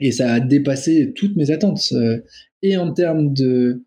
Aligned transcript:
Et 0.00 0.12
ça 0.12 0.32
a 0.32 0.40
dépassé 0.40 1.12
toutes 1.14 1.36
mes 1.36 1.50
attentes. 1.50 1.92
et 2.62 2.76
en 2.76 2.92
termes 2.92 3.32
de, 3.32 3.84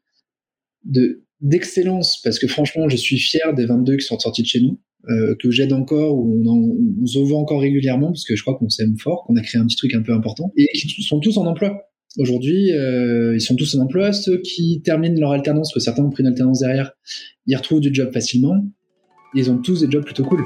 de 0.85 1.23
d'excellence, 1.41 2.21
parce 2.23 2.39
que 2.39 2.47
franchement, 2.47 2.87
je 2.87 2.95
suis 2.95 3.17
fier 3.19 3.53
des 3.53 3.65
22 3.65 3.97
qui 3.97 4.05
sont 4.05 4.17
sortis 4.17 4.43
de 4.43 4.47
chez 4.47 4.61
nous. 4.61 4.79
Euh, 5.09 5.35
que 5.37 5.51
j'aide 5.51 5.73
encore, 5.73 6.15
ou 6.15 6.41
on, 6.47 6.77
on, 7.01 7.05
se 7.05 7.19
voit 7.19 7.37
encore 7.37 7.59
régulièrement, 7.59 8.07
parce 8.07 8.23
que 8.23 8.37
je 8.37 8.41
crois 8.41 8.55
qu'on 8.55 8.69
s'aime 8.69 8.97
fort, 8.97 9.25
qu'on 9.25 9.35
a 9.35 9.41
créé 9.41 9.59
un 9.59 9.65
petit 9.65 9.75
truc 9.75 9.93
un 9.95 10.01
peu 10.01 10.13
important, 10.13 10.53
et 10.55 10.65
qui 10.67 11.01
sont 11.01 11.19
tous 11.19 11.37
en 11.37 11.45
emploi. 11.45 11.89
Aujourd'hui, 12.17 12.71
euh, 12.71 13.35
ils 13.35 13.41
sont 13.41 13.55
tous 13.55 13.75
en 13.75 13.81
emploi. 13.81 14.13
Ceux 14.13 14.39
qui 14.39 14.81
terminent 14.81 15.19
leur 15.19 15.31
alternance, 15.31 15.73
que 15.73 15.81
certains 15.81 16.03
ont 16.03 16.09
pris 16.09 16.23
une 16.23 16.29
alternance 16.29 16.59
derrière, 16.59 16.93
ils 17.47 17.55
retrouvent 17.57 17.81
du 17.81 17.93
job 17.93 18.13
facilement. 18.13 18.65
Ils 19.35 19.51
ont 19.51 19.57
tous 19.57 19.81
des 19.81 19.91
jobs 19.91 20.05
plutôt 20.05 20.23
cool. 20.23 20.45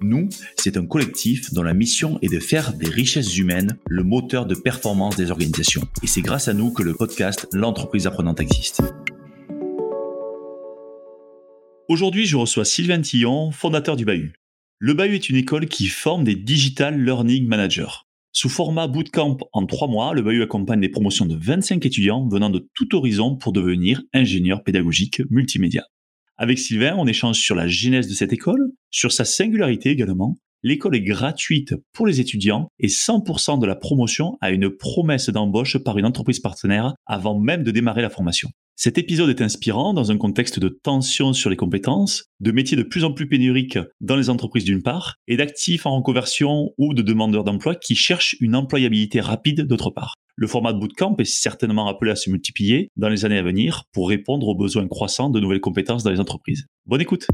Nous, 0.00 0.28
c'est 0.56 0.76
un 0.76 0.86
collectif 0.86 1.52
dont 1.52 1.62
la 1.62 1.74
mission 1.74 2.18
est 2.20 2.32
de 2.32 2.38
faire 2.38 2.72
des 2.74 2.88
richesses 2.88 3.36
humaines 3.36 3.78
le 3.88 4.02
moteur 4.02 4.46
de 4.46 4.54
performance 4.54 5.16
des 5.16 5.30
organisations. 5.30 5.82
Et 6.02 6.06
c'est 6.06 6.20
grâce 6.20 6.48
à 6.48 6.54
nous 6.54 6.72
que 6.72 6.82
le 6.82 6.94
podcast 6.94 7.46
L'entreprise 7.52 8.06
apprenante 8.06 8.40
existe. 8.40 8.82
Aujourd'hui, 11.88 12.26
je 12.26 12.36
reçois 12.36 12.64
Sylvain 12.64 13.00
Tillon, 13.00 13.50
fondateur 13.50 13.96
du 13.96 14.04
Bahut. 14.04 14.32
Le 14.78 14.94
Bahut 14.94 15.14
est 15.14 15.28
une 15.28 15.36
école 15.36 15.66
qui 15.66 15.86
forme 15.86 16.24
des 16.24 16.34
Digital 16.34 17.02
Learning 17.02 17.46
Managers. 17.46 18.04
Sous 18.32 18.48
format 18.48 18.88
bootcamp 18.88 19.38
en 19.52 19.64
trois 19.64 19.86
mois, 19.86 20.12
le 20.12 20.22
Bahut 20.22 20.42
accompagne 20.42 20.80
les 20.80 20.88
promotions 20.88 21.26
de 21.26 21.36
25 21.36 21.86
étudiants 21.86 22.26
venant 22.28 22.50
de 22.50 22.68
tout 22.74 22.96
horizon 22.96 23.36
pour 23.36 23.52
devenir 23.52 24.02
ingénieur 24.12 24.64
pédagogique 24.64 25.22
multimédia. 25.30 25.84
Avec 26.36 26.58
Sylvain, 26.58 26.96
on 26.98 27.06
échange 27.06 27.38
sur 27.38 27.54
la 27.54 27.68
genèse 27.68 28.08
de 28.08 28.14
cette 28.14 28.32
école, 28.32 28.72
sur 28.90 29.12
sa 29.12 29.24
singularité 29.24 29.90
également. 29.90 30.36
L'école 30.64 30.96
est 30.96 31.02
gratuite 31.02 31.74
pour 31.92 32.08
les 32.08 32.20
étudiants 32.20 32.66
et 32.80 32.88
100% 32.88 33.60
de 33.60 33.66
la 33.66 33.76
promotion 33.76 34.36
a 34.40 34.50
une 34.50 34.70
promesse 34.70 35.28
d'embauche 35.28 35.78
par 35.78 35.96
une 35.96 36.06
entreprise 36.06 36.40
partenaire 36.40 36.94
avant 37.06 37.38
même 37.38 37.62
de 37.62 37.70
démarrer 37.70 38.02
la 38.02 38.10
formation. 38.10 38.48
Cet 38.74 38.98
épisode 38.98 39.30
est 39.30 39.42
inspirant 39.42 39.94
dans 39.94 40.10
un 40.10 40.18
contexte 40.18 40.58
de 40.58 40.68
tension 40.68 41.32
sur 41.32 41.50
les 41.50 41.56
compétences, 41.56 42.24
de 42.40 42.50
métiers 42.50 42.76
de 42.76 42.82
plus 42.82 43.04
en 43.04 43.12
plus 43.12 43.28
pénuriques 43.28 43.78
dans 44.00 44.16
les 44.16 44.28
entreprises 44.28 44.64
d'une 44.64 44.82
part, 44.82 45.14
et 45.28 45.36
d'actifs 45.36 45.86
en 45.86 45.98
reconversion 45.98 46.70
ou 46.78 46.94
de 46.94 47.02
demandeurs 47.02 47.44
d'emploi 47.44 47.76
qui 47.76 47.94
cherchent 47.94 48.34
une 48.40 48.56
employabilité 48.56 49.20
rapide 49.20 49.68
d'autre 49.68 49.90
part. 49.90 50.16
Le 50.36 50.48
format 50.48 50.72
de 50.72 50.80
bootcamp 50.80 51.14
est 51.20 51.24
certainement 51.24 51.86
appelé 51.86 52.10
à 52.10 52.16
se 52.16 52.28
multiplier 52.28 52.90
dans 52.96 53.08
les 53.08 53.24
années 53.24 53.38
à 53.38 53.42
venir 53.42 53.84
pour 53.92 54.08
répondre 54.08 54.48
aux 54.48 54.56
besoins 54.56 54.88
croissants 54.88 55.30
de 55.30 55.38
nouvelles 55.38 55.60
compétences 55.60 56.02
dans 56.02 56.10
les 56.10 56.18
entreprises. 56.18 56.66
Bonne 56.86 57.00
écoute. 57.00 57.28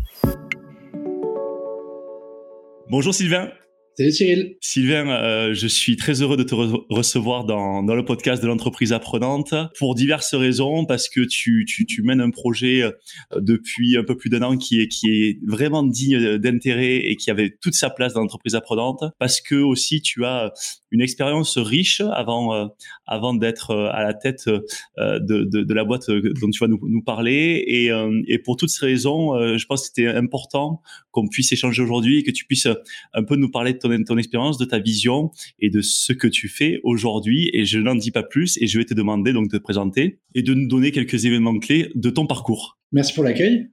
Bonjour 2.90 3.14
Sylvain. 3.14 3.50
Salut 3.96 4.12
Cyril. 4.12 4.56
Sylvain, 4.60 5.08
euh, 5.08 5.54
je 5.54 5.66
suis 5.66 5.96
très 5.96 6.20
heureux 6.20 6.36
de 6.36 6.42
te 6.42 6.54
recevoir 6.54 7.44
dans, 7.44 7.82
dans, 7.82 7.94
le 7.94 8.04
podcast 8.04 8.42
de 8.42 8.46
l'entreprise 8.46 8.92
apprenante 8.92 9.54
pour 9.78 9.94
diverses 9.94 10.34
raisons, 10.34 10.84
parce 10.84 11.08
que 11.08 11.20
tu, 11.22 11.64
tu, 11.66 11.86
tu 11.86 12.02
mènes 12.02 12.20
un 12.20 12.30
projet 12.30 12.82
euh, 12.82 12.92
depuis 13.36 13.96
un 13.96 14.04
peu 14.04 14.16
plus 14.16 14.30
d'un 14.30 14.42
an 14.42 14.56
qui 14.56 14.80
est, 14.80 14.88
qui 14.88 15.08
est 15.08 15.38
vraiment 15.46 15.82
digne 15.82 16.38
d'intérêt 16.38 16.96
et 16.96 17.16
qui 17.16 17.30
avait 17.30 17.56
toute 17.60 17.75
sa 17.75 17.91
place 17.91 18.12
dans 18.12 18.20
l'entreprise 18.20 18.54
apprenante, 18.54 19.04
parce 19.19 19.41
que 19.41 19.56
aussi 19.56 20.00
tu 20.02 20.25
as 20.25 20.52
une 20.90 21.00
expérience 21.00 21.58
riche 21.58 22.00
avant, 22.12 22.54
euh, 22.54 22.66
avant 23.06 23.34
d'être 23.34 23.74
à 23.74 24.02
la 24.02 24.14
tête 24.14 24.48
de, 24.48 24.64
de, 24.98 25.62
de, 25.62 25.74
la 25.74 25.84
boîte 25.84 26.10
dont 26.10 26.50
tu 26.50 26.58
vas 26.60 26.68
nous, 26.68 26.80
nous 26.82 27.02
parler. 27.02 27.64
Et, 27.66 27.90
et 28.26 28.38
pour 28.38 28.56
toutes 28.56 28.70
ces 28.70 28.86
raisons, 28.86 29.56
je 29.56 29.64
pense 29.66 29.82
que 29.82 29.86
c'était 29.88 30.08
important 30.08 30.82
qu'on 31.10 31.28
puisse 31.28 31.52
échanger 31.52 31.82
aujourd'hui 31.82 32.18
et 32.18 32.22
que 32.22 32.30
tu 32.30 32.44
puisses 32.44 32.68
un 33.14 33.24
peu 33.24 33.36
nous 33.36 33.50
parler 33.50 33.72
de 33.72 33.78
ton, 33.78 34.04
ton 34.04 34.18
expérience, 34.18 34.58
de 34.58 34.64
ta 34.64 34.78
vision 34.78 35.30
et 35.58 35.70
de 35.70 35.80
ce 35.80 36.12
que 36.12 36.28
tu 36.28 36.48
fais 36.48 36.80
aujourd'hui. 36.82 37.50
Et 37.52 37.64
je 37.64 37.78
n'en 37.78 37.94
dis 37.94 38.10
pas 38.10 38.22
plus 38.22 38.58
et 38.60 38.66
je 38.66 38.78
vais 38.78 38.84
te 38.84 38.94
demander 38.94 39.32
donc 39.32 39.50
de 39.50 39.58
te 39.58 39.62
présenter 39.62 40.18
et 40.34 40.42
de 40.42 40.54
nous 40.54 40.68
donner 40.68 40.90
quelques 40.92 41.24
événements 41.24 41.58
clés 41.58 41.90
de 41.94 42.10
ton 42.10 42.26
parcours. 42.26 42.78
Merci 42.92 43.14
pour 43.14 43.24
l'accueil. 43.24 43.68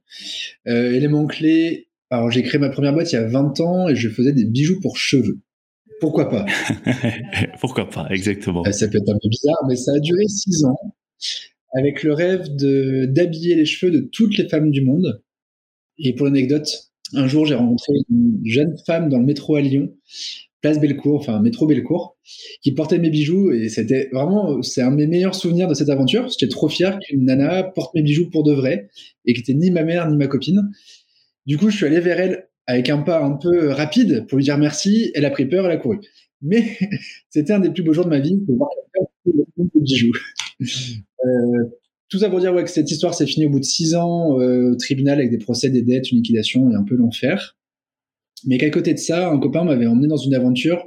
Euh, 0.66 0.92
éléments 0.92 1.26
clés. 1.26 1.88
Alors, 2.10 2.30
j'ai 2.30 2.42
créé 2.42 2.58
ma 2.58 2.70
première 2.70 2.92
boîte 2.92 3.12
il 3.12 3.16
y 3.16 3.18
a 3.18 3.26
20 3.26 3.60
ans 3.60 3.88
et 3.88 3.96
je 3.96 4.08
faisais 4.08 4.32
des 4.32 4.44
bijoux 4.44 4.80
pour 4.80 4.96
cheveux. 4.96 5.40
Pourquoi 6.00 6.28
pas? 6.28 6.46
Pourquoi 7.60 7.88
pas, 7.88 8.06
exactement. 8.10 8.64
Ça 8.70 8.88
peut 8.88 8.98
être 8.98 9.10
un 9.10 9.18
peu 9.20 9.28
bizarre, 9.28 9.64
mais 9.68 9.76
ça 9.76 9.92
a 9.94 9.98
duré 9.98 10.26
6 10.26 10.64
ans 10.64 10.76
avec 11.74 12.02
le 12.02 12.12
rêve 12.12 12.48
d'habiller 12.56 13.54
les 13.54 13.64
cheveux 13.64 13.92
de 13.92 14.00
toutes 14.00 14.36
les 14.38 14.48
femmes 14.48 14.70
du 14.70 14.82
monde. 14.82 15.22
Et 15.98 16.14
pour 16.14 16.26
l'anecdote, 16.26 16.90
un 17.14 17.26
jour, 17.26 17.46
j'ai 17.46 17.54
rencontré 17.54 17.92
une 18.10 18.40
jeune 18.44 18.76
femme 18.86 19.08
dans 19.08 19.18
le 19.18 19.24
métro 19.24 19.56
à 19.56 19.60
Lyon, 19.60 19.94
place 20.60 20.80
Bellecour, 20.80 21.20
enfin 21.20 21.40
métro 21.40 21.66
Bellecour, 21.66 22.16
qui 22.62 22.72
portait 22.72 22.98
mes 22.98 23.10
bijoux 23.10 23.52
et 23.52 23.68
c'était 23.68 24.08
vraiment, 24.12 24.62
c'est 24.62 24.82
un 24.82 24.90
de 24.90 24.96
mes 24.96 25.06
meilleurs 25.06 25.34
souvenirs 25.34 25.68
de 25.68 25.74
cette 25.74 25.88
aventure. 25.88 26.28
J'étais 26.28 26.48
trop 26.48 26.68
fier 26.68 26.98
qu'une 27.00 27.24
nana 27.24 27.62
porte 27.62 27.94
mes 27.94 28.02
bijoux 28.02 28.30
pour 28.30 28.44
de 28.44 28.52
vrai 28.52 28.88
et 29.24 29.34
qui 29.34 29.40
était 29.40 29.54
ni 29.54 29.70
ma 29.70 29.82
mère 29.82 30.08
ni 30.08 30.16
ma 30.16 30.26
copine. 30.26 30.70
Du 31.46 31.56
coup, 31.56 31.70
je 31.70 31.76
suis 31.76 31.86
allé 31.86 32.00
vers 32.00 32.20
elle 32.20 32.47
avec 32.68 32.90
un 32.90 32.98
pas 32.98 33.24
un 33.24 33.32
peu 33.32 33.70
rapide 33.70 34.26
pour 34.28 34.36
lui 34.36 34.44
dire 34.44 34.58
merci. 34.58 35.10
Elle 35.14 35.24
a 35.24 35.30
pris 35.30 35.46
peur, 35.46 35.64
elle 35.64 35.72
a 35.72 35.78
couru. 35.78 35.98
Mais 36.42 36.76
c'était 37.30 37.54
un 37.54 37.60
des 37.60 37.70
plus 37.70 37.82
beaux 37.82 37.94
jours 37.94 38.04
de 38.04 38.10
ma 38.10 38.20
vie 38.20 38.40
voir. 38.46 38.70
Euh, 40.60 41.64
tout 42.10 42.18
ça 42.18 42.28
pour 42.28 42.40
dire 42.40 42.52
ouais, 42.54 42.64
que 42.64 42.70
cette 42.70 42.90
histoire 42.90 43.14
s'est 43.14 43.26
finie 43.26 43.46
au 43.46 43.50
bout 43.50 43.58
de 43.58 43.64
six 43.64 43.94
ans 43.94 44.38
euh, 44.38 44.72
au 44.72 44.76
tribunal 44.76 45.18
avec 45.18 45.30
des 45.30 45.38
procès, 45.38 45.70
des 45.70 45.82
dettes, 45.82 46.12
une 46.12 46.18
liquidation 46.18 46.70
et 46.70 46.74
un 46.74 46.84
peu 46.84 46.94
l'enfer. 46.94 47.56
Mais 48.46 48.58
qu'à 48.58 48.70
côté 48.70 48.92
de 48.92 48.98
ça, 48.98 49.30
un 49.30 49.38
copain 49.40 49.64
m'avait 49.64 49.86
emmené 49.86 50.06
dans 50.06 50.16
une 50.16 50.34
aventure 50.34 50.84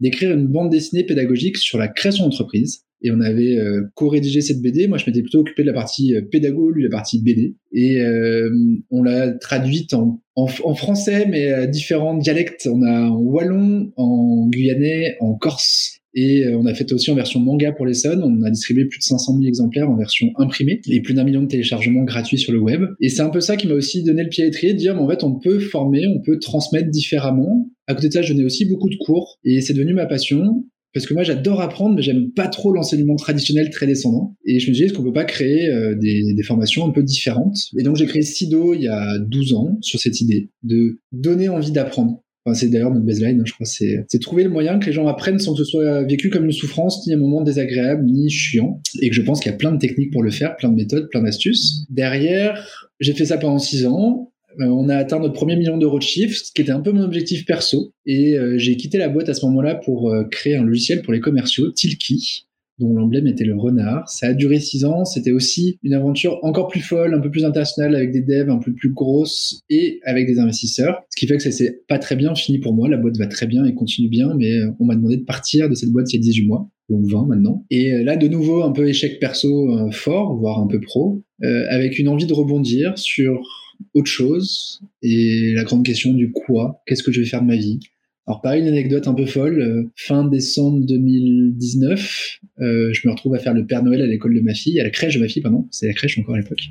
d'écrire 0.00 0.30
une 0.32 0.46
bande 0.46 0.70
dessinée 0.70 1.04
pédagogique 1.04 1.56
sur 1.56 1.78
la 1.78 1.88
création 1.88 2.24
d'entreprise. 2.24 2.84
Et 3.04 3.12
on 3.12 3.20
avait 3.20 3.56
euh, 3.56 3.82
co-rédigé 3.94 4.40
cette 4.40 4.60
BD. 4.60 4.88
Moi, 4.88 4.98
je 4.98 5.04
m'étais 5.06 5.22
plutôt 5.22 5.40
occupé 5.40 5.62
de 5.62 5.68
la 5.68 5.74
partie 5.74 6.16
euh, 6.16 6.22
pédago, 6.22 6.70
lui 6.70 6.82
la 6.82 6.90
partie 6.90 7.22
BD. 7.22 7.54
Et 7.72 8.00
euh, 8.00 8.50
on 8.90 9.04
l'a 9.04 9.30
traduite 9.32 9.94
en, 9.94 10.20
en, 10.34 10.48
en, 10.64 10.74
français, 10.74 11.26
mais 11.30 11.52
à 11.52 11.66
différents 11.68 12.16
dialectes. 12.16 12.68
On 12.72 12.82
a 12.82 13.08
en 13.08 13.18
wallon, 13.18 13.92
en 13.96 14.48
guyanais, 14.48 15.16
en 15.20 15.34
corse 15.34 16.00
et 16.14 16.44
euh, 16.44 16.56
on 16.58 16.66
a 16.66 16.74
fait 16.74 16.92
aussi 16.92 17.10
en 17.10 17.14
version 17.14 17.40
manga 17.40 17.72
pour 17.72 17.86
les 17.86 17.94
Sun. 17.94 18.22
On 18.22 18.42
a 18.42 18.50
distribué 18.50 18.84
plus 18.84 18.98
de 18.98 19.04
500 19.04 19.34
000 19.34 19.46
exemplaires 19.46 19.90
en 19.90 19.96
version 19.96 20.28
imprimée 20.36 20.80
et 20.88 21.00
plus 21.00 21.14
d'un 21.14 21.24
million 21.24 21.42
de 21.42 21.48
téléchargements 21.48 22.04
gratuits 22.04 22.38
sur 22.38 22.52
le 22.52 22.60
web. 22.60 22.82
Et 23.00 23.08
c'est 23.08 23.22
un 23.22 23.30
peu 23.30 23.40
ça 23.40 23.56
qui 23.56 23.66
m'a 23.66 23.74
aussi 23.74 24.02
donné 24.02 24.22
le 24.22 24.28
pied 24.28 24.44
à 24.44 24.46
l'étrier 24.46 24.72
de 24.72 24.78
dire, 24.78 24.94
mais 24.94 25.00
en 25.00 25.08
fait, 25.08 25.24
on 25.24 25.38
peut 25.38 25.58
former, 25.58 26.06
on 26.06 26.20
peut 26.20 26.38
transmettre 26.38 26.90
différemment. 26.90 27.68
À 27.86 27.94
côté 27.94 28.08
de 28.08 28.12
ça, 28.12 28.22
je 28.22 28.32
donnais 28.32 28.44
aussi 28.44 28.64
beaucoup 28.66 28.88
de 28.88 28.96
cours 28.96 29.38
et 29.44 29.60
c'est 29.60 29.74
devenu 29.74 29.92
ma 29.92 30.06
passion. 30.06 30.64
Parce 30.94 31.06
que 31.06 31.14
moi, 31.14 31.24
j'adore 31.24 31.60
apprendre, 31.60 31.96
mais 31.96 32.02
j'aime 32.02 32.30
pas 32.32 32.48
trop 32.48 32.72
l'enseignement 32.72 33.16
traditionnel 33.16 33.68
très 33.70 33.86
descendant. 33.86 34.36
Et 34.46 34.60
je 34.60 34.68
me 34.68 34.72
disais, 34.72 34.86
est-ce 34.86 34.94
qu'on 34.94 35.02
peut 35.02 35.12
pas 35.12 35.24
créer 35.24 35.68
euh, 35.68 35.94
des, 35.96 36.42
formations 36.44 36.86
un 36.86 36.90
peu 36.90 37.02
différentes? 37.02 37.58
Et 37.78 37.82
donc, 37.82 37.96
j'ai 37.96 38.06
créé 38.06 38.22
Sido 38.22 38.74
il 38.74 38.82
y 38.82 38.88
a 38.88 39.18
12 39.18 39.54
ans 39.54 39.78
sur 39.80 39.98
cette 39.98 40.20
idée 40.20 40.50
de 40.62 41.00
donner 41.12 41.48
envie 41.48 41.72
d'apprendre 41.72 42.24
c'est 42.52 42.68
d'ailleurs 42.68 42.90
notre 42.90 43.06
baseline, 43.06 43.40
hein, 43.40 43.44
je 43.46 43.54
crois. 43.54 43.64
C'est, 43.64 44.04
trouver 44.20 44.44
le 44.44 44.50
moyen 44.50 44.78
que 44.78 44.86
les 44.86 44.92
gens 44.92 45.06
apprennent 45.06 45.38
sans 45.38 45.52
que 45.52 45.58
ce 45.58 45.64
soit 45.64 46.02
vécu 46.02 46.28
comme 46.28 46.44
une 46.44 46.52
souffrance, 46.52 47.06
ni 47.06 47.14
un 47.14 47.16
moment 47.16 47.40
désagréable, 47.40 48.04
ni 48.04 48.28
chiant. 48.28 48.82
Et 49.00 49.08
que 49.08 49.14
je 49.14 49.22
pense 49.22 49.40
qu'il 49.40 49.50
y 49.50 49.54
a 49.54 49.56
plein 49.56 49.72
de 49.72 49.78
techniques 49.78 50.12
pour 50.12 50.22
le 50.22 50.30
faire, 50.30 50.56
plein 50.56 50.68
de 50.68 50.74
méthodes, 50.74 51.08
plein 51.10 51.22
d'astuces. 51.22 51.86
Derrière, 51.88 52.62
j'ai 53.00 53.14
fait 53.14 53.24
ça 53.24 53.38
pendant 53.38 53.58
six 53.58 53.86
ans. 53.86 54.30
Euh, 54.60 54.66
on 54.66 54.88
a 54.88 54.96
atteint 54.96 55.20
notre 55.20 55.34
premier 55.34 55.56
million 55.56 55.76
d'euros 55.76 55.98
de 55.98 56.04
chiffre, 56.04 56.36
ce 56.36 56.52
qui 56.52 56.62
était 56.62 56.72
un 56.72 56.80
peu 56.80 56.92
mon 56.92 57.02
objectif 57.02 57.44
perso. 57.44 57.92
Et 58.06 58.36
euh, 58.36 58.58
j'ai 58.58 58.76
quitté 58.76 58.98
la 58.98 59.08
boîte 59.08 59.28
à 59.28 59.34
ce 59.34 59.44
moment-là 59.46 59.74
pour 59.76 60.10
euh, 60.10 60.24
créer 60.24 60.56
un 60.56 60.64
logiciel 60.64 61.02
pour 61.02 61.12
les 61.12 61.20
commerciaux, 61.20 61.70
Tilki, 61.72 62.46
dont 62.78 62.94
l'emblème 62.94 63.26
était 63.26 63.44
le 63.44 63.56
renard. 63.56 64.08
Ça 64.08 64.28
a 64.28 64.32
duré 64.34 64.60
six 64.60 64.84
ans. 64.84 65.04
C'était 65.04 65.32
aussi 65.32 65.78
une 65.82 65.94
aventure 65.94 66.38
encore 66.42 66.68
plus 66.68 66.80
folle, 66.80 67.14
un 67.14 67.20
peu 67.20 67.30
plus 67.30 67.44
internationale, 67.44 67.94
avec 67.94 68.12
des 68.12 68.22
devs 68.22 68.50
un 68.50 68.58
peu 68.58 68.72
plus 68.72 68.92
grosses 68.92 69.60
et 69.70 70.00
avec 70.04 70.26
des 70.26 70.38
investisseurs. 70.38 71.02
Ce 71.10 71.18
qui 71.18 71.26
fait 71.26 71.36
que 71.36 71.42
ça 71.42 71.50
s'est 71.50 71.80
pas 71.88 71.98
très 71.98 72.16
bien 72.16 72.34
fini 72.34 72.58
pour 72.58 72.74
moi. 72.74 72.88
La 72.88 72.96
boîte 72.96 73.16
va 73.16 73.26
très 73.26 73.46
bien 73.46 73.64
et 73.64 73.74
continue 73.74 74.08
bien, 74.08 74.34
mais 74.36 74.52
on 74.78 74.84
m'a 74.84 74.94
demandé 74.94 75.16
de 75.16 75.24
partir 75.24 75.68
de 75.68 75.74
cette 75.74 75.90
boîte 75.90 76.12
il 76.12 76.16
y 76.16 76.18
a 76.18 76.22
18 76.22 76.46
mois, 76.46 76.68
donc 76.88 77.06
20 77.06 77.26
maintenant. 77.26 77.64
Et 77.70 77.90
là, 78.02 78.16
de 78.16 78.28
nouveau, 78.28 78.62
un 78.62 78.72
peu 78.72 78.88
échec 78.88 79.18
perso 79.20 79.90
fort, 79.92 80.36
voire 80.36 80.58
un 80.58 80.66
peu 80.66 80.80
pro, 80.80 81.22
avec 81.70 81.98
une 81.98 82.08
envie 82.08 82.26
de 82.26 82.34
rebondir 82.34 82.98
sur 82.98 83.63
autre 83.94 84.10
chose 84.10 84.80
et 85.02 85.52
la 85.54 85.64
grande 85.64 85.84
question 85.84 86.12
du 86.12 86.32
quoi, 86.32 86.82
qu'est-ce 86.86 87.02
que 87.02 87.12
je 87.12 87.20
vais 87.20 87.26
faire 87.26 87.42
de 87.42 87.46
ma 87.46 87.56
vie? 87.56 87.80
Alors 88.26 88.40
pareil, 88.40 88.62
une 88.62 88.68
anecdote 88.68 89.06
un 89.06 89.14
peu 89.14 89.26
folle. 89.26 89.60
euh, 89.60 89.90
fin 89.96 90.26
décembre 90.26 90.86
2019, 90.86 92.40
euh, 92.60 92.90
je 92.92 93.06
me 93.06 93.12
retrouve 93.12 93.34
à 93.34 93.38
faire 93.38 93.52
le 93.52 93.66
Père 93.66 93.82
Noël 93.82 94.00
à 94.00 94.06
l'école 94.06 94.34
de 94.34 94.40
ma 94.40 94.54
fille, 94.54 94.80
à 94.80 94.84
la 94.84 94.90
crèche 94.90 95.16
de 95.16 95.20
ma 95.20 95.28
fille, 95.28 95.42
pardon. 95.42 95.66
C'est 95.70 95.86
la 95.86 95.92
crèche 95.92 96.18
encore 96.18 96.34
à 96.34 96.38
l'époque. 96.38 96.62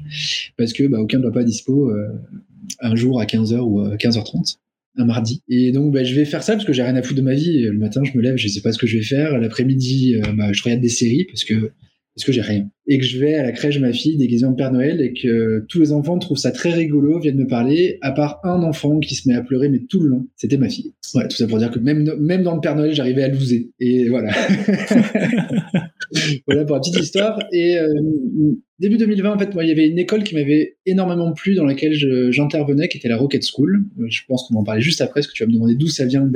Parce 0.57 0.73
que 0.73 0.87
bah, 0.87 0.99
aucun 0.99 1.21
pas 1.31 1.43
dispo 1.43 1.91
euh, 1.91 2.07
un 2.79 2.95
jour 2.95 3.21
à 3.21 3.25
15h 3.25 3.59
ou 3.59 3.81
à 3.81 3.95
15h30 3.95 4.57
un 4.95 5.05
mardi. 5.05 5.41
Et 5.47 5.71
donc, 5.71 5.91
bah, 5.91 6.03
je 6.03 6.13
vais 6.13 6.25
faire 6.25 6.43
ça 6.43 6.53
parce 6.53 6.65
que 6.65 6.73
j'ai 6.73 6.83
rien 6.83 6.95
à 6.95 7.01
foutre 7.01 7.19
de 7.19 7.25
ma 7.25 7.33
vie. 7.33 7.61
Le 7.61 7.77
matin, 7.77 8.03
je 8.03 8.15
me 8.15 8.21
lève, 8.21 8.37
je 8.37 8.47
sais 8.47 8.61
pas 8.61 8.71
ce 8.71 8.77
que 8.77 8.85
je 8.85 8.97
vais 8.97 9.03
faire. 9.03 9.39
L'après-midi, 9.39 10.17
bah, 10.35 10.53
je 10.53 10.61
regarde 10.61 10.81
des 10.81 10.89
séries 10.89 11.25
parce 11.25 11.43
que 11.43 11.71
parce 12.15 12.25
que 12.25 12.31
j'ai 12.31 12.41
rien. 12.41 12.69
Et 12.87 12.99
que 12.99 13.05
je 13.05 13.17
vais 13.19 13.35
à 13.35 13.43
la 13.43 13.51
crèche 13.51 13.75
de 13.75 13.81
ma 13.81 13.93
fille 13.93 14.17
déguisée 14.17 14.45
en 14.45 14.53
Père 14.53 14.71
Noël 14.71 15.01
et 15.01 15.13
que 15.13 15.65
tous 15.69 15.79
les 15.79 15.91
enfants 15.91 16.19
trouvent 16.19 16.37
ça 16.37 16.51
très 16.51 16.71
rigolo, 16.71 17.19
viennent 17.19 17.37
me 17.37 17.47
parler, 17.47 17.97
à 18.01 18.11
part 18.11 18.39
un 18.43 18.61
enfant 18.61 18.99
qui 18.99 19.15
se 19.15 19.27
met 19.27 19.35
à 19.35 19.41
pleurer, 19.41 19.69
mais 19.69 19.79
tout 19.89 19.99
le 19.99 20.09
long, 20.09 20.27
c'était 20.35 20.57
ma 20.57 20.69
fille. 20.69 20.93
Ouais, 21.15 21.27
tout 21.27 21.37
ça 21.37 21.47
pour 21.47 21.57
dire 21.57 21.71
que 21.71 21.79
même, 21.79 22.07
même 22.19 22.43
dans 22.43 22.55
le 22.55 22.61
Père 22.61 22.75
Noël, 22.75 22.93
j'arrivais 22.93 23.23
à 23.23 23.29
loser. 23.29 23.71
Et 23.79 24.09
voilà. 24.09 24.31
voilà 26.47 26.65
pour 26.65 26.75
la 26.75 26.81
petite 26.81 26.99
histoire. 26.99 27.39
Et 27.51 27.77
euh, 27.77 27.87
début 28.79 28.97
2020, 28.97 29.33
en 29.33 29.39
fait, 29.39 29.53
moi, 29.53 29.63
il 29.63 29.69
y 29.69 29.71
avait 29.71 29.87
une 29.87 29.99
école 29.99 30.23
qui 30.23 30.35
m'avait 30.35 30.77
énormément 30.85 31.31
plu, 31.33 31.55
dans 31.55 31.65
laquelle 31.65 31.93
j'intervenais, 32.31 32.87
qui 32.87 32.97
était 32.97 33.09
la 33.09 33.17
Rocket 33.17 33.43
School. 33.43 33.85
Euh, 33.99 34.05
Je 34.09 34.21
pense 34.27 34.47
qu'on 34.47 34.55
en 34.55 34.63
parlait 34.63 34.81
juste 34.81 35.01
après, 35.01 35.21
parce 35.21 35.27
que 35.27 35.33
tu 35.33 35.43
vas 35.43 35.47
me 35.47 35.53
demander 35.53 35.75
d'où 35.75 35.87
ça 35.87 36.05
vient 36.05 36.23
le 36.23 36.31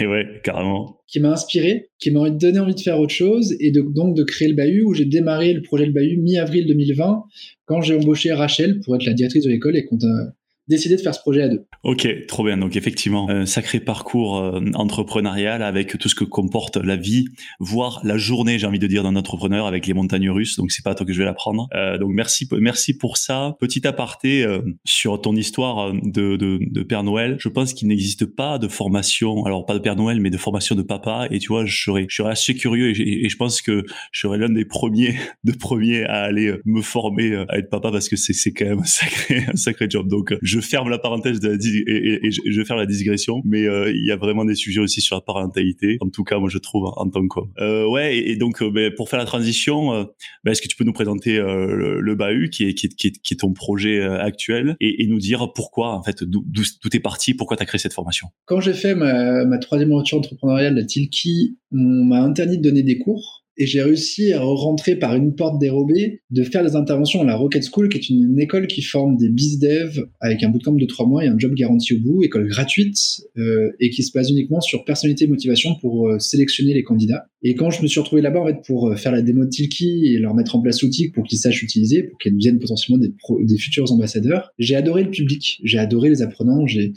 Et 0.00 0.06
ouais, 0.06 0.26
carrément. 0.42 0.98
qui 1.06 1.20
m'a 1.20 1.32
inspiré, 1.32 1.88
qui 1.98 2.10
m'a 2.10 2.30
donné 2.30 2.58
envie 2.58 2.74
de 2.74 2.80
faire 2.80 2.98
autre 2.98 3.14
chose 3.14 3.56
et 3.60 3.70
de, 3.70 3.80
donc 3.80 4.16
de 4.16 4.22
créer 4.24 4.48
le 4.48 4.54
Bahut 4.54 4.82
où 4.82 4.94
j'ai 4.94 5.04
démarré 5.06 5.52
le 5.52 5.62
projet 5.62 5.86
Le 5.86 5.92
Bahut 5.92 6.16
mi-avril 6.18 6.66
2020 6.66 7.24
quand 7.66 7.82
j'ai 7.82 7.94
embauché 7.96 8.32
Rachel 8.32 8.80
pour 8.80 8.96
être 8.96 9.04
la 9.04 9.12
directrice 9.12 9.44
de 9.44 9.50
l'école 9.50 9.76
et 9.76 9.84
qu'on 9.84 9.96
a 9.96 10.32
décidé 10.68 10.96
de 10.96 11.00
faire 11.00 11.14
ce 11.14 11.20
projet 11.20 11.42
à 11.42 11.48
deux. 11.48 11.66
Ok, 11.84 12.06
trop 12.26 12.44
bien. 12.44 12.56
Donc 12.56 12.76
effectivement, 12.76 13.28
un 13.30 13.46
sacré 13.46 13.80
parcours 13.80 14.38
euh, 14.38 14.60
entrepreneurial 14.74 15.62
avec 15.62 15.98
tout 15.98 16.08
ce 16.08 16.14
que 16.14 16.24
comporte 16.24 16.76
la 16.76 16.96
vie, 16.96 17.26
voire 17.60 18.00
la 18.04 18.18
journée, 18.18 18.58
j'ai 18.58 18.66
envie 18.66 18.78
de 18.78 18.86
dire, 18.86 19.02
d'un 19.02 19.16
entrepreneur 19.16 19.66
avec 19.66 19.86
les 19.86 19.94
montagnes 19.94 20.30
russes. 20.30 20.56
Donc 20.56 20.70
c'est 20.70 20.84
pas 20.84 20.90
à 20.90 20.94
toi 20.94 21.06
que 21.06 21.12
je 21.12 21.18
vais 21.18 21.24
l'apprendre. 21.24 21.68
Euh, 21.74 21.98
donc 21.98 22.10
merci, 22.12 22.48
merci 22.52 22.96
pour 22.96 23.16
ça. 23.16 23.56
Petit 23.60 23.86
aparté 23.86 24.44
euh, 24.44 24.60
sur 24.84 25.20
ton 25.20 25.34
histoire 25.36 25.92
de, 26.02 26.82
Père 26.82 27.02
Noël. 27.02 27.36
Je 27.38 27.48
pense 27.48 27.74
qu'il 27.74 27.88
n'existe 27.88 28.24
pas 28.26 28.58
de 28.58 28.68
formation, 28.68 29.44
alors 29.44 29.66
pas 29.66 29.74
de 29.74 29.78
Père 29.80 29.96
Noël, 29.96 30.20
mais 30.20 30.30
de 30.30 30.36
formation 30.36 30.74
de 30.74 30.82
papa. 30.82 31.28
Et 31.30 31.38
tu 31.38 31.48
vois, 31.48 31.64
je 31.64 31.82
serais, 31.82 32.06
je 32.08 32.16
serais 32.16 32.30
assez 32.30 32.54
curieux 32.54 32.90
et, 32.90 33.24
et- 33.24 33.28
je 33.28 33.36
pense 33.36 33.60
que 33.60 33.84
je 34.10 34.20
serais 34.20 34.38
l'un 34.38 34.48
des 34.48 34.64
premiers, 34.64 35.16
de 35.44 35.52
premiers 35.52 36.04
à 36.04 36.22
aller 36.22 36.54
me 36.64 36.80
former 36.80 37.44
à 37.48 37.58
être 37.58 37.68
papa 37.68 37.90
parce 37.92 38.08
que 38.08 38.16
c'est 38.16 38.52
quand 38.52 38.64
même 38.64 38.80
un 38.80 38.84
sacré, 38.84 39.44
un 39.52 39.56
sacré 39.56 39.86
job. 39.88 40.08
Donc 40.08 40.32
euh, 40.32 40.38
je 40.60 40.66
ferme 40.66 40.88
la 40.90 40.98
parenthèse 40.98 41.40
et, 41.44 41.82
et- 41.86 42.26
et 42.26 42.30
je, 42.30 42.64
faire 42.64 42.76
la 42.76 42.86
digression, 42.86 43.40
mais 43.44 43.64
euh, 43.66 43.90
il 43.94 44.04
y 44.04 44.10
a 44.10 44.16
vraiment 44.16 44.44
des 44.44 44.54
sujets 44.54 44.80
aussi 44.80 45.00
sur 45.00 45.16
la 45.16 45.20
parentalité. 45.22 45.96
En 46.00 46.08
tout 46.10 46.24
cas, 46.24 46.38
moi 46.38 46.48
je 46.50 46.58
trouve 46.58 46.84
en 46.96 47.08
tant 47.08 47.26
qu'homme. 47.26 47.50
Euh, 47.60 47.86
ouais, 47.88 48.18
et, 48.18 48.36
donc 48.36 48.62
euh, 48.62 48.70
ben, 48.70 48.92
pour 48.94 49.08
faire 49.08 49.18
la 49.18 49.24
transition, 49.24 50.06
ben, 50.44 50.50
est-ce 50.52 50.60
que 50.62 50.68
tu 50.68 50.76
peux 50.76 50.84
nous 50.84 50.92
présenter 50.92 51.36
le, 51.38 52.00
le 52.00 52.14
Bahut 52.14 52.50
qui 52.50 52.64
est, 52.64 53.36
ton 53.38 53.52
projet 53.52 54.02
actuel 54.02 54.76
et, 54.80 55.06
nous 55.06 55.18
dire 55.18 55.52
pourquoi 55.54 55.94
en 55.94 56.02
fait 56.02 56.22
d'où 56.24 56.44
d'où 56.46 56.88
t'es 56.90 57.00
parti, 57.00 57.34
pourquoi 57.34 57.56
t'as 57.56 57.64
créé 57.64 57.78
cette 57.78 57.94
formation? 57.94 58.28
Quand 58.46 58.60
j'ai 58.60 58.74
fait 58.74 58.94
ma, 58.94 59.44
ma 59.44 59.58
troisième 59.58 59.90
aventure 59.92 60.18
entrepreneuriale, 60.18 60.74
la 60.74 60.84
Tilki, 60.84 61.58
on 61.72 62.04
m'a 62.04 62.20
interdit 62.22 62.58
de 62.58 62.62
donner 62.62 62.82
des 62.82 62.98
cours 62.98 63.44
et 63.58 63.66
j'ai 63.66 63.82
réussi 63.82 64.32
à 64.32 64.40
rentrer 64.40 64.96
par 64.96 65.16
une 65.16 65.34
porte 65.34 65.60
dérobée 65.60 66.20
de 66.30 66.44
faire 66.44 66.64
des 66.64 66.76
interventions 66.76 67.20
à 67.20 67.24
la 67.24 67.36
Rocket 67.36 67.64
School, 67.64 67.88
qui 67.88 67.98
est 67.98 68.08
une, 68.08 68.38
école 68.38 68.68
qui 68.68 68.82
forme 68.82 69.16
des 69.16 69.28
biz 69.28 69.58
dev 69.58 70.04
avec 70.20 70.42
un 70.44 70.48
bootcamp 70.48 70.72
de 70.72 70.86
trois 70.86 71.06
mois 71.06 71.24
et 71.24 71.28
un 71.28 71.38
job 71.38 71.54
garanti 71.54 71.94
au 71.94 71.98
bout, 71.98 72.22
école 72.22 72.46
gratuite 72.46 72.96
euh, 73.36 73.72
et 73.80 73.90
qui 73.90 74.04
se 74.04 74.12
base 74.12 74.30
uniquement 74.30 74.60
sur 74.60 74.84
personnalité 74.84 75.24
et 75.24 75.28
motivation 75.28 75.74
pour 75.80 76.08
euh, 76.08 76.18
sélectionner 76.20 76.72
les 76.72 76.84
candidats. 76.84 77.26
Et 77.42 77.54
quand 77.54 77.70
je 77.70 77.82
me 77.82 77.88
suis 77.88 77.98
retrouvé 77.98 78.22
là-bas 78.22 78.40
en 78.40 78.46
fait 78.46 78.62
pour 78.64 78.88
euh, 78.88 78.96
faire 78.96 79.12
la 79.12 79.22
démo 79.22 79.44
de 79.44 79.50
Tilki 79.50 80.06
et 80.06 80.18
leur 80.18 80.34
mettre 80.34 80.54
en 80.54 80.60
place 80.60 80.82
l'outil 80.82 81.10
pour 81.10 81.24
qu'ils 81.24 81.38
sachent 81.38 81.62
utiliser, 81.62 82.04
pour 82.04 82.18
qu'ils 82.18 82.34
deviennent 82.34 82.60
potentiellement 82.60 83.02
des, 83.02 83.10
pro- 83.10 83.42
des 83.42 83.58
futurs 83.58 83.90
ambassadeurs, 83.92 84.52
j'ai 84.58 84.76
adoré 84.76 85.02
le 85.02 85.10
public, 85.10 85.60
j'ai 85.64 85.78
adoré 85.78 86.08
les 86.08 86.22
apprenants, 86.22 86.66
j'ai 86.66 86.92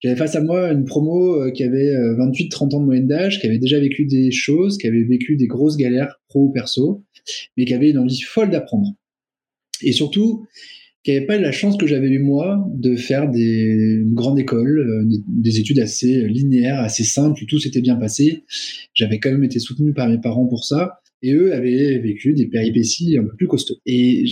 j'avais 0.00 0.16
face 0.16 0.36
à 0.36 0.42
moi 0.42 0.70
une 0.70 0.84
promo 0.84 1.42
euh, 1.42 1.50
qui 1.50 1.64
avait 1.64 1.92
28-30 1.92 2.74
ans 2.74 2.80
de 2.80 2.86
moyenne 2.86 3.06
d'âge, 3.06 3.40
qui 3.40 3.46
avait 3.46 3.58
déjà 3.58 3.80
vécu 3.80 4.06
des 4.06 4.30
choses, 4.30 4.78
qui 4.78 4.86
avait 4.86 5.04
vécu 5.04 5.36
des 5.36 5.46
grosses 5.46 5.76
galères 5.76 6.20
pro 6.28 6.46
ou 6.46 6.52
perso, 6.52 7.04
mais 7.56 7.64
qui 7.64 7.74
avait 7.74 7.90
une 7.90 7.98
envie 7.98 8.20
folle 8.20 8.50
d'apprendre. 8.50 8.94
Et 9.82 9.92
surtout, 9.92 10.46
qui 11.04 11.12
n'avait 11.12 11.26
pas 11.26 11.38
la 11.38 11.52
chance 11.52 11.76
que 11.76 11.86
j'avais 11.86 12.08
eu 12.08 12.18
moi 12.18 12.64
de 12.74 12.96
faire 12.96 13.30
des, 13.30 14.00
une 14.02 14.14
grande 14.14 14.38
école, 14.38 14.78
euh, 14.78 15.04
des, 15.04 15.18
des 15.26 15.60
études 15.60 15.78
assez 15.78 16.28
linéaires, 16.28 16.80
assez 16.80 17.04
simples, 17.04 17.42
où 17.42 17.46
tout 17.46 17.58
s'était 17.58 17.80
bien 17.80 17.96
passé. 17.96 18.44
J'avais 18.94 19.18
quand 19.18 19.30
même 19.30 19.44
été 19.44 19.58
soutenu 19.58 19.92
par 19.94 20.08
mes 20.08 20.18
parents 20.18 20.46
pour 20.46 20.64
ça, 20.64 21.00
et 21.22 21.32
eux 21.32 21.54
avaient 21.54 21.98
vécu 21.98 22.34
des 22.34 22.46
péripéties 22.46 23.16
un 23.18 23.24
peu 23.24 23.34
plus 23.36 23.46
costauds. 23.46 23.78
Et 23.86 24.24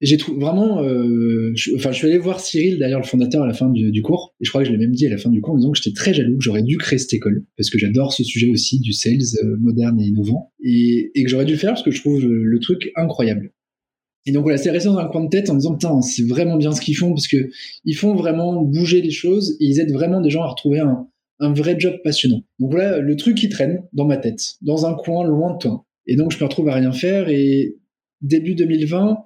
j'ai 0.00 0.16
trouvé 0.16 0.40
vraiment, 0.40 0.82
euh, 0.82 1.52
enfin, 1.76 1.92
je 1.92 1.96
suis 1.96 2.06
allé 2.06 2.18
voir 2.18 2.40
Cyril, 2.40 2.78
d'ailleurs, 2.78 3.00
le 3.00 3.06
fondateur, 3.06 3.42
à 3.42 3.46
la 3.46 3.52
fin 3.52 3.68
du, 3.68 4.02
cours, 4.02 4.34
et 4.40 4.44
je 4.44 4.50
crois 4.50 4.62
que 4.62 4.66
je 4.66 4.72
l'ai 4.72 4.78
même 4.78 4.92
dit 4.92 5.06
à 5.06 5.10
la 5.10 5.18
fin 5.18 5.28
du 5.28 5.40
cours 5.40 5.54
en 5.54 5.58
disant 5.58 5.72
que 5.72 5.78
j'étais 5.78 5.94
très 5.94 6.14
jaloux, 6.14 6.38
que 6.38 6.42
j'aurais 6.42 6.62
dû 6.62 6.78
créer 6.78 6.98
cette 6.98 7.12
école, 7.12 7.44
parce 7.56 7.68
que 7.68 7.78
j'adore 7.78 8.12
ce 8.12 8.24
sujet 8.24 8.50
aussi 8.50 8.80
du 8.80 8.92
sales 8.92 9.18
euh, 9.44 9.56
moderne 9.58 10.00
et 10.00 10.06
innovant, 10.06 10.52
et, 10.62 11.12
que 11.14 11.28
j'aurais 11.28 11.44
dû 11.44 11.52
le 11.52 11.58
faire 11.58 11.72
parce 11.72 11.82
que 11.82 11.90
je 11.90 12.00
trouve 12.00 12.24
le, 12.24 12.58
truc 12.60 12.92
incroyable. 12.96 13.52
Et 14.26 14.32
donc 14.32 14.42
voilà, 14.42 14.58
c'est 14.58 14.70
resté 14.70 14.88
dans 14.88 14.98
un 14.98 15.06
coin 15.06 15.24
de 15.24 15.30
tête 15.30 15.48
en 15.48 15.54
disant 15.54 15.74
putain, 15.74 16.00
c'est 16.02 16.26
vraiment 16.26 16.56
bien 16.56 16.72
ce 16.72 16.80
qu'ils 16.80 16.96
font 16.96 17.10
parce 17.10 17.26
que 17.26 17.48
ils 17.86 17.94
font 17.94 18.14
vraiment 18.14 18.62
bouger 18.62 19.00
les 19.00 19.10
choses 19.10 19.56
et 19.60 19.64
ils 19.64 19.80
aident 19.80 19.92
vraiment 19.92 20.20
des 20.20 20.28
gens 20.28 20.42
à 20.42 20.48
retrouver 20.48 20.78
un, 20.78 21.08
un 21.40 21.52
vrai 21.54 21.76
job 21.78 21.94
passionnant. 22.04 22.42
Donc 22.58 22.70
voilà, 22.70 22.98
le 22.98 23.16
truc 23.16 23.36
qui 23.36 23.48
traîne 23.48 23.82
dans 23.94 24.04
ma 24.04 24.18
tête, 24.18 24.56
dans 24.60 24.84
un 24.84 24.94
coin 24.94 25.26
lointain. 25.26 25.82
Et 26.06 26.16
donc 26.16 26.32
je 26.32 26.38
me 26.38 26.44
retrouve 26.44 26.68
à 26.68 26.74
rien 26.74 26.92
faire 26.92 27.30
et 27.30 27.76
début 28.20 28.54
2020, 28.54 29.18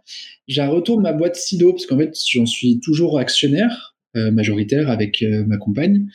j'ai 0.47 0.61
un 0.61 0.69
retour 0.69 0.97
de 0.97 1.03
ma 1.03 1.13
boîte 1.13 1.37
Sido 1.37 1.73
parce 1.73 1.87
qu'en 1.87 1.99
fait 1.99 2.15
j'en 2.31 2.47
suis 2.47 2.81
toujours 2.81 3.19
actionnaire 3.19 3.97
euh, 4.17 4.31
majoritaire 4.31 4.91
avec 4.91 5.23
euh, 5.23 5.45
ma 5.47 5.57
compagne 5.57 6.07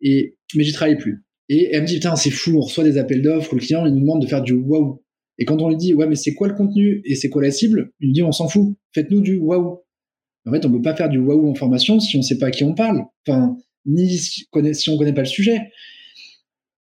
et 0.00 0.36
mais 0.54 0.64
j'y 0.64 0.72
travaille 0.72 0.98
plus. 0.98 1.24
Et 1.48 1.70
elle 1.72 1.82
me 1.82 1.86
dit 1.86 1.94
putain 1.94 2.16
c'est 2.16 2.30
fou, 2.30 2.56
on 2.56 2.60
reçoit 2.60 2.84
des 2.84 2.98
appels 2.98 3.22
d'offres, 3.22 3.54
le 3.54 3.60
client 3.60 3.86
il 3.86 3.94
nous 3.94 4.00
demande 4.00 4.22
de 4.22 4.26
faire 4.26 4.42
du 4.42 4.52
waouh. 4.52 5.02
Et 5.38 5.44
quand 5.44 5.62
on 5.62 5.68
lui 5.68 5.76
dit 5.76 5.94
ouais 5.94 6.06
mais 6.06 6.16
c'est 6.16 6.34
quoi 6.34 6.48
le 6.48 6.54
contenu 6.54 7.00
et 7.04 7.14
c'est 7.14 7.30
quoi 7.30 7.42
la 7.42 7.50
cible, 7.50 7.92
il 8.00 8.08
nous 8.08 8.14
dit 8.14 8.22
on 8.22 8.32
s'en 8.32 8.48
fout, 8.48 8.76
faites-nous 8.92 9.20
du 9.20 9.36
waouh. 9.38 9.80
En 10.46 10.52
fait 10.52 10.64
on 10.66 10.72
peut 10.72 10.82
pas 10.82 10.94
faire 10.94 11.08
du 11.08 11.18
waouh 11.18 11.48
en 11.48 11.54
formation 11.54 12.00
si 12.00 12.16
on 12.16 12.22
sait 12.22 12.38
pas 12.38 12.46
à 12.46 12.50
qui 12.50 12.64
on 12.64 12.74
parle. 12.74 13.04
Enfin 13.26 13.56
ni 13.86 14.18
si, 14.18 14.46
si 14.72 14.90
on 14.90 14.98
connaît 14.98 15.14
pas 15.14 15.22
le 15.22 15.26
sujet. 15.26 15.70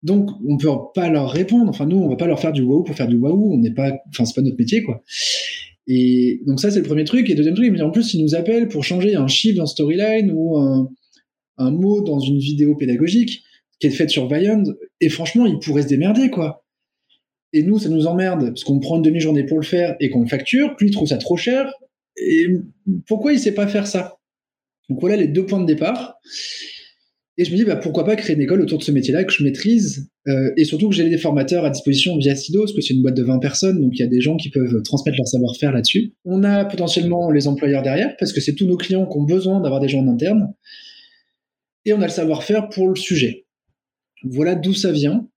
Donc, 0.07 0.31
on 0.49 0.57
peut 0.57 0.69
pas 0.95 1.09
leur 1.09 1.29
répondre. 1.29 1.69
Enfin, 1.69 1.85
nous, 1.85 1.97
on 1.97 2.09
va 2.09 2.15
pas 2.15 2.29
leur 2.29 2.39
faire 2.39 2.53
du 2.53 2.63
waouh 2.63 2.85
pour 2.85 2.95
faire 2.95 3.09
du 3.09 3.17
waouh. 3.17 3.55
On 3.55 3.59
n'est 3.59 3.73
pas, 3.73 3.93
enfin, 4.11 4.25
c'est 4.25 4.37
pas 4.37 4.43
notre 4.43 4.57
métier, 4.57 4.85
quoi. 4.85 5.03
Et 5.89 6.43
donc, 6.47 6.61
ça, 6.61 6.71
c'est 6.71 6.79
le 6.79 6.87
premier 6.87 7.03
truc. 7.03 7.29
Et 7.29 7.35
deuxième 7.35 7.57
truc, 7.57 7.81
en 7.81 7.91
plus, 7.91 8.15
ils 8.15 8.23
nous 8.23 8.37
appellent 8.37 8.69
pour 8.69 8.85
changer 8.85 9.17
un 9.17 9.27
chiffre 9.27 9.57
dans 9.57 9.67
Storyline 9.67 10.31
ou 10.33 10.59
un, 10.59 11.71
mot 11.73 12.03
dans 12.03 12.21
une 12.21 12.39
vidéo 12.39 12.77
pédagogique 12.77 13.43
qui 13.81 13.89
est 13.89 13.91
faite 13.91 14.11
sur 14.11 14.29
Viand. 14.29 14.63
Et 15.01 15.09
franchement, 15.09 15.45
ils 15.45 15.59
pourraient 15.59 15.83
se 15.83 15.89
démerder, 15.89 16.31
quoi. 16.31 16.65
Et 17.53 17.65
nous, 17.65 17.81
ça 17.81 17.89
nous 17.89 18.07
emmerde 18.07 18.51
parce 18.51 18.63
qu'on 18.63 18.79
prend 18.79 18.99
une 18.99 19.03
demi-journée 19.03 19.43
pour 19.43 19.59
le 19.59 19.65
faire 19.65 19.97
et 19.99 20.09
qu'on 20.09 20.23
le 20.23 20.29
facture. 20.29 20.77
Puis, 20.77 20.87
il 20.87 20.93
trouve 20.93 21.09
ça 21.09 21.19
trop 21.19 21.37
cher. 21.37 21.73
Et 22.17 22.47
pourquoi 23.09 23.33
il 23.33 23.41
sait 23.41 23.55
pas 23.55 23.67
faire 23.67 23.89
ça? 23.89 24.19
Donc, 24.89 25.01
voilà 25.01 25.17
les 25.17 25.27
deux 25.27 25.47
points 25.47 25.61
de 25.61 25.67
départ. 25.67 26.21
Et 27.39 27.45
je 27.45 27.53
me 27.53 27.57
dis, 27.57 27.65
bah, 27.65 27.77
pourquoi 27.77 28.05
pas 28.05 28.17
créer 28.17 28.35
une 28.35 28.43
école 28.43 28.63
autour 28.63 28.79
de 28.79 28.83
ce 28.83 28.91
métier-là 28.91 29.25
que 29.25 29.33
je 29.33 29.45
maîtrise 29.45 30.09
euh, 30.27 30.51
et 30.57 30.65
surtout 30.65 30.89
que 30.89 30.95
j'ai 30.95 31.09
des 31.09 31.19
formateurs 31.19 31.65
à 31.65 31.71
disposition 31.71 32.17
via 32.17 32.35
Sido, 32.35 32.61
parce 32.61 32.73
que 32.73 32.81
c'est 32.81 32.95
une 32.95 33.03
boîte 33.03 33.15
de 33.15 33.23
20 33.23 33.39
personnes, 33.39 33.81
donc 33.81 33.93
il 33.95 34.01
y 34.01 34.03
a 34.03 34.09
des 34.09 34.23
gens 34.23 34.37
qui 34.37 34.49
peuvent 34.49 34.83
transmettre 34.83 35.19
leur 35.19 35.27
savoir-faire 35.27 35.73
là-dessus. 35.73 36.15
On 36.25 36.43
a 36.45 36.65
potentiellement 36.65 37.31
les 37.31 37.47
employeurs 37.47 37.83
derrière, 37.83 38.17
parce 38.19 38.33
que 38.33 38.41
c'est 38.41 38.55
tous 38.55 38.67
nos 38.67 38.77
clients 38.77 39.07
qui 39.07 39.19
ont 39.19 39.25
besoin 39.25 39.61
d'avoir 39.61 39.81
des 39.81 39.89
gens 39.89 40.01
en 40.01 40.09
interne. 40.09 40.55
Et 41.85 41.93
on 41.93 42.01
a 42.01 42.07
le 42.07 42.13
savoir-faire 42.13 42.69
pour 42.71 42.89
le 42.89 42.97
sujet. 42.97 43.47
Voilà 44.25 44.55
d'où 44.55 44.73
ça 44.73 44.91
vient. 44.91 45.29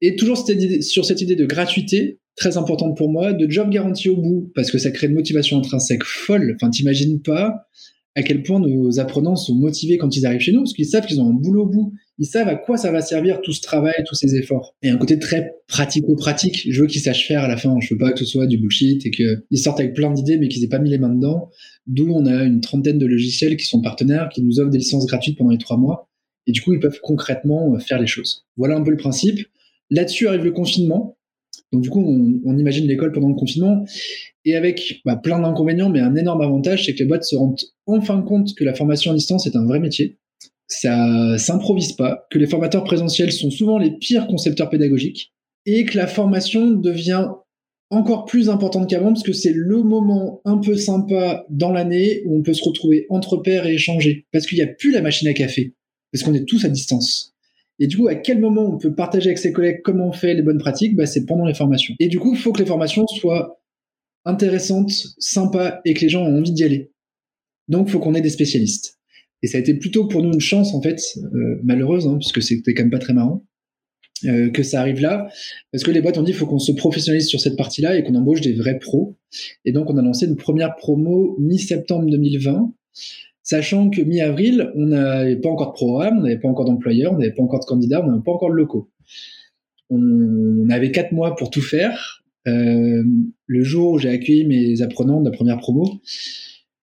Et 0.00 0.16
toujours 0.16 0.46
sur 0.80 1.04
cette 1.04 1.20
idée 1.20 1.36
de 1.36 1.44
gratuité, 1.44 2.20
très 2.36 2.56
importante 2.56 2.96
pour 2.96 3.10
moi, 3.10 3.32
de 3.32 3.50
job 3.50 3.68
garanti 3.68 4.08
au 4.08 4.16
bout, 4.16 4.50
parce 4.54 4.70
que 4.70 4.78
ça 4.78 4.90
crée 4.92 5.08
une 5.08 5.14
motivation 5.14 5.58
intrinsèque 5.58 6.04
folle. 6.04 6.54
Enfin, 6.54 6.70
t'imagines 6.70 7.20
pas 7.20 7.66
à 8.14 8.22
quel 8.22 8.42
point 8.42 8.58
nos 8.58 8.98
apprenants 8.98 9.36
sont 9.36 9.54
motivés 9.54 9.96
quand 9.96 10.16
ils 10.16 10.26
arrivent 10.26 10.40
chez 10.40 10.52
nous, 10.52 10.60
parce 10.60 10.72
qu'ils 10.72 10.86
savent 10.86 11.06
qu'ils 11.06 11.20
ont 11.20 11.28
un 11.28 11.34
boulot 11.34 11.62
au 11.62 11.66
bout. 11.66 11.92
Ils 12.18 12.26
savent 12.26 12.48
à 12.48 12.56
quoi 12.56 12.76
ça 12.76 12.90
va 12.90 13.00
servir 13.00 13.40
tout 13.42 13.52
ce 13.52 13.60
travail, 13.60 13.94
tous 14.04 14.16
ces 14.16 14.34
efforts. 14.34 14.74
Et 14.82 14.88
un 14.88 14.96
côté 14.96 15.20
très 15.20 15.52
pratico-pratique. 15.68 16.66
Je 16.68 16.80
veux 16.80 16.88
qu'ils 16.88 17.00
sachent 17.00 17.28
faire 17.28 17.44
à 17.44 17.48
la 17.48 17.56
fin. 17.56 17.76
Je 17.80 17.94
veux 17.94 17.98
pas 17.98 18.10
que 18.10 18.18
ce 18.18 18.24
soit 18.24 18.46
du 18.46 18.58
bullshit 18.58 19.06
et 19.06 19.10
qu'ils 19.12 19.58
sortent 19.58 19.78
avec 19.78 19.94
plein 19.94 20.10
d'idées, 20.10 20.36
mais 20.36 20.48
qu'ils 20.48 20.64
aient 20.64 20.68
pas 20.68 20.80
mis 20.80 20.90
les 20.90 20.98
mains 20.98 21.14
dedans. 21.14 21.50
D'où 21.86 22.12
on 22.12 22.26
a 22.26 22.42
une 22.42 22.60
trentaine 22.60 22.98
de 22.98 23.06
logiciels 23.06 23.56
qui 23.56 23.66
sont 23.66 23.80
partenaires, 23.80 24.28
qui 24.34 24.42
nous 24.42 24.58
offrent 24.58 24.70
des 24.70 24.78
licences 24.78 25.06
gratuites 25.06 25.38
pendant 25.38 25.50
les 25.50 25.58
trois 25.58 25.76
mois. 25.76 26.08
Et 26.48 26.52
du 26.52 26.60
coup, 26.60 26.72
ils 26.72 26.80
peuvent 26.80 26.98
concrètement 27.02 27.78
faire 27.78 28.00
les 28.00 28.06
choses. 28.06 28.46
Voilà 28.56 28.74
un 28.74 28.82
peu 28.82 28.90
le 28.90 28.96
principe. 28.96 29.38
Là-dessus 29.90 30.26
arrive 30.26 30.44
le 30.44 30.52
confinement. 30.52 31.17
Donc 31.72 31.82
du 31.82 31.90
coup, 31.90 32.00
on, 32.00 32.58
imagine 32.58 32.86
l'école 32.86 33.12
pendant 33.12 33.28
le 33.28 33.34
confinement 33.34 33.84
et 34.44 34.56
avec 34.56 35.00
bah, 35.04 35.16
plein 35.16 35.40
d'inconvénients, 35.40 35.90
mais 35.90 36.00
un 36.00 36.16
énorme 36.16 36.40
avantage, 36.40 36.86
c'est 36.86 36.94
que 36.94 37.00
les 37.00 37.04
boîtes 37.04 37.24
se 37.24 37.36
rendent 37.36 37.60
enfin 37.86 38.22
compte 38.22 38.54
que 38.54 38.64
la 38.64 38.74
formation 38.74 39.12
à 39.12 39.14
distance 39.14 39.46
est 39.46 39.56
un 39.56 39.66
vrai 39.66 39.78
métier. 39.78 40.18
ça 40.66 41.36
s'improvise 41.38 41.92
pas, 41.92 42.26
que 42.30 42.38
les 42.38 42.46
formateurs 42.46 42.84
présentiels 42.84 43.32
sont 43.32 43.50
souvent 43.50 43.78
les 43.78 43.90
pires 43.90 44.26
concepteurs 44.26 44.70
pédagogiques 44.70 45.32
et 45.66 45.84
que 45.84 45.96
la 45.96 46.06
formation 46.06 46.70
devient 46.70 47.28
encore 47.90 48.26
plus 48.26 48.48
importante 48.48 48.88
qu'avant 48.88 49.12
parce 49.12 49.22
que 49.22 49.32
c'est 49.32 49.52
le 49.52 49.82
moment 49.82 50.40
un 50.44 50.58
peu 50.58 50.76
sympa 50.76 51.46
dans 51.48 51.72
l'année 51.72 52.22
où 52.26 52.38
on 52.38 52.42
peut 52.42 52.54
se 52.54 52.64
retrouver 52.64 53.06
entre 53.08 53.38
pairs 53.38 53.66
et 53.66 53.74
échanger 53.74 54.26
parce 54.32 54.46
qu'il 54.46 54.56
n'y 54.56 54.64
a 54.64 54.66
plus 54.66 54.92
la 54.92 55.00
machine 55.00 55.28
à 55.28 55.32
café 55.32 55.74
parce 56.12 56.22
qu'on 56.22 56.34
est 56.34 56.44
tous 56.44 56.64
à 56.64 56.68
distance. 56.68 57.34
Et 57.78 57.86
du 57.86 57.96
coup, 57.96 58.08
à 58.08 58.14
quel 58.14 58.40
moment 58.40 58.66
on 58.66 58.78
peut 58.78 58.94
partager 58.94 59.28
avec 59.28 59.38
ses 59.38 59.52
collègues 59.52 59.80
comment 59.84 60.08
on 60.08 60.12
fait 60.12 60.34
les 60.34 60.42
bonnes 60.42 60.58
pratiques? 60.58 60.96
Bah, 60.96 61.06
C'est 61.06 61.26
pendant 61.26 61.46
les 61.46 61.54
formations. 61.54 61.94
Et 62.00 62.08
du 62.08 62.18
coup, 62.18 62.34
il 62.34 62.38
faut 62.38 62.52
que 62.52 62.60
les 62.60 62.66
formations 62.66 63.06
soient 63.06 63.60
intéressantes, 64.24 64.92
sympas 65.18 65.80
et 65.84 65.94
que 65.94 66.00
les 66.00 66.08
gens 66.08 66.22
ont 66.22 66.38
envie 66.38 66.52
d'y 66.52 66.64
aller. 66.64 66.90
Donc, 67.68 67.88
il 67.88 67.92
faut 67.92 68.00
qu'on 68.00 68.14
ait 68.14 68.20
des 68.20 68.30
spécialistes. 68.30 68.98
Et 69.42 69.46
ça 69.46 69.58
a 69.58 69.60
été 69.60 69.74
plutôt 69.74 70.08
pour 70.08 70.22
nous 70.22 70.32
une 70.32 70.40
chance, 70.40 70.74
en 70.74 70.82
fait, 70.82 71.00
euh, 71.16 71.60
malheureuse, 71.62 72.06
hein, 72.06 72.14
parce 72.14 72.32
que 72.32 72.40
c'était 72.40 72.74
quand 72.74 72.82
même 72.82 72.90
pas 72.90 72.98
très 72.98 73.12
marrant, 73.12 73.44
euh, 74.24 74.50
que 74.50 74.64
ça 74.64 74.80
arrive 74.80 75.00
là, 75.00 75.28
parce 75.70 75.84
que 75.84 75.92
les 75.92 76.00
boîtes 76.00 76.18
ont 76.18 76.22
dit 76.22 76.32
il 76.32 76.36
faut 76.36 76.46
qu'on 76.46 76.58
se 76.58 76.72
professionnalise 76.72 77.28
sur 77.28 77.40
cette 77.40 77.56
partie-là 77.56 77.96
et 77.96 78.02
qu'on 78.02 78.16
embauche 78.16 78.40
des 78.40 78.52
vrais 78.54 78.78
pros. 78.78 79.16
Et 79.64 79.70
donc, 79.70 79.90
on 79.90 79.96
a 79.96 80.02
lancé 80.02 80.26
une 80.26 80.36
première 80.36 80.74
promo 80.74 81.36
mi-septembre 81.38 82.10
2020 82.10 82.72
sachant 83.48 83.88
que 83.88 84.02
mi-avril, 84.02 84.70
on 84.74 84.88
n'avait 84.88 85.36
pas 85.36 85.48
encore 85.48 85.68
de 85.68 85.72
programme, 85.72 86.18
on 86.18 86.20
n'avait 86.20 86.38
pas 86.38 86.48
encore 86.48 86.66
d'employeur, 86.66 87.14
on 87.14 87.18
n'avait 87.18 87.32
pas 87.32 87.42
encore 87.42 87.60
de 87.60 87.64
candidats, 87.64 88.04
on 88.04 88.10
n'avait 88.10 88.22
pas 88.22 88.32
encore 88.32 88.50
de 88.50 88.56
locaux. 88.56 88.90
On, 89.88 90.68
avait 90.68 90.92
quatre 90.92 91.12
mois 91.12 91.34
pour 91.34 91.48
tout 91.48 91.62
faire. 91.62 92.22
Euh, 92.46 93.02
le 93.46 93.62
jour 93.62 93.92
où 93.92 93.98
j'ai 93.98 94.10
accueilli 94.10 94.44
mes 94.44 94.82
apprenants 94.82 95.22
de 95.22 95.30
la 95.30 95.34
première 95.34 95.56
promo, 95.56 95.98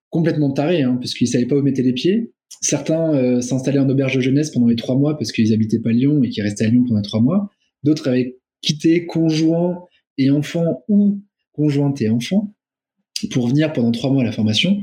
complètement 0.09 0.51
tarés, 0.51 0.81
hein, 0.81 0.97
parce 0.99 1.13
qu'ils 1.13 1.27
savaient 1.27 1.45
pas 1.45 1.55
où 1.55 1.61
mettre 1.61 1.81
les 1.83 1.93
pieds. 1.93 2.31
Certains 2.61 3.13
euh, 3.13 3.41
s'installaient 3.41 3.77
en 3.77 3.87
auberge 3.87 4.15
de 4.15 4.21
jeunesse 4.21 4.49
pendant 4.49 4.65
les 4.65 4.75
trois 4.75 4.95
mois 4.95 5.19
parce 5.19 5.31
qu'ils 5.31 5.53
habitaient 5.53 5.79
pas 5.79 5.91
Lyon 5.91 6.23
et 6.23 6.29
qu'ils 6.29 6.41
restaient 6.41 6.65
à 6.65 6.69
Lyon 6.69 6.83
pendant 6.87 7.03
trois 7.03 7.21
mois. 7.21 7.51
D'autres 7.83 8.07
avaient 8.07 8.39
quitté 8.63 9.05
conjoint 9.05 9.83
et 10.17 10.31
enfant 10.31 10.83
ou 10.87 11.21
conjointe 11.53 12.01
et 12.01 12.09
enfant 12.09 12.55
pour 13.29 13.49
venir 13.49 13.71
pendant 13.71 13.91
trois 13.91 14.11
mois 14.11 14.23
à 14.23 14.25
la 14.25 14.31
formation 14.31 14.81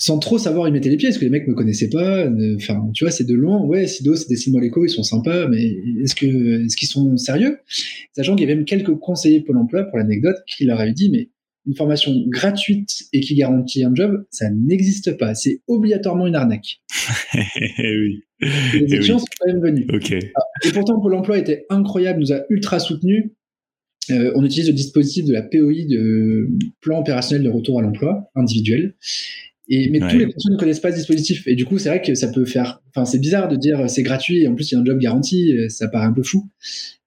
sans 0.00 0.18
trop 0.18 0.38
savoir 0.38 0.66
y 0.66 0.72
mettre 0.72 0.88
les 0.88 0.96
pieds, 0.96 1.10
parce 1.10 1.18
que 1.18 1.26
les 1.26 1.30
mecs 1.30 1.46
me 1.46 1.52
connaissaient 1.52 1.90
pas. 1.90 2.26
Enfin, 2.56 2.90
tu 2.94 3.04
vois, 3.04 3.10
c'est 3.10 3.26
de 3.26 3.34
loin. 3.34 3.62
Ouais, 3.62 3.86
Sido, 3.86 4.16
c'est 4.16 4.30
des 4.30 4.36
six 4.36 4.50
mois 4.50 4.62
ils 4.64 4.88
sont 4.88 5.02
sympas, 5.02 5.46
mais 5.46 5.62
est-ce 6.02 6.14
que, 6.14 6.64
est-ce 6.64 6.74
qu'ils 6.74 6.88
sont 6.88 7.18
sérieux? 7.18 7.58
Sachant 8.16 8.34
qu'il 8.34 8.48
y 8.48 8.50
avait 8.50 8.56
même 8.56 8.64
quelques 8.64 8.94
conseillers 8.94 9.42
Pôle 9.42 9.58
Emploi, 9.58 9.84
pour 9.84 9.98
l'anecdote, 9.98 10.38
qui 10.46 10.64
leur 10.64 10.80
avaient 10.80 10.94
dit, 10.94 11.10
mais 11.10 11.28
une 11.66 11.74
formation 11.74 12.14
gratuite 12.28 13.08
et 13.12 13.20
qui 13.20 13.34
garantit 13.34 13.84
un 13.84 13.94
job, 13.94 14.24
ça 14.30 14.48
n'existe 14.48 15.18
pas. 15.18 15.34
C'est 15.34 15.60
obligatoirement 15.66 16.26
une 16.26 16.34
arnaque. 16.34 16.80
oui. 17.78 18.22
les 18.40 18.94
étudiants 18.94 19.18
sont 19.18 19.26
quand 19.38 19.52
même 19.52 19.60
venus. 19.60 19.86
Ah, 20.34 20.40
et 20.64 20.72
pourtant, 20.72 20.98
Pôle 20.98 21.14
Emploi 21.14 21.36
était 21.36 21.66
incroyable, 21.68 22.20
nous 22.20 22.32
a 22.32 22.40
ultra 22.48 22.78
soutenus. 22.78 23.32
Euh, 24.10 24.32
on 24.34 24.46
utilise 24.46 24.68
le 24.68 24.72
dispositif 24.72 25.26
de 25.26 25.34
la 25.34 25.42
POI, 25.42 25.84
de 25.86 26.48
plan 26.80 27.00
opérationnel 27.00 27.44
de 27.44 27.50
retour 27.50 27.78
à 27.78 27.82
l'emploi 27.82 28.30
individuel. 28.34 28.94
Et, 29.72 29.88
mais 29.88 30.00
tous 30.00 30.18
les 30.18 30.26
personnes 30.26 30.52
ne 30.52 30.58
connaissent 30.58 30.80
pas 30.80 30.90
ce 30.90 30.96
dispositif. 30.96 31.46
Et 31.46 31.54
du 31.54 31.64
coup, 31.64 31.78
c'est 31.78 31.88
vrai 31.88 32.02
que 32.02 32.14
ça 32.14 32.28
peut 32.28 32.44
faire. 32.44 32.82
Enfin, 32.88 33.04
c'est 33.04 33.20
bizarre 33.20 33.48
de 33.48 33.56
dire 33.56 33.88
c'est 33.88 34.02
gratuit 34.02 34.42
et 34.42 34.48
en 34.48 34.54
plus 34.54 34.70
il 34.70 34.74
y 34.74 34.76
a 34.76 34.80
un 34.80 34.84
job 34.84 34.98
garanti. 34.98 35.54
Ça 35.68 35.86
paraît 35.88 36.06
un 36.06 36.12
peu 36.12 36.24
fou. 36.24 36.50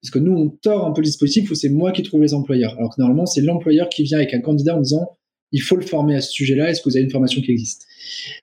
Parce 0.01 0.12
que 0.12 0.20
nous, 0.20 0.32
on 0.32 0.50
tord 0.50 0.88
un 0.88 0.93
peu 0.93 1.01
le 1.01 1.05
dispositif 1.05 1.51
où 1.51 1.55
c'est 1.55 1.70
moi 1.70 1.91
qui 1.91 2.03
trouve 2.03 2.22
les 2.22 2.34
employeurs. 2.34 2.75
Alors 2.77 2.96
que 2.96 3.01
normalement, 3.01 3.25
c'est 3.25 3.41
l'employeur 3.41 3.89
qui 3.89 4.03
vient 4.03 4.17
avec 4.17 4.34
un 4.34 4.39
candidat 4.39 4.77
en 4.77 4.82
disant 4.82 5.17
il 5.51 5.62
faut 5.62 5.75
le 5.75 5.86
former 5.86 6.15
à 6.15 6.22
ce 6.22 6.32
sujet-là. 6.32 6.70
Est-ce 6.70 6.82
que 6.82 6.89
vous 6.89 6.98
avez 6.98 7.05
une 7.05 7.12
formation 7.12 7.41
qui 7.41 7.51
existe? 7.51 7.86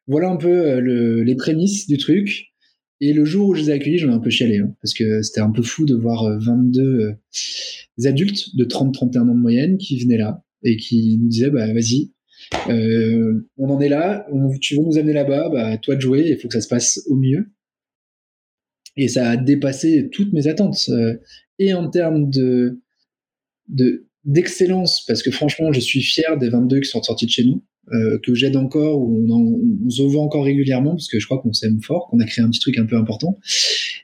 Voilà 0.06 0.28
un 0.28 0.36
peu 0.36 0.48
euh, 0.48 0.80
le, 0.80 1.22
les 1.22 1.34
prémices 1.34 1.86
du 1.86 1.98
truc. 1.98 2.46
Et 3.02 3.12
le 3.14 3.24
jour 3.24 3.48
où 3.48 3.54
je 3.54 3.62
les 3.62 3.70
ai 3.70 3.72
accueillis, 3.72 3.98
j'en 3.98 4.10
ai 4.10 4.14
un 4.14 4.20
peu 4.20 4.30
chialé. 4.30 4.58
Hein, 4.58 4.74
parce 4.82 4.94
que 4.94 5.22
c'était 5.22 5.40
un 5.40 5.50
peu 5.50 5.62
fou 5.62 5.86
de 5.86 5.94
voir 5.94 6.38
22 6.38 6.82
euh, 6.82 7.12
euh, 7.12 8.08
adultes 8.08 8.54
de 8.56 8.64
30-31 8.64 9.20
ans 9.20 9.34
de 9.34 9.40
moyenne 9.40 9.78
qui 9.78 9.98
venaient 9.98 10.18
là 10.18 10.44
et 10.62 10.76
qui 10.76 11.18
nous 11.20 11.28
disaient 11.28 11.50
bah, 11.50 11.72
vas-y, 11.72 12.04
euh, 12.04 12.06
on 12.66 13.70
en 13.70 13.80
est 13.80 13.88
là, 13.88 14.26
tu 14.60 14.76
veux 14.76 14.82
nous 14.82 14.98
amener 14.98 15.12
là-bas, 15.12 15.48
bah, 15.50 15.78
toi 15.78 15.94
de 15.96 16.00
jouer, 16.00 16.28
il 16.28 16.38
faut 16.38 16.48
que 16.48 16.54
ça 16.54 16.60
se 16.60 16.68
passe 16.68 17.00
au 17.08 17.16
mieux. 17.16 17.46
Et 18.96 19.08
ça 19.08 19.30
a 19.30 19.36
dépassé 19.36 20.08
toutes 20.12 20.32
mes 20.32 20.46
attentes. 20.46 20.88
Euh, 20.88 21.14
et 21.58 21.72
en 21.74 21.88
termes 21.88 22.30
de, 22.30 22.80
d'excellence, 24.24 25.04
parce 25.06 25.22
que 25.22 25.30
franchement, 25.30 25.72
je 25.72 25.80
suis 25.80 26.02
fier 26.02 26.36
des 26.38 26.48
22 26.48 26.80
qui 26.80 26.88
sont 26.88 27.02
sortis 27.02 27.26
de 27.26 27.30
chez 27.30 27.44
nous, 27.44 27.64
euh, 27.92 28.18
que 28.22 28.34
j'aide 28.34 28.56
encore, 28.56 29.00
ou 29.00 29.26
on, 29.30 29.90
se 29.90 30.02
voit 30.02 30.22
encore 30.22 30.44
régulièrement, 30.44 30.92
parce 30.92 31.08
que 31.08 31.18
je 31.18 31.26
crois 31.26 31.40
qu'on 31.40 31.52
s'aime 31.52 31.80
fort, 31.82 32.08
qu'on 32.10 32.20
a 32.20 32.24
créé 32.24 32.44
un 32.44 32.50
petit 32.50 32.60
truc 32.60 32.78
un 32.78 32.86
peu 32.86 32.96
important, 32.96 33.38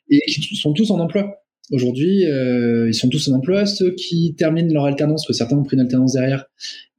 et 0.08 0.20
qui 0.26 0.56
sont 0.56 0.72
tous 0.72 0.90
en 0.90 0.98
emploi. 0.98 1.42
Aujourd'hui, 1.72 2.22
ils 2.22 2.94
sont 2.94 3.08
tous 3.08 3.28
en 3.28 3.36
emploi. 3.36 3.66
Ceux 3.66 3.92
qui 3.94 4.34
terminent 4.36 4.72
leur 4.72 4.84
alternance, 4.84 5.26
que 5.26 5.32
certains 5.32 5.56
ont 5.56 5.64
pris 5.64 5.76
une 5.76 5.82
alternance 5.82 6.12
derrière, 6.12 6.46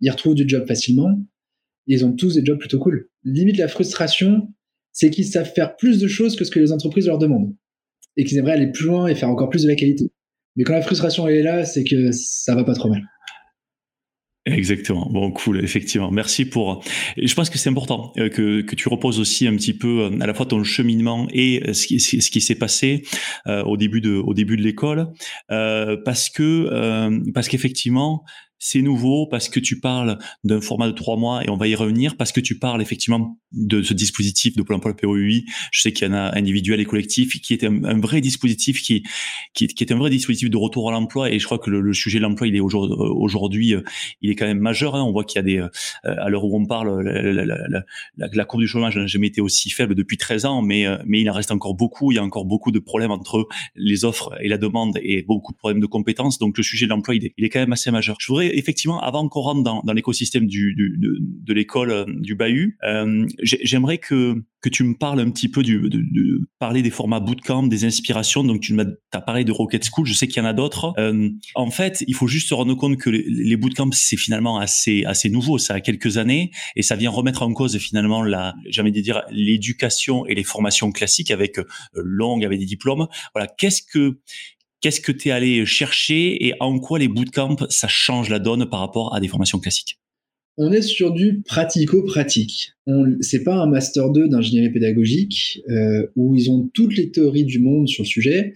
ils 0.01 0.09
retrouvent 0.09 0.35
du 0.35 0.47
job 0.47 0.67
facilement 0.67 1.17
ils 1.87 2.05
ont 2.05 2.13
tous 2.13 2.35
des 2.35 2.45
jobs 2.45 2.59
plutôt 2.59 2.79
cool. 2.79 3.09
Limite, 3.23 3.57
la 3.57 3.67
frustration, 3.67 4.47
c'est 4.91 5.09
qu'ils 5.09 5.25
savent 5.25 5.51
faire 5.53 5.75
plus 5.75 5.99
de 5.99 6.07
choses 6.07 6.35
que 6.35 6.45
ce 6.45 6.51
que 6.51 6.59
les 6.59 6.71
entreprises 6.71 7.07
leur 7.07 7.17
demandent. 7.17 7.55
Et 8.15 8.23
qu'ils 8.23 8.37
aimeraient 8.37 8.53
aller 8.53 8.71
plus 8.71 8.85
loin 8.85 9.07
et 9.07 9.15
faire 9.15 9.29
encore 9.29 9.49
plus 9.49 9.63
de 9.63 9.67
la 9.67 9.75
qualité. 9.75 10.11
Mais 10.55 10.63
quand 10.63 10.73
la 10.73 10.81
frustration 10.81 11.27
est 11.27 11.43
là, 11.43 11.65
c'est 11.65 11.83
que 11.83 12.11
ça 12.11 12.55
va 12.55 12.63
pas 12.63 12.73
trop 12.73 12.89
mal. 12.89 13.03
Exactement. 14.47 15.09
Bon, 15.11 15.31
cool, 15.31 15.63
effectivement. 15.63 16.09
Merci 16.09 16.45
pour. 16.45 16.83
je 17.17 17.33
pense 17.33 17.49
que 17.49 17.57
c'est 17.57 17.69
important 17.69 18.13
euh, 18.17 18.29
que, 18.29 18.75
tu 18.75 18.87
reposes 18.87 19.19
aussi 19.19 19.45
un 19.45 19.55
petit 19.55 19.73
peu 19.73 20.03
euh, 20.03 20.19
à 20.21 20.25
la 20.25 20.33
fois 20.33 20.45
ton 20.45 20.63
cheminement 20.63 21.27
et 21.33 21.61
euh, 21.67 21.73
ce 21.73 21.85
qui, 21.85 22.41
s'est 22.41 22.55
passé 22.55 23.03
au 23.45 23.77
début 23.77 23.99
de 23.99 24.15
au 24.15 24.33
début 24.33 24.57
de 24.57 24.61
l'école, 24.61 25.07
parce 25.49 26.29
que 26.29 27.31
parce 27.33 27.47
qu'effectivement 27.47 28.23
c'est 28.59 28.81
nouveau 28.81 29.27
parce 29.27 29.49
que 29.49 29.59
tu 29.59 29.79
parles 29.79 30.17
d'un 30.43 30.61
format 30.61 30.87
de 30.87 30.93
trois 30.93 31.17
mois 31.17 31.43
et 31.43 31.49
on 31.49 31.57
va 31.57 31.67
y 31.67 31.75
revenir 31.75 32.17
parce 32.17 32.31
que 32.31 32.39
tu 32.39 32.57
parles 32.57 32.81
effectivement 32.81 33.37
de 33.51 33.81
ce 33.81 33.93
dispositif 33.93 34.55
de 34.55 34.61
Pôle 34.61 34.77
emploi 34.77 34.95
POUI. 34.95 35.45
Je 35.71 35.81
sais 35.81 35.93
qu'il 35.93 36.07
y 36.07 36.11
en 36.11 36.13
a 36.13 36.37
individuel 36.37 36.79
et 36.79 36.85
collectif 36.85 37.39
qui 37.41 37.53
est 37.53 37.63
un, 37.63 37.99
vrai 37.99 38.21
dispositif 38.21 38.81
qui, 38.81 39.03
est 39.59 39.91
un 39.91 39.97
vrai 39.97 40.09
dispositif 40.09 40.49
de 40.49 40.57
retour 40.57 40.89
à 40.89 40.91
l'emploi 40.91 41.31
et 41.31 41.39
je 41.39 41.45
crois 41.45 41.59
que 41.59 41.69
le, 41.69 41.93
sujet 41.93 42.19
de 42.19 42.23
l'emploi 42.23 42.47
il 42.47 42.55
est 42.55 42.59
aujourd'hui 42.59 43.73
euh, 43.73 43.81
il 44.21 44.29
est 44.31 44.35
quand 44.35 44.45
même 44.45 44.59
majeur. 44.59 44.95
Hein. 44.95 45.03
On 45.03 45.11
voit 45.11 45.23
qu'il 45.23 45.37
y 45.37 45.39
a 45.39 45.43
des 45.43 45.57
euh, 45.57 45.69
à 46.03 46.29
l'heure 46.29 46.43
où 46.43 46.59
on 46.59 46.65
parle 46.65 47.01
la, 48.17 48.45
courbe 48.45 48.61
du 48.61 48.67
chômage 48.67 48.97
n'a 48.97 49.07
jamais 49.07 49.27
été 49.27 49.41
aussi 49.41 49.69
faible 49.69 49.95
depuis 49.95 50.17
13 50.17 50.45
ans, 50.45 50.61
mais 50.61 50.85
euh, 50.85 50.97
mais 51.05 51.21
il 51.21 51.29
en 51.29 51.33
reste 51.33 51.51
encore 51.51 51.75
beaucoup. 51.75 52.11
Il 52.11 52.15
y 52.15 52.19
a 52.19 52.23
encore 52.23 52.45
beaucoup 52.45 52.71
de 52.71 52.79
problèmes 52.79 53.11
entre 53.11 53.47
les 53.75 54.05
offres 54.05 54.35
et 54.41 54.47
la 54.47 54.57
demande 54.57 54.97
et 55.01 55.23
beaucoup 55.23 55.53
de 55.53 55.57
problèmes 55.57 55.81
de 55.81 55.85
compétences. 55.85 56.37
Donc 56.39 56.57
le 56.57 56.63
sujet 56.63 56.85
de 56.85 56.89
l'emploi 56.89 57.15
il 57.15 57.25
est, 57.25 57.33
il 57.37 57.45
est 57.45 57.49
quand 57.49 57.59
même 57.59 57.73
assez 57.73 57.91
majeur. 57.91 58.17
Je 58.19 58.27
voudrais 58.27 58.46
effectivement, 58.53 58.99
avant 59.01 59.27
qu'on 59.29 59.41
rentre 59.41 59.63
dans, 59.63 59.93
l'écosystème 59.93 60.47
du, 60.47 60.75
de, 60.75 61.53
l'école 61.53 61.91
euh, 61.91 62.05
du 62.07 62.35
bahut, 62.35 62.77
euh, 62.83 63.25
j'aimerais 63.41 63.97
que 63.97 64.43
tu 64.69 64.83
me 64.83 64.95
parles 64.95 65.21
un 65.21 65.29
petit 65.29 65.47
peu 65.47 65.63
de, 65.63 66.41
parler 66.59 66.81
des 66.81 66.89
formats 66.89 67.21
bootcamp, 67.21 67.63
des 67.63 67.85
inspirations. 67.85 68.43
Donc 68.43 68.59
tu 68.61 68.77
as 69.13 69.21
parlé 69.21 69.45
de 69.45 69.51
Rocket 69.53 69.85
School, 69.89 70.05
je 70.05 70.13
sais 70.13 70.27
qu'il 70.27 70.43
y 70.43 70.45
en 70.45 70.49
a 70.49 70.53
d'autres. 70.53 70.93
Euh, 70.97 71.29
en 71.55 71.71
fait, 71.71 72.03
il 72.05 72.15
faut 72.15 72.27
juste 72.27 72.49
se 72.49 72.53
rendre 72.53 72.75
compte 72.75 72.97
que 72.97 73.09
les, 73.09 73.23
les 73.27 73.55
bootcamps 73.55 73.91
c'est 73.93 74.17
finalement 74.17 74.57
assez 74.59 75.05
assez 75.05 75.29
nouveau, 75.29 75.57
ça 75.57 75.75
a 75.75 75.79
quelques 75.79 76.17
années 76.17 76.51
et 76.75 76.81
ça 76.81 76.97
vient 76.97 77.09
remettre 77.09 77.43
en 77.43 77.53
cause 77.53 77.77
finalement 77.77 78.23
la, 78.23 78.55
jamais 78.69 78.91
dire 78.91 79.21
l'éducation 79.31 80.25
et 80.25 80.35
les 80.35 80.43
formations 80.43 80.91
classiques 80.91 81.31
avec 81.31 81.57
longues, 81.93 82.43
avec 82.43 82.59
des 82.59 82.65
diplômes. 82.65 83.07
Voilà, 83.33 83.47
qu'est-ce 83.47 83.81
que 83.81 84.19
Qu'est-ce 84.81 85.01
que 85.01 85.11
tu 85.11 85.29
es 85.29 85.31
allé 85.31 85.65
chercher 85.65 86.45
et 86.45 86.53
en 86.59 86.79
quoi 86.79 86.99
les 86.99 87.07
bootcamps, 87.07 87.65
ça 87.69 87.87
change 87.87 88.29
la 88.29 88.39
donne 88.39 88.69
par 88.69 88.79
rapport 88.79 89.15
à 89.15 89.19
des 89.19 89.27
formations 89.27 89.59
classiques? 89.59 89.99
On 90.57 90.71
est 90.71 90.81
sur 90.81 91.11
du 91.11 91.41
pratico-pratique. 91.45 92.71
C'est 93.21 93.43
pas 93.43 93.55
un 93.55 93.67
master 93.67 94.09
2 94.09 94.27
d'ingénierie 94.27 94.71
pédagogique 94.71 95.61
euh, 95.69 96.07
où 96.15 96.35
ils 96.35 96.49
ont 96.49 96.69
toutes 96.73 96.97
les 96.97 97.11
théories 97.11 97.45
du 97.45 97.59
monde 97.59 97.87
sur 97.87 98.03
le 98.03 98.07
sujet. 98.07 98.53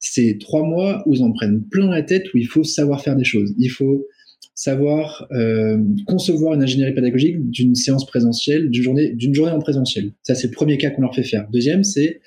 C'est 0.00 0.38
trois 0.40 0.64
mois 0.64 1.02
où 1.06 1.14
ils 1.14 1.22
en 1.22 1.32
prennent 1.32 1.62
plein 1.62 1.88
la 1.88 2.02
tête, 2.02 2.32
où 2.34 2.38
il 2.38 2.46
faut 2.46 2.64
savoir 2.64 3.00
faire 3.02 3.14
des 3.14 3.24
choses. 3.24 3.54
Il 3.58 3.68
faut 3.68 4.06
savoir 4.54 5.28
euh, 5.32 5.78
concevoir 6.06 6.54
une 6.54 6.62
ingénierie 6.62 6.94
pédagogique 6.94 7.50
d'une 7.50 7.74
séance 7.74 8.06
présentielle, 8.06 8.70
d'une 8.70 8.82
journée, 8.82 9.12
d'une 9.12 9.34
journée 9.34 9.52
en 9.52 9.60
présentiel. 9.60 10.12
Ça, 10.22 10.34
c'est 10.34 10.48
le 10.48 10.52
premier 10.52 10.78
cas 10.78 10.90
qu'on 10.90 11.02
leur 11.02 11.14
fait 11.14 11.22
faire. 11.22 11.46
Deuxième, 11.52 11.84
c'est 11.84 12.20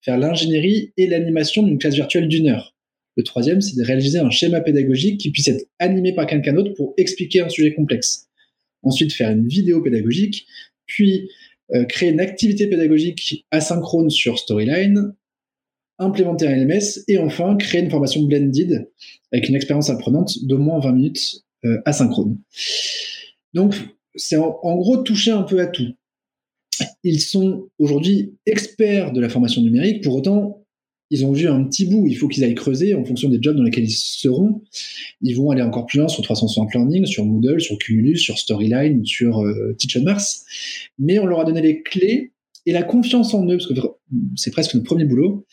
faire 0.00 0.18
l'ingénierie 0.18 0.92
et 0.96 1.06
l'animation 1.06 1.62
d'une 1.62 1.78
classe 1.78 1.94
virtuelle 1.94 2.28
d'une 2.28 2.48
heure. 2.48 2.73
Le 3.16 3.22
troisième, 3.22 3.60
c'est 3.60 3.76
de 3.76 3.84
réaliser 3.84 4.18
un 4.18 4.30
schéma 4.30 4.60
pédagogique 4.60 5.20
qui 5.20 5.30
puisse 5.30 5.48
être 5.48 5.64
animé 5.78 6.12
par 6.12 6.26
quelqu'un 6.26 6.52
d'autre 6.52 6.74
pour 6.74 6.94
expliquer 6.96 7.40
un 7.40 7.48
sujet 7.48 7.74
complexe. 7.74 8.28
Ensuite, 8.82 9.12
faire 9.12 9.30
une 9.30 9.46
vidéo 9.46 9.82
pédagogique, 9.82 10.46
puis 10.86 11.30
euh, 11.74 11.84
créer 11.84 12.10
une 12.10 12.20
activité 12.20 12.66
pédagogique 12.66 13.46
asynchrone 13.50 14.10
sur 14.10 14.38
Storyline, 14.38 15.14
implémenter 15.98 16.46
un 16.46 16.56
LMS 16.56 17.04
et 17.08 17.18
enfin 17.18 17.56
créer 17.56 17.80
une 17.82 17.90
formation 17.90 18.22
blended 18.22 18.90
avec 19.32 19.48
une 19.48 19.54
expérience 19.54 19.90
apprenante 19.90 20.44
d'au 20.44 20.58
moins 20.58 20.80
20 20.80 20.92
minutes 20.92 21.44
euh, 21.64 21.80
asynchrone. 21.84 22.38
Donc, 23.54 23.74
c'est 24.14 24.36
en, 24.36 24.76
gros 24.76 24.98
toucher 24.98 25.30
un 25.30 25.42
peu 25.42 25.60
à 25.60 25.66
tout. 25.66 25.94
Ils 27.02 27.20
sont 27.20 27.68
aujourd'hui 27.78 28.34
experts 28.46 29.12
de 29.12 29.20
la 29.20 29.28
formation 29.28 29.62
numérique. 29.62 30.02
Pour 30.02 30.16
autant, 30.16 30.63
ils 31.14 31.24
ont 31.24 31.30
vu 31.30 31.46
un 31.46 31.62
petit 31.62 31.86
bout. 31.86 32.08
Il 32.08 32.16
faut 32.16 32.26
qu'ils 32.26 32.42
aillent 32.42 32.56
creuser 32.56 32.92
en 32.94 33.04
fonction 33.04 33.28
des 33.28 33.38
jobs 33.40 33.56
dans 33.56 33.62
lesquels 33.62 33.84
ils 33.84 33.90
seront. 33.90 34.62
Ils 35.22 35.36
vont 35.36 35.50
aller 35.52 35.62
encore 35.62 35.86
plus 35.86 35.98
loin 35.98 36.08
sur 36.08 36.24
360 36.24 36.74
Learning, 36.74 37.06
sur 37.06 37.24
Moodle, 37.24 37.60
sur 37.60 37.78
Cumulus, 37.78 38.18
sur 38.18 38.36
Storyline, 38.36 39.04
sur 39.04 39.40
euh, 39.40 39.76
Teach 39.78 39.96
Mars. 39.98 40.44
Mais 40.98 41.20
on 41.20 41.26
leur 41.26 41.38
a 41.38 41.44
donné 41.44 41.62
les 41.62 41.82
clés 41.82 42.32
et 42.66 42.72
la 42.72 42.82
confiance 42.82 43.32
en 43.32 43.46
eux, 43.46 43.58
parce 43.58 43.68
que 43.68 43.74
c'est 44.34 44.50
presque 44.50 44.74
notre 44.74 44.86
premier 44.86 45.04
boulot, 45.04 45.46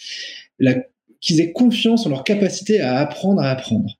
qu'ils 1.20 1.41
aient 1.41 1.51
confiance 1.51 2.08
en 2.08 2.10
leur 2.10 2.24
capacité 2.24 2.80
à 2.80 2.98
apprendre 2.98 3.41
à 3.41 3.51
apprendre. 3.51 4.00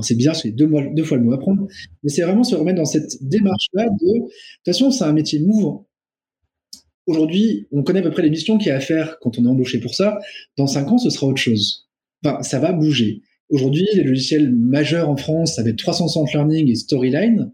C'est 0.00 0.14
bizarre, 0.14 0.36
c'est 0.36 0.52
deux, 0.52 0.70
deux 0.94 1.02
fois 1.02 1.16
le 1.16 1.24
mot 1.24 1.32
apprendre, 1.32 1.66
mais 2.04 2.10
c'est 2.10 2.22
vraiment 2.22 2.44
se 2.44 2.54
remettre 2.54 2.76
dans 2.76 2.84
cette 2.84 3.16
démarche-là 3.20 3.88
de, 3.88 4.06
de 4.06 4.20
toute 4.20 4.32
façon, 4.64 4.92
c'est 4.92 5.02
un 5.02 5.12
métier 5.12 5.40
mouvant. 5.40 5.87
Aujourd'hui, 7.08 7.66
on 7.72 7.82
connaît 7.82 8.00
à 8.00 8.02
peu 8.02 8.10
près 8.10 8.20
les 8.20 8.28
missions 8.28 8.58
qu'il 8.58 8.66
y 8.66 8.70
a 8.70 8.76
à 8.76 8.80
faire 8.80 9.18
quand 9.20 9.38
on 9.38 9.44
est 9.46 9.48
embauché 9.48 9.80
pour 9.80 9.94
ça. 9.94 10.18
Dans 10.58 10.66
cinq 10.66 10.92
ans, 10.92 10.98
ce 10.98 11.08
sera 11.08 11.26
autre 11.26 11.40
chose. 11.40 11.88
Enfin, 12.22 12.42
ça 12.42 12.58
va 12.58 12.70
bouger. 12.72 13.22
Aujourd'hui, 13.48 13.88
les 13.94 14.02
logiciels 14.02 14.54
majeurs 14.54 15.08
en 15.08 15.16
France, 15.16 15.54
ça 15.54 15.62
va 15.62 15.70
être 15.70 15.78
360 15.78 16.34
Learning 16.34 16.70
et 16.70 16.74
Storyline. 16.74 17.50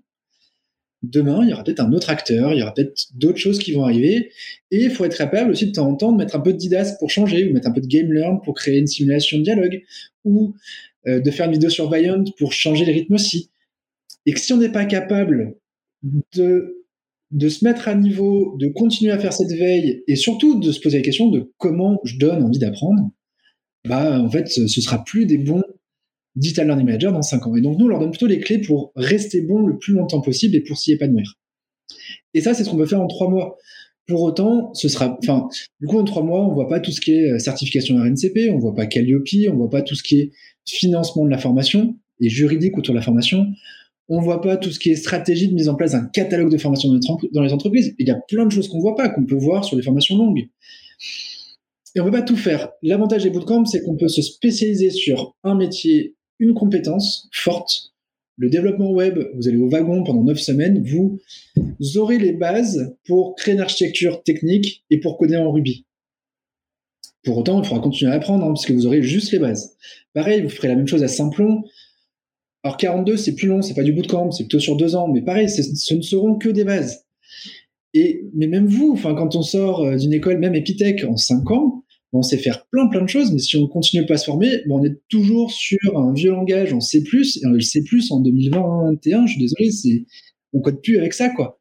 Demain, 1.05 1.45
il 1.45 1.51
y 1.51 1.53
aura 1.53 1.63
peut-être 1.63 1.79
un 1.79 1.93
autre 1.93 2.11
acteur, 2.11 2.53
il 2.53 2.59
y 2.59 2.63
aura 2.63 2.75
peut-être 2.75 3.11
d'autres 3.15 3.39
choses 3.39 3.61
qui 3.61 3.71
vont 3.71 3.85
arriver. 3.85 4.33
Et 4.73 4.83
il 4.83 4.91
faut 4.91 5.05
être 5.05 5.17
capable 5.17 5.53
aussi 5.53 5.67
de 5.67 5.73
temps 5.73 5.89
en 5.89 5.95
temps 5.95 6.11
de 6.11 6.17
mettre 6.17 6.35
un 6.35 6.41
peu 6.41 6.53
de 6.53 6.59
Didas 6.59 6.97
pour 6.99 7.11
changer, 7.11 7.49
ou 7.49 7.53
mettre 7.53 7.69
un 7.69 7.73
peu 7.73 7.81
de 7.81 7.87
Game 7.87 8.13
Learn 8.13 8.41
pour 8.43 8.55
créer 8.55 8.81
une 8.81 8.89
simulation 8.89 9.39
de 9.39 9.45
dialogue, 9.45 9.85
ou 10.25 10.57
euh, 11.07 11.21
de 11.21 11.31
faire 11.31 11.47
une 11.47 11.53
vidéo 11.53 11.71
sur 11.71 11.93
Viant 11.93 12.25
pour 12.39 12.53
changer 12.53 12.85
les 12.85 12.93
rythmes 12.93 13.15
aussi. 13.15 13.51
Et 14.27 14.33
que 14.33 14.41
si 14.41 14.53
on 14.53 14.57
n'est 14.57 14.73
pas 14.73 14.85
capable 14.85 15.55
de 16.35 16.84
de 17.31 17.49
se 17.49 17.65
mettre 17.65 17.89
à 17.89 17.95
niveau, 17.95 18.57
de 18.59 18.69
continuer 18.69 19.13
à 19.13 19.19
faire 19.19 19.33
cette 19.33 19.51
veille 19.51 20.03
et 20.07 20.17
surtout 20.17 20.61
de 20.61 20.71
se 20.73 20.81
poser 20.81 20.99
la 20.99 21.05
question 21.05 21.29
de 21.31 21.53
comment 21.59 22.01
je 22.05 22.19
donne 22.19 22.43
envie 22.43 22.59
d'apprendre, 22.59 23.11
bah 23.89 24.21
en 24.21 24.31
fait 24.31 24.49
ce 24.49 24.67
sera 24.69 25.05
plus 25.05 25.27
des 25.27 25.39
bons 25.39 25.65
digital 26.37 26.67
learning 26.67 26.87
managers 26.87 27.13
dans 27.13 27.23
5 27.23 27.47
ans. 27.47 27.57
Et 27.57 27.61
donc 27.61 27.79
nous 27.79 27.87
on 27.87 27.89
leur 27.89 27.99
donne 27.99 28.11
plutôt 28.11 28.27
les 28.27 28.41
clés 28.41 28.59
pour 28.59 28.93
rester 28.97 29.41
bon 29.41 29.67
le 29.67 29.79
plus 29.79 29.95
longtemps 29.95 30.21
possible 30.21 30.55
et 30.57 30.61
pour 30.61 30.79
s'y 30.79 30.93
épanouir. 30.93 31.35
Et 32.35 32.41
ça 32.41 32.55
c'est 32.55 32.65
ce 32.65 32.71
qu'on 32.71 32.77
peut 32.77 32.87
faire 32.87 33.01
en 33.01 33.07
3 33.07 33.31
mois. 33.31 33.57
Pour 34.07 34.21
autant, 34.21 34.75
ce 34.75 34.89
sera, 34.91 35.19
enfin, 35.23 35.49
du 35.81 35.87
coup, 35.87 35.99
en 35.99 36.05
trois 36.05 36.23
mois, 36.23 36.47
on 36.47 36.53
voit 36.53 36.69
pas 36.69 36.79
tout 36.79 36.91
ce 36.91 37.01
qui 37.01 37.13
est 37.13 37.31
euh, 37.31 37.39
certification 37.39 37.97
RNCP, 37.97 38.51
on 38.53 38.59
voit 38.59 38.75
pas 38.75 38.85
Calliope, 38.85 39.25
on 39.51 39.57
voit 39.57 39.71
pas 39.71 39.81
tout 39.81 39.95
ce 39.95 40.03
qui 40.03 40.21
est 40.21 40.33
financement 40.67 41.25
de 41.25 41.31
la 41.31 41.39
formation 41.39 41.97
et 42.21 42.29
juridique 42.29 42.77
autour 42.77 42.93
de 42.93 42.99
la 42.99 43.03
formation 43.03 43.47
on 44.09 44.21
voit 44.21 44.41
pas 44.41 44.57
tout 44.57 44.71
ce 44.71 44.79
qui 44.79 44.91
est 44.91 44.97
stratégie 44.97 45.49
de 45.49 45.55
mise 45.55 45.69
en 45.69 45.75
place 45.75 45.93
d'un 45.93 46.05
catalogue 46.07 46.51
de 46.51 46.59
formation 46.59 46.91
dans 47.33 47.43
les 47.43 47.53
entreprises. 47.53 47.95
Il 47.99 48.07
y 48.07 48.11
a 48.11 48.21
plein 48.29 48.45
de 48.45 48.53
choses 48.53 48.69
qu'on 48.69 48.81
voit 48.81 48.97
pas, 48.97 49.09
qu'on 49.09 49.25
peut 49.25 49.35
voir 49.35 49.65
sur 49.65 49.77
les 49.77 49.83
formations 49.83 50.17
longues. 50.17 50.49
Et 51.95 52.01
on 52.01 52.05
peut 52.05 52.11
pas 52.11 52.23
tout 52.23 52.37
faire. 52.37 52.71
L'avantage 52.83 53.23
des 53.23 53.31
bootcamps, 53.31 53.67
c'est 53.67 53.83
qu'on 53.83 53.97
peut 53.97 54.09
se 54.09 54.21
spécialiser 54.21 54.91
sur 54.91 55.35
un 55.45 55.55
métier, 55.55 56.17
une 56.39 56.55
compétence 56.55 57.29
forte. 57.33 57.93
Le 58.37 58.51
développement 58.51 58.91
web, 58.91 59.19
vous 59.37 59.47
allez 59.47 59.59
au 59.59 59.69
wagon 59.69 60.03
pendant 60.03 60.25
neuf 60.25 60.41
semaines, 60.41 60.85
vous, 60.85 61.21
aurez 61.97 62.19
les 62.19 62.33
bases 62.33 62.97
pour 63.07 63.37
créer 63.37 63.55
une 63.55 63.61
architecture 63.61 64.25
technique 64.25 64.85
et 64.91 64.99
pour 64.99 65.19
coder 65.19 65.37
en 65.37 65.53
Ruby. 65.53 65.87
Pour 67.23 67.39
autant, 67.39 67.63
il 67.63 67.67
faudra 67.67 67.81
continuer 67.81 68.11
à 68.11 68.17
apprendre, 68.17 68.45
hein, 68.45 68.49
parce 68.49 68.69
vous 68.71 68.87
aurez 68.87 69.03
juste 69.03 69.31
les 69.31 69.39
bases. 69.39 69.77
Pareil, 70.15 70.43
vous 70.43 70.49
ferez 70.49 70.69
la 70.69 70.75
même 70.75 70.89
chose 70.89 71.05
à 71.05 71.09
Simplon. 71.09 71.63
Alors 72.65 72.79
42, 72.79 73.19
c'est 73.19 73.35
plus 73.35 73.47
long, 73.47 73.61
c'est 73.61 73.75
pas 73.75 73.83
du 73.83 73.93
bootcamp, 73.93 74.31
c'est 74.31 74.45
plutôt 74.45 74.59
sur 74.59 74.77
deux 74.77 74.97
ans, 74.97 75.07
mais 75.13 75.21
pareil, 75.21 75.51
ce 75.51 75.95
ne 75.95 76.01
seront 76.01 76.37
que 76.37 76.49
des 76.49 76.65
bases. 76.65 77.05
Et 77.93 78.25
mais 78.35 78.47
même 78.47 78.67
vous, 78.67 78.97
quand 78.97 79.37
on 79.37 79.43
sort 79.43 79.85
euh, 79.85 79.97
d'une 79.97 80.15
école, 80.15 80.39
même 80.39 80.55
Epitech 80.55 81.05
en 81.05 81.17
cinq 81.17 81.51
ans, 81.51 81.85
on 82.15 82.23
sait 82.23 82.39
faire 82.39 82.67
plein 82.71 82.87
plein 82.89 83.03
de 83.03 83.09
choses, 83.09 83.33
mais 83.33 83.39
si 83.39 83.57
on 83.59 83.67
continue 83.67 84.07
pas 84.07 84.15
à 84.15 84.17
se 84.17 84.25
former, 84.25 84.63
on 84.71 84.83
est 84.83 84.97
toujours 85.11 85.53
sur 85.53 85.79
un 85.95 86.15
vieux 86.15 86.31
langage 86.31 86.73
en 86.73 86.81
C+, 86.81 86.99
et 86.99 87.47
le 87.47 87.61
C+, 87.61 87.85
en 88.11 88.21
2021, 88.21 89.27
je 89.27 89.33
suis 89.33 89.41
désolé, 89.41 89.71
c'est 89.71 90.07
on 90.55 90.61
code 90.61 90.81
plus 90.81 90.97
avec 90.97 91.13
ça 91.13 91.29
quoi. 91.29 91.61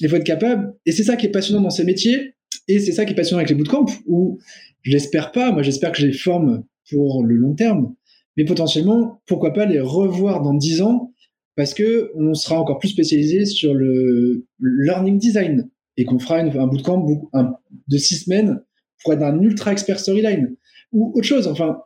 Il 0.00 0.10
faut 0.10 0.16
être 0.16 0.24
capable, 0.24 0.74
et 0.84 0.92
c'est 0.92 1.04
ça 1.04 1.16
qui 1.16 1.26
est 1.26 1.30
passionnant 1.30 1.62
dans 1.62 1.70
ces 1.70 1.84
métiers, 1.84 2.34
et 2.68 2.80
c'est 2.80 2.92
ça 2.92 3.06
qui 3.06 3.12
est 3.12 3.16
passionnant 3.16 3.38
avec 3.38 3.48
les 3.48 3.56
bootcamps, 3.56 3.86
où 4.06 4.38
je 4.82 4.92
l'espère 4.92 5.32
pas, 5.32 5.52
moi 5.52 5.62
j'espère 5.62 5.92
que 5.92 5.98
je 5.98 6.06
les 6.06 6.12
forme 6.12 6.64
pour 6.90 7.24
le 7.24 7.34
long 7.36 7.54
terme, 7.54 7.94
mais 8.36 8.44
potentiellement, 8.44 9.20
pourquoi 9.26 9.52
pas 9.52 9.66
les 9.66 9.80
revoir 9.80 10.42
dans 10.42 10.54
10 10.54 10.82
ans 10.82 11.12
parce 11.54 11.74
que 11.74 12.10
on 12.14 12.34
sera 12.34 12.58
encore 12.58 12.78
plus 12.78 12.88
spécialisé 12.88 13.44
sur 13.44 13.74
le 13.74 14.46
learning 14.58 15.18
design 15.18 15.68
et 15.96 16.04
qu'on 16.04 16.18
fera 16.18 16.38
un 16.38 16.66
bootcamp 16.66 17.06
de 17.88 17.98
6 17.98 18.24
semaines 18.24 18.62
pour 19.02 19.12
être 19.12 19.22
un 19.22 19.38
ultra 19.40 19.72
expert 19.72 20.00
storyline 20.00 20.56
ou 20.92 21.12
autre 21.14 21.26
chose. 21.26 21.46
Enfin, 21.46 21.82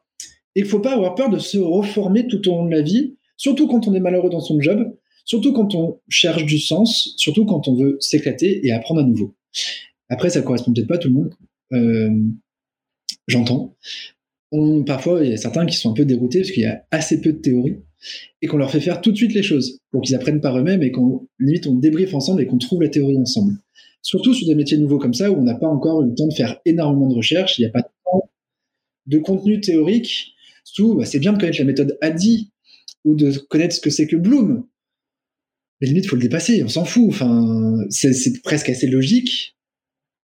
il 0.55 0.65
faut 0.65 0.81
pas 0.81 0.95
avoir 0.95 1.15
peur 1.15 1.31
de 1.31 1.39
se 1.39 1.59
reformer 1.59 2.29
tout 2.29 2.49
au 2.49 2.53
long 2.53 2.67
de 2.67 2.71
la 2.71 2.83
vie, 2.83 3.17
surtout 3.37 3.67
quand 3.67 3.89
on 3.89 3.95
est 3.95 4.01
malheureux 4.01 4.31
dans 4.31 4.41
son 4.41 4.61
job, 4.61 4.97
surtout 5.25 5.53
quand 5.53 5.75
on 5.75 6.01
cherche 6.09 6.45
du 6.45 6.59
sens, 6.59 7.15
surtout 7.17 7.45
quand 7.45 7.67
on 7.67 7.75
veut 7.75 7.97
s'éclater 8.01 8.65
et 8.65 8.73
apprendre 8.73 9.01
à 9.01 9.05
nouveau. 9.05 9.35
Après, 10.09 10.31
ça 10.31 10.43
correspond 10.43 10.73
peut-être 10.73 10.87
pas 10.87 10.95
à 10.95 10.99
tout 10.99 11.09
le 11.09 11.15
monde. 11.15 11.35
Euh, 11.73 12.11
J'entends 13.27 13.77
parfois, 14.87 15.25
il 15.25 15.31
y 15.31 15.35
a 15.35 15.37
certains 15.37 15.67
qui 15.67 15.77
sont 15.77 15.91
un 15.91 15.95
peu 15.95 16.05
déroutés 16.05 16.41
parce 16.41 16.51
qu'il 16.51 16.63
y 16.63 16.67
a 16.67 16.85
assez 16.91 17.21
peu 17.21 17.33
de 17.33 17.39
théorie 17.39 17.77
et 18.43 18.47
qu'on 18.47 18.57
leur 18.57 18.71
fait 18.71 18.81
faire 18.81 19.01
tout 19.01 19.11
de 19.11 19.17
suite 19.17 19.35
les 19.35 19.43
choses 19.43 19.81
pour 19.91 20.03
qu'ils 20.03 20.15
apprennent 20.15 20.41
par 20.41 20.59
eux-mêmes 20.59 20.83
et 20.83 20.91
qu'on 20.91 21.27
limite 21.39 21.67
on 21.67 21.75
débriefe 21.75 22.15
ensemble 22.15 22.43
et 22.43 22.47
qu'on 22.47 22.59
trouve 22.59 22.83
la 22.83 22.89
théorie 22.89 23.19
ensemble. 23.19 23.55
Surtout 24.03 24.35
sur 24.35 24.47
des 24.47 24.55
métiers 24.55 24.79
nouveaux 24.79 24.99
comme 24.99 25.15
ça 25.15 25.31
où 25.31 25.37
on 25.37 25.43
n'a 25.43 25.57
pas 25.57 25.67
encore 25.67 26.03
eu 26.03 26.11
le 26.11 26.15
temps 26.15 26.29
de 26.29 26.35
faire 26.35 26.61
énormément 26.65 27.09
de 27.09 27.15
recherches, 27.15 27.59
il 27.59 27.63
n'y 27.63 27.69
a 27.69 27.71
pas 27.71 27.91
de, 29.07 29.19
contenu 29.19 29.61
théorique. 29.61 30.35
Surtout, 30.65 30.95
bah, 30.95 31.05
c'est 31.05 31.19
bien 31.19 31.33
de 31.33 31.39
connaître 31.39 31.59
la 31.59 31.65
méthode 31.65 31.99
ADI 32.01 32.53
ou 33.05 33.15
de 33.15 33.33
connaître 33.49 33.75
ce 33.75 33.81
que 33.81 33.91
c'est 33.91 34.07
que 34.07 34.17
Bloom. 34.17 34.67
Mais 35.81 35.89
limite, 35.89 36.07
faut 36.07 36.17
le 36.17 36.23
dépasser, 36.23 36.63
on 36.63 36.69
s'en 36.69 36.85
fout. 36.85 37.07
Enfin, 37.09 37.85
c'est 37.91 38.43
presque 38.43 38.69
assez 38.69 38.87
logique 38.87 39.57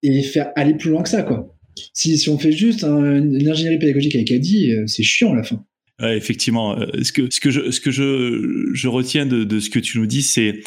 et 0.03 0.23
faire 0.23 0.53
aller 0.57 0.75
plus 0.75 0.91
loin 0.91 1.03
que 1.03 1.09
ça, 1.09 1.23
quoi. 1.23 1.57
Si, 1.95 2.29
on 2.29 2.39
fait 2.39 2.53
juste 2.53 2.85
une 2.85 3.49
ingénierie 3.49 3.79
pédagogique 3.79 4.15
avec 4.15 4.31
Adi, 4.31 4.73
euh, 4.73 4.87
c'est 4.87 5.03
chiant 5.03 5.33
à 5.33 5.37
la 5.37 5.43
fin. 5.43 5.65
effectivement. 6.03 6.79
Euh, 6.79 6.87
ce 7.03 7.13
que, 7.13 7.51
je, 7.51 8.89
retiens 8.89 9.27
de, 9.27 9.61
ce 9.61 9.71
que 9.71 9.79
tu 9.79 9.99
nous 9.99 10.07
dis, 10.07 10.23
c'est, 10.23 10.63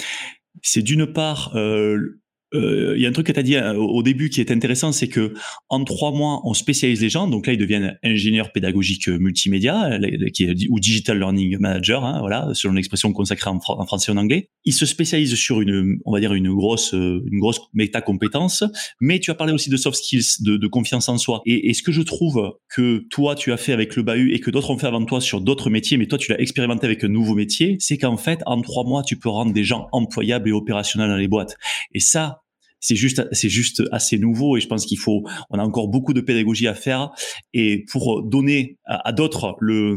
d'une 0.82 1.06
part 1.06 1.56
euh, 1.56 2.20
il 2.54 3.02
y 3.02 3.06
a 3.06 3.10
un 3.10 3.12
truc 3.12 3.28
que 3.28 3.32
tu 3.32 3.39
as 3.39 3.44
dit 3.44 3.56
euh, 3.56 3.74
au 3.74 4.04
début 4.04 4.30
qui 4.30 4.39
est 4.39 4.52
intéressant, 4.52 4.92
c'est 4.92 5.08
que 5.08 5.34
en 5.70 5.84
trois 5.84 6.12
mois, 6.12 6.42
on 6.44 6.54
spécialise 6.54 7.02
les 7.02 7.10
gens. 7.10 7.28
Donc 7.28 7.48
là, 7.48 7.54
ils 7.54 7.60
deviennent 7.60 7.98
ingénieurs 8.04 8.52
pédagogiques 8.52 9.08
multimédia, 9.08 10.00
qui 10.34 10.68
ou 10.70 10.80
digital 10.80 11.18
learning 11.18 11.58
manager, 11.60 12.06
hein, 12.06 12.20
voilà, 12.20 12.50
selon 12.54 12.74
l'expression 12.74 13.12
consacrée 13.13 13.50
en, 13.50 13.60
français 13.60 14.12
et 14.12 14.16
en 14.16 14.18
anglais. 14.18 14.50
Ils 14.66 14.74
se 14.74 14.86
spécialisent 14.86 15.36
sur 15.36 15.62
une, 15.62 15.98
on 16.06 16.13
va 16.13 16.20
dire 16.20 16.34
une 16.34 16.54
grosse, 16.54 16.94
une 16.94 17.39
grosse 17.39 17.60
méta 17.74 18.02
compétence. 18.02 18.63
Mais 19.02 19.20
tu 19.20 19.32
as 19.32 19.36
parlé 19.36 19.54
aussi 19.54 19.70
de 19.70 19.78
soft 19.78 19.98
skills, 19.98 20.42
de, 20.42 20.58
de 20.58 20.68
confiance 20.68 21.10
en 21.10 21.18
soi. 21.18 21.42
Et, 21.46 21.70
et, 21.70 21.74
ce 21.74 21.84
que 21.84 21.92
je 21.92 22.02
trouve 22.02 22.54
que 22.70 23.06
toi 23.10 23.36
tu 23.36 23.52
as 23.52 23.58
fait 23.58 23.74
avec 23.74 23.96
le 23.96 24.04
bahut 24.04 24.34
et 24.34 24.39
que 24.39 24.52
d'autres 24.52 24.70
ont 24.70 24.78
fait 24.78 24.88
avant 24.88 25.04
toi 25.06 25.22
sur 25.22 25.42
d'autres 25.42 25.70
métiers, 25.70 25.98
mais 25.98 26.08
toi 26.08 26.18
tu 26.18 26.32
l'as 26.32 26.39
expérimenté 26.39 26.86
avec 26.86 27.04
un 27.04 27.08
nouveau 27.08 27.36
métier, 27.36 27.78
c'est 27.80 27.98
qu'en 27.98 28.18
fait 28.18 28.42
en 28.46 28.62
trois 28.62 28.84
mois 28.84 29.04
tu 29.04 29.18
peux 29.18 29.30
rendre 29.30 29.54
des 29.54 29.63
gens 29.63 29.88
employables 29.92 30.50
et 30.50 30.52
opérationnels 30.52 31.10
dans 31.10 31.18
les 31.18 31.28
boîtes. 31.28 31.58
Et 31.94 32.00
ça, 32.00 32.43
c'est 32.84 32.98
juste 32.98 33.26
c'est 33.32 33.50
juste 33.50 33.82
assez 33.93 34.17
nouveau 34.17 34.58
et 34.58 34.60
je 34.60 34.67
pense 34.67 34.86
qu'il 34.86 35.00
faut 35.00 35.24
on 35.50 35.58
a 35.58 35.63
encore 35.63 35.88
beaucoup 35.88 36.13
de 36.13 36.19
pédagogie 36.19 36.67
à 36.67 36.76
faire. 36.76 37.12
Et 37.54 37.86
pour 37.89 38.22
donner 38.22 38.78
à, 38.84 39.13
d'autres 39.13 39.56
le, 39.62 39.96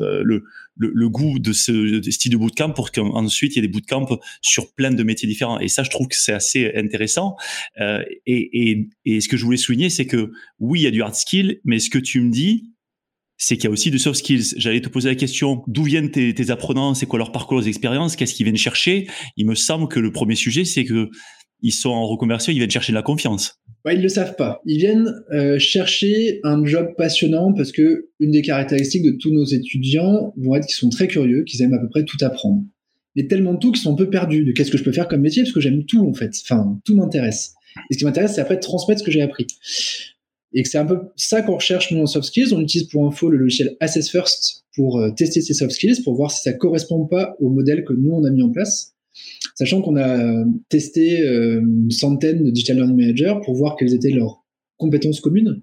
euh, 0.00 0.22
le, 0.24 0.42
le 0.76 1.08
goût 1.08 1.38
de 1.38 1.52
ce 1.52 2.02
style 2.10 2.32
de 2.32 2.36
bootcamp 2.36 2.70
pour 2.70 2.90
qu'ensuite 2.90 3.54
il 3.54 3.56
y 3.56 3.58
ait 3.60 3.68
des 3.68 3.72
bootcamps 3.72 4.18
sur 4.42 4.74
plein 4.74 4.90
de 4.90 5.02
métiers 5.04 5.28
différents. 5.28 5.60
Et 5.60 5.68
ça 5.68 5.84
je 5.84 5.90
trouve 5.90 6.08
que 6.08 6.16
c'est 6.16 6.32
assez 6.32 6.72
intéressant. 6.74 7.36
Euh, 7.80 8.02
et, 8.26 8.70
et, 8.70 8.88
et 9.04 9.20
ce 9.20 9.28
que 9.28 9.36
je 9.36 9.44
voulais 9.44 9.56
souligner 9.56 9.88
c'est 9.88 10.06
que 10.06 10.32
oui 10.58 10.80
il 10.80 10.82
y 10.82 10.88
a 10.88 10.90
du 10.90 11.02
hard 11.02 11.14
skill 11.14 11.60
mais 11.64 11.78
ce 11.78 11.88
que 11.88 11.98
tu 11.98 12.20
me 12.20 12.32
dis 12.32 12.72
c'est 13.36 13.56
qu'il 13.56 13.64
y 13.64 13.68
a 13.68 13.70
aussi 13.70 13.90
de 13.90 13.98
soft 13.98 14.18
skills. 14.18 14.54
J'allais 14.56 14.80
te 14.80 14.88
poser 14.88 15.08
la 15.08 15.16
question, 15.16 15.64
d'où 15.66 15.82
viennent 15.82 16.10
tes, 16.10 16.32
tes 16.34 16.50
apprenants, 16.50 16.94
c'est 16.94 17.06
quoi 17.06 17.18
leur 17.18 17.32
parcours, 17.32 17.58
leurs 17.58 17.68
expériences, 17.68 18.14
qu'est-ce 18.16 18.32
qu'ils 18.32 18.44
viennent 18.44 18.56
chercher? 18.56 19.08
Il 19.36 19.46
me 19.46 19.56
semble 19.56 19.88
que 19.88 19.98
le 19.98 20.12
premier 20.12 20.36
sujet, 20.36 20.64
c'est 20.64 20.84
que 20.84 21.10
ils 21.64 21.72
sont 21.72 21.88
en 21.88 22.06
reconversion, 22.06 22.52
ils 22.52 22.58
viennent 22.58 22.70
chercher 22.70 22.92
de 22.92 22.96
la 22.96 23.02
confiance. 23.02 23.58
Ouais, 23.84 23.96
ils 23.96 24.02
le 24.02 24.08
savent 24.08 24.36
pas. 24.36 24.60
Ils 24.66 24.78
viennent 24.78 25.12
euh, 25.32 25.58
chercher 25.58 26.40
un 26.44 26.64
job 26.64 26.94
passionnant 26.96 27.54
parce 27.54 27.72
que 27.72 28.10
une 28.20 28.30
des 28.30 28.42
caractéristiques 28.42 29.02
de 29.02 29.16
tous 29.18 29.32
nos 29.32 29.44
étudiants 29.44 30.34
vont 30.36 30.54
être 30.54 30.66
qu'ils 30.66 30.76
sont 30.76 30.90
très 30.90 31.08
curieux, 31.08 31.42
qu'ils 31.44 31.62
aiment 31.62 31.72
à 31.72 31.78
peu 31.78 31.88
près 31.88 32.04
tout 32.04 32.18
apprendre. 32.20 32.62
Mais 33.16 33.26
tellement 33.26 33.56
tout 33.56 33.72
qu'ils 33.72 33.82
sont 33.82 33.94
un 33.94 33.96
peu 33.96 34.10
perdus 34.10 34.44
de 34.44 34.52
qu'est-ce 34.52 34.70
que 34.70 34.76
je 34.76 34.84
peux 34.84 34.92
faire 34.92 35.08
comme 35.08 35.22
métier 35.22 35.42
parce 35.42 35.52
que 35.52 35.60
j'aime 35.60 35.84
tout 35.86 36.06
en 36.06 36.12
fait. 36.12 36.32
Enfin, 36.42 36.78
tout 36.84 36.94
m'intéresse. 36.94 37.54
Et 37.90 37.94
ce 37.94 37.98
qui 37.98 38.04
m'intéresse, 38.04 38.34
c'est 38.34 38.42
après 38.42 38.56
de 38.56 38.60
transmettre 38.60 39.00
ce 39.00 39.04
que 39.04 39.10
j'ai 39.10 39.22
appris. 39.22 39.46
Et 40.52 40.64
c'est 40.64 40.78
un 40.78 40.86
peu 40.86 40.98
ça 41.16 41.40
qu'on 41.40 41.56
recherche 41.56 41.90
nous 41.90 42.00
en 42.00 42.06
soft 42.06 42.26
skills. 42.26 42.52
On 42.52 42.60
utilise 42.60 42.88
pour 42.88 43.06
info 43.06 43.30
le 43.30 43.38
logiciel 43.38 43.74
Assess 43.80 44.10
First 44.10 44.64
pour 44.76 44.98
euh, 44.98 45.10
tester 45.10 45.40
ces 45.40 45.54
soft 45.54 45.72
skills, 45.72 46.02
pour 46.04 46.14
voir 46.14 46.30
si 46.30 46.42
ça 46.42 46.52
correspond 46.52 47.06
pas 47.06 47.36
au 47.40 47.48
modèle 47.48 47.84
que 47.84 47.94
nous 47.94 48.12
on 48.12 48.24
a 48.24 48.30
mis 48.30 48.42
en 48.42 48.50
place 48.50 48.93
Sachant 49.54 49.82
qu'on 49.82 49.96
a 49.96 50.44
testé 50.68 51.20
une 51.24 51.90
centaine 51.90 52.44
de 52.44 52.50
digital 52.50 52.76
learning 52.76 52.96
managers 52.96 53.34
pour 53.44 53.54
voir 53.54 53.76
quelles 53.76 53.94
étaient 53.94 54.10
leurs 54.10 54.44
compétences 54.76 55.20
communes 55.20 55.62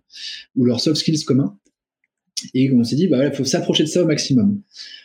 ou 0.55 0.65
leurs 0.65 0.79
soft 0.79 0.97
skills 0.97 1.25
communs. 1.25 1.57
Et 2.53 2.71
on 2.71 2.83
s'est 2.83 2.95
dit, 2.95 3.07
bah 3.07 3.31
faut 3.31 3.43
s'approcher 3.43 3.83
de 3.83 3.89
ça 3.89 4.03
au 4.03 4.07
maximum. 4.07 4.61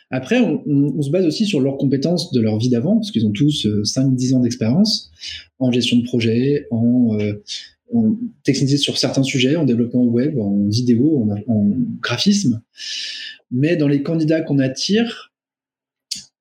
Après, 0.09 0.39
on, 0.39 1.01
se 1.01 1.09
base 1.09 1.25
aussi 1.25 1.45
sur 1.45 1.59
leurs 1.59 1.77
compétences 1.77 2.31
de 2.31 2.39
leur 2.39 2.57
vie 2.57 2.69
d'avant, 2.69 2.95
parce 2.95 3.11
qu'ils 3.11 3.25
ont 3.25 3.31
tous 3.31 3.67
5-10 3.67 4.35
ans 4.35 4.39
d'expérience 4.39 5.11
en 5.59 5.71
gestion 5.71 5.97
de 5.97 6.03
projet, 6.03 6.65
en, 6.71 7.17
en 7.93 8.17
technicité 8.43 8.77
sur 8.77 8.97
certains 8.97 9.23
sujets, 9.23 9.55
en 9.55 9.65
développement 9.65 10.03
web, 10.03 10.37
en 10.39 10.67
vidéo, 10.67 11.27
en, 11.47 11.71
graphisme. 12.01 12.61
Mais 13.51 13.75
dans 13.75 13.87
les 13.87 14.03
candidats 14.03 14.41
qu'on 14.41 14.59
attire, 14.59 15.31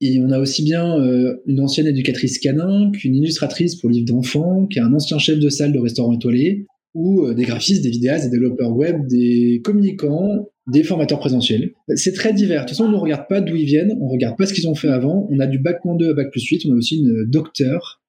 et 0.00 0.20
on 0.20 0.30
a 0.30 0.38
aussi 0.38 0.62
bien 0.62 1.00
euh, 1.00 1.36
une 1.46 1.60
ancienne 1.60 1.86
éducatrice 1.86 2.38
canin 2.38 2.90
qu'une 2.92 3.14
illustratrice 3.14 3.76
pour 3.76 3.90
livres 3.90 4.06
d'enfants, 4.06 4.66
qu'un 4.66 4.92
ancien 4.92 5.18
chef 5.18 5.38
de 5.38 5.48
salle 5.48 5.72
de 5.72 5.78
restaurant 5.78 6.12
étoilé, 6.12 6.66
ou 6.94 7.24
euh, 7.24 7.34
des 7.34 7.44
graphistes, 7.44 7.82
des 7.82 7.90
vidéastes, 7.90 8.24
des 8.24 8.30
développeurs 8.30 8.76
web, 8.76 9.06
des 9.06 9.60
communicants, 9.64 10.48
des 10.70 10.82
formateurs 10.82 11.18
présentiels. 11.18 11.72
C'est 11.94 12.12
très 12.12 12.32
divers. 12.32 12.62
De 12.62 12.68
toute 12.68 12.76
façon, 12.76 12.88
on 12.88 12.92
ne 12.92 12.96
regarde 12.96 13.26
pas 13.28 13.40
d'où 13.40 13.56
ils 13.56 13.66
viennent, 13.66 13.96
on 14.00 14.06
ne 14.06 14.12
regarde 14.12 14.36
pas 14.36 14.46
ce 14.46 14.52
qu'ils 14.52 14.68
ont 14.68 14.74
fait 14.74 14.88
avant. 14.88 15.28
On 15.30 15.38
a 15.38 15.46
du 15.46 15.58
bac 15.58 15.80
2 15.84 16.10
à 16.10 16.14
bac 16.14 16.30
plus 16.30 16.44
8, 16.44 16.66
on 16.68 16.72
a 16.72 16.76
aussi 16.76 16.98
une 16.98 17.24
docteur 17.24 18.02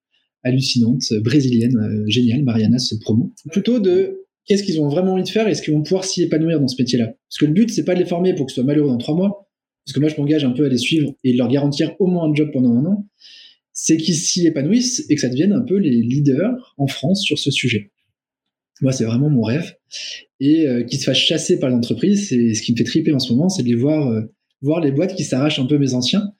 hallucinante, 0.44 1.02
brésilienne, 1.22 1.78
euh, 1.78 2.04
géniale, 2.08 2.44
Mariana 2.44 2.80
se 2.80 2.96
promo. 2.96 3.34
Plutôt 3.52 3.80
de 3.80 4.24
qu'est-ce 4.46 4.64
qu'ils 4.64 4.82
ont 4.82 4.88
vraiment 4.88 5.14
envie 5.14 5.24
de 5.24 5.30
faire 5.30 5.48
et 5.48 5.52
est-ce 5.52 5.62
qu'ils 5.62 5.74
vont 5.74 5.84
pouvoir 5.84 6.06
s'y 6.06 6.24
épanouir 6.24 6.60
dans 6.60 6.68
ce 6.68 6.82
métier-là? 6.82 7.08
Parce 7.08 7.38
que 7.40 7.46
le 7.46 7.54
but, 7.54 7.70
c'est 7.70 7.84
pas 7.84 7.94
de 7.94 8.00
les 8.00 8.06
former 8.06 8.34
pour 8.34 8.46
qu'ils 8.46 8.56
soient 8.56 8.64
malheureux 8.64 8.90
dans 8.90 8.98
trois 8.98 9.16
mois, 9.16 9.47
parce 9.88 9.94
que 9.94 10.00
moi, 10.02 10.10
je 10.10 10.18
m'engage 10.18 10.44
un 10.44 10.52
peu 10.52 10.66
à 10.66 10.70
les 10.70 10.78
suivre 10.78 11.14
et 11.24 11.32
leur 11.32 11.48
garantir 11.48 11.96
au 12.00 12.08
moins 12.08 12.30
un 12.30 12.36
job 12.36 12.50
pendant 12.52 12.74
un 12.74 12.86
an, 12.88 13.08
c'est 13.72 13.96
qu'ils 13.96 14.16
s'y 14.16 14.46
épanouissent 14.46 15.06
et 15.10 15.16
que 15.16 15.22
ça 15.22 15.30
devienne 15.30 15.54
un 15.54 15.62
peu 15.62 15.78
les 15.78 16.02
leaders 16.02 16.76
en 16.78 16.88
France 16.88 17.24
sur 17.24 17.40
ce 17.40 17.52
sujet. 17.52 17.92
Moi, 18.82 18.92
c'est 18.92 19.06
vraiment 19.06 19.30
mon 19.30 19.44
rêve. 19.44 19.76
Et 20.42 20.68
euh, 20.68 20.84
qu'ils 20.84 21.00
se 21.00 21.06
fassent 21.06 21.16
chasser 21.16 21.58
par 21.58 21.70
l'entreprise, 21.70 22.28
c'est 22.28 22.54
ce 22.54 22.62
qui 22.62 22.74
me 22.74 22.78
fait 22.78 22.84
triper 22.84 23.14
en 23.14 23.20
ce 23.20 23.32
moment, 23.32 23.48
c'est 23.48 23.64
de 23.64 23.70
les 23.70 23.76
voir, 23.76 24.10
euh, 24.10 24.24
voir 24.62 24.82
les 24.82 24.92
boîtes 24.92 25.16
qui 25.16 25.24
s'arrachent 25.24 25.60
un 25.60 25.66
peu 25.66 25.78
mes 25.78 25.94
anciens. 25.94 26.34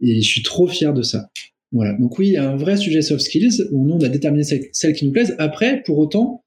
Et 0.00 0.20
je 0.20 0.28
suis 0.28 0.42
trop 0.42 0.66
fier 0.66 0.92
de 0.92 1.02
ça. 1.02 1.30
Voilà. 1.70 1.92
Donc 2.00 2.18
oui, 2.18 2.26
il 2.26 2.32
y 2.32 2.36
a 2.36 2.50
un 2.50 2.56
vrai 2.56 2.76
sujet 2.76 3.00
soft 3.00 3.22
skills 3.22 3.62
où 3.70 3.86
nous 3.86 3.94
on 3.94 4.00
a 4.00 4.08
déterminé 4.08 4.42
celles 4.42 4.94
qui 4.94 5.04
nous 5.04 5.12
plaisent. 5.12 5.36
Après, 5.38 5.84
pour 5.84 5.98
autant, 5.98 6.42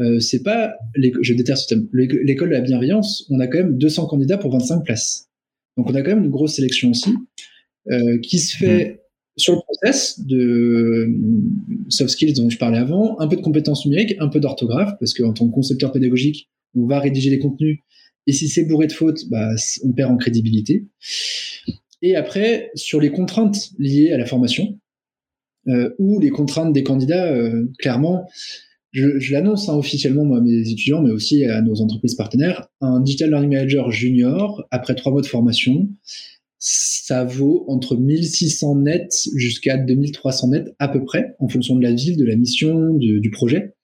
euh, 0.00 0.18
c'est 0.18 0.42
pas, 0.42 0.74
je 0.96 1.34
déteste 1.34 1.76
l'école 1.92 2.48
de 2.48 2.54
la 2.54 2.60
bienveillance. 2.62 3.28
On 3.30 3.38
a 3.38 3.46
quand 3.46 3.58
même 3.58 3.78
200 3.78 4.06
candidats 4.06 4.38
pour 4.38 4.50
25 4.50 4.82
places. 4.82 5.28
Donc 5.76 5.90
on 5.90 5.94
a 5.94 6.02
quand 6.02 6.14
même 6.14 6.24
une 6.24 6.30
grosse 6.30 6.56
sélection 6.56 6.90
aussi 6.90 7.14
euh, 7.90 8.18
qui 8.20 8.38
se 8.38 8.56
fait 8.56 8.84
mmh. 8.84 8.96
sur 9.36 9.54
le 9.54 9.60
process 9.60 10.20
de 10.20 10.38
euh, 10.38 11.08
soft 11.88 12.10
skills 12.10 12.34
dont 12.34 12.50
je 12.50 12.58
parlais 12.58 12.78
avant, 12.78 13.18
un 13.20 13.28
peu 13.28 13.36
de 13.36 13.42
compétences 13.42 13.86
numériques, 13.86 14.14
un 14.20 14.28
peu 14.28 14.40
d'orthographe 14.40 14.92
parce 15.00 15.14
qu'en 15.14 15.32
tant 15.32 15.48
que 15.48 15.54
concepteur 15.54 15.92
pédagogique, 15.92 16.50
on 16.74 16.86
va 16.86 17.00
rédiger 17.00 17.30
les 17.30 17.38
contenus 17.38 17.80
et 18.26 18.32
si 18.32 18.48
c'est 18.48 18.64
bourré 18.64 18.86
de 18.86 18.92
fautes, 18.92 19.28
bah, 19.30 19.50
on 19.84 19.92
perd 19.92 20.12
en 20.12 20.16
crédibilité. 20.16 20.86
Et 22.02 22.16
après, 22.16 22.70
sur 22.74 23.00
les 23.00 23.10
contraintes 23.10 23.70
liées 23.78 24.12
à 24.12 24.18
la 24.18 24.26
formation, 24.26 24.78
euh, 25.68 25.90
ou 25.98 26.18
les 26.18 26.30
contraintes 26.30 26.72
des 26.72 26.82
candidats, 26.82 27.32
euh, 27.32 27.70
clairement, 27.78 28.26
je, 28.92 29.18
je 29.18 29.32
l'annonce 29.32 29.68
hein, 29.68 29.74
officiellement 29.74 30.24
moi, 30.24 30.38
à 30.38 30.40
mes 30.40 30.70
étudiants, 30.70 31.02
mais 31.02 31.10
aussi 31.10 31.44
à 31.44 31.60
nos 31.62 31.80
entreprises 31.80 32.14
partenaires, 32.14 32.68
un 32.80 33.00
Digital 33.00 33.30
Learning 33.30 33.50
Manager 33.50 33.90
junior, 33.90 34.66
après 34.70 34.94
trois 34.94 35.12
mois 35.12 35.22
de 35.22 35.26
formation, 35.26 35.88
ça 36.58 37.24
vaut 37.24 37.64
entre 37.68 37.96
1600 37.96 38.76
nets 38.76 39.28
jusqu'à 39.34 39.78
2300 39.78 40.48
nets 40.48 40.74
à 40.78 40.88
peu 40.88 41.04
près, 41.04 41.34
en 41.40 41.48
fonction 41.48 41.74
de 41.74 41.82
la 41.82 41.92
ville, 41.92 42.16
de 42.16 42.24
la 42.24 42.36
mission, 42.36 42.94
du 42.94 43.30
projet. 43.30 43.74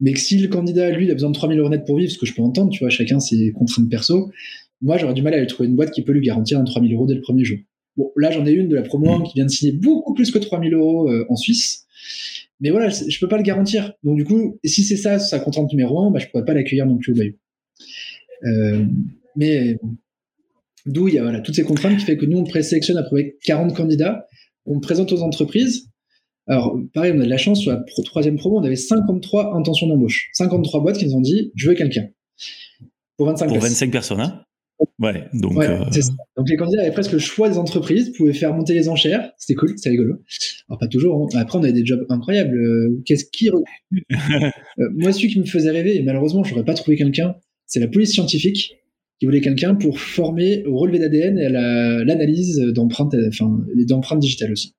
Mais 0.00 0.12
que 0.12 0.20
si 0.20 0.38
le 0.38 0.48
candidat, 0.48 0.90
lui, 0.90 1.06
il 1.06 1.10
a 1.10 1.14
besoin 1.14 1.30
de 1.30 1.34
3000 1.34 1.58
euros 1.58 1.68
net 1.68 1.84
pour 1.84 1.98
vivre, 1.98 2.10
ce 2.10 2.18
que 2.18 2.26
je 2.26 2.34
peux 2.34 2.42
entendre, 2.42 2.70
tu 2.70 2.78
vois, 2.80 2.88
chacun 2.88 3.20
ses 3.20 3.52
contraintes 3.52 3.90
perso, 3.90 4.30
moi, 4.80 4.96
j'aurais 4.96 5.14
du 5.14 5.22
mal 5.22 5.34
à 5.34 5.38
aller 5.38 5.46
trouver 5.46 5.68
une 5.68 5.74
boîte 5.74 5.90
qui 5.90 6.02
peut 6.02 6.12
lui 6.12 6.20
garantir 6.20 6.58
un 6.58 6.64
3000 6.64 6.94
euros 6.94 7.06
dès 7.06 7.14
le 7.14 7.20
premier 7.20 7.44
jour. 7.44 7.58
Bon, 7.96 8.12
là, 8.16 8.30
j'en 8.30 8.46
ai 8.46 8.52
une 8.52 8.68
de 8.68 8.76
la 8.76 8.82
promo 8.82 9.22
qui 9.24 9.34
vient 9.34 9.44
de 9.44 9.50
signer 9.50 9.72
beaucoup 9.72 10.14
plus 10.14 10.30
que 10.30 10.38
3000 10.38 10.72
euros 10.72 11.10
euh, 11.10 11.26
en 11.28 11.36
Suisse. 11.36 11.84
Mais 12.60 12.70
voilà, 12.70 12.88
je 12.88 13.18
peux 13.20 13.28
pas 13.28 13.36
le 13.36 13.42
garantir. 13.42 13.92
Donc, 14.02 14.16
du 14.16 14.24
coup, 14.24 14.58
si 14.64 14.82
c'est 14.84 14.96
ça, 14.96 15.18
sa 15.18 15.38
contrainte 15.38 15.70
numéro 15.70 16.00
un, 16.00 16.10
bah, 16.10 16.18
je 16.18 16.26
pourrais 16.28 16.44
pas 16.44 16.54
l'accueillir 16.54 16.86
non 16.86 16.96
plus 16.96 17.12
au 17.12 17.16
Bayou. 17.16 17.34
Euh, 18.44 18.84
mais 19.36 19.78
d'où 20.86 21.08
il 21.08 21.14
y 21.14 21.18
a 21.18 21.22
voilà, 21.22 21.40
toutes 21.40 21.54
ces 21.54 21.62
contraintes 21.62 21.98
qui 21.98 22.04
fait 22.04 22.16
que 22.16 22.26
nous, 22.26 22.38
on 22.38 22.44
présélectionne 22.44 22.96
à 22.96 23.02
peu 23.02 23.10
près 23.10 23.36
40 23.44 23.76
candidats, 23.76 24.26
on 24.66 24.80
présente 24.80 25.12
aux 25.12 25.22
entreprises. 25.22 25.88
Alors, 26.46 26.78
pareil, 26.94 27.12
on 27.14 27.20
a 27.20 27.24
de 27.24 27.30
la 27.30 27.36
chance, 27.36 27.60
sur 27.60 27.72
la 27.72 27.84
troisième 28.04 28.36
promo, 28.36 28.58
on 28.58 28.64
avait 28.64 28.76
53 28.76 29.54
intentions 29.56 29.86
d'embauche. 29.86 30.30
53 30.32 30.80
boîtes 30.80 30.98
qui 30.98 31.06
nous 31.06 31.14
ont 31.14 31.20
dit, 31.20 31.52
je 31.54 31.68
veux 31.68 31.74
quelqu'un. 31.74 32.08
Pour 33.16 33.26
25 33.26 33.48
Pour 33.48 33.58
25 33.58 33.90
personnes, 33.90 34.20
hein 34.20 34.44
Ouais, 34.98 35.24
donc. 35.32 35.62
Euh, 35.62 35.78
donc 36.36 36.48
les 36.48 36.56
candidats 36.56 36.82
avaient 36.82 36.92
presque 36.92 37.12
le 37.12 37.18
choix 37.18 37.48
des 37.48 37.58
entreprises, 37.58 38.10
pouvaient 38.10 38.32
faire 38.32 38.54
monter 38.54 38.74
les 38.74 38.88
enchères, 38.88 39.30
c'était 39.38 39.54
cool, 39.54 39.70
c'était 39.76 39.90
rigolo. 39.90 40.16
Alors 40.68 40.78
pas 40.78 40.88
toujours. 40.88 41.28
Hein. 41.34 41.38
Après 41.38 41.58
on 41.58 41.62
avait 41.62 41.72
des 41.72 41.84
jobs 41.84 42.04
incroyables. 42.08 42.56
Euh, 42.56 43.02
qu'est-ce 43.04 43.24
qui 43.24 43.48
euh, 43.50 44.50
Moi 44.96 45.12
celui 45.12 45.28
qui 45.28 45.40
me 45.40 45.46
faisait 45.46 45.70
rêver, 45.70 45.96
et 45.96 46.02
malheureusement 46.02 46.44
je 46.44 46.52
n'aurais 46.52 46.64
pas 46.64 46.74
trouvé 46.74 46.96
quelqu'un, 46.96 47.34
c'est 47.66 47.80
la 47.80 47.88
police 47.88 48.12
scientifique 48.12 48.76
qui 49.18 49.26
voulait 49.26 49.40
quelqu'un 49.40 49.74
pour 49.74 49.98
former 49.98 50.64
au 50.66 50.76
relevé 50.76 50.98
d'ADN 50.98 51.38
et 51.38 51.46
à 51.46 52.04
l'analyse 52.04 52.58
d'empreintes, 52.58 53.14
enfin 53.28 53.64
d'empreintes 53.86 54.20
digitales 54.20 54.52
aussi. 54.52 54.74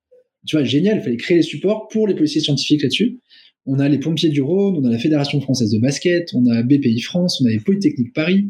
Tu 0.46 0.56
vois, 0.56 0.64
génial, 0.64 0.98
il 0.98 1.02
fallait 1.02 1.18
créer 1.18 1.36
les 1.36 1.42
supports 1.42 1.88
pour 1.88 2.06
les 2.06 2.14
policiers 2.14 2.40
scientifiques 2.40 2.82
là-dessus. 2.82 3.20
On 3.66 3.78
a 3.78 3.88
les 3.88 3.98
pompiers 3.98 4.30
du 4.30 4.40
Rhône, 4.40 4.76
on 4.78 4.84
a 4.84 4.90
la 4.90 4.98
Fédération 4.98 5.38
française 5.42 5.70
de 5.70 5.78
basket, 5.78 6.30
on 6.34 6.46
a 6.46 6.62
BPI 6.62 7.00
France, 7.00 7.42
on 7.42 7.46
a 7.46 7.50
les 7.50 7.60
Polytechniques 7.60 8.14
Paris, 8.14 8.48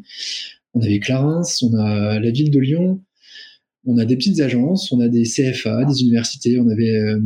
on 0.75 0.83
avait 0.83 0.99
Clarins, 1.01 1.43
on 1.63 1.75
a 1.75 2.21
la 2.21 2.31
ville 2.31 2.51
de 2.51 2.59
Lyon, 2.59 3.01
on 3.87 3.99
a 3.99 4.05
des 4.05 4.17
petites 4.17 4.41
agences, 4.41 4.93
on 4.93 5.01
a 5.01 5.09
des 5.09 5.25
CFA, 5.25 5.85
des 5.85 6.03
universités, 6.03 6.59
on 6.59 6.69
avait 6.69 6.97
euh, 6.97 7.21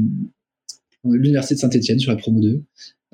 l'université 1.04 1.54
de 1.54 1.60
Saint-Etienne 1.60 1.98
sur 1.98 2.12
la 2.12 2.16
promo 2.16 2.40
2, 2.40 2.62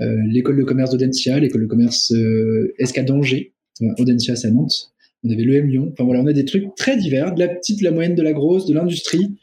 euh, 0.01 0.17
l'école 0.29 0.59
de 0.59 0.65
commerce 0.65 0.91
d'Audencia, 0.91 1.39
l'école 1.39 1.63
de 1.63 1.67
commerce 1.67 2.13
euh, 2.13 2.75
SK 2.85 3.05
d'Angers, 3.05 3.55
Audencia 3.99 4.37
c'est 4.37 4.49
à 4.49 4.51
Nantes, 4.51 4.93
on 5.25 5.31
avait 5.31 5.45
l'EM 5.45 5.67
Lyon, 5.67 5.89
enfin 5.93 6.05
voilà, 6.05 6.23
on 6.23 6.27
a 6.27 6.33
des 6.33 6.45
trucs 6.45 6.75
très 6.77 6.97
divers, 6.97 7.35
de 7.35 7.41
la 7.41 7.49
petite, 7.49 7.81
de 7.81 7.85
la 7.85 7.91
moyenne, 7.91 8.15
de 8.15 8.23
la 8.23 8.33
grosse, 8.33 8.67
de 8.67 8.75
l'industrie. 8.75 9.37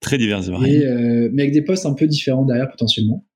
Très 0.00 0.16
divers, 0.16 0.42
c'est 0.42 0.50
vrai. 0.50 1.28
mais 1.32 1.42
avec 1.42 1.52
des 1.52 1.62
postes 1.62 1.86
un 1.86 1.94
peu 1.94 2.06
différents 2.06 2.44
derrière 2.44 2.70
potentiellement. 2.70 3.26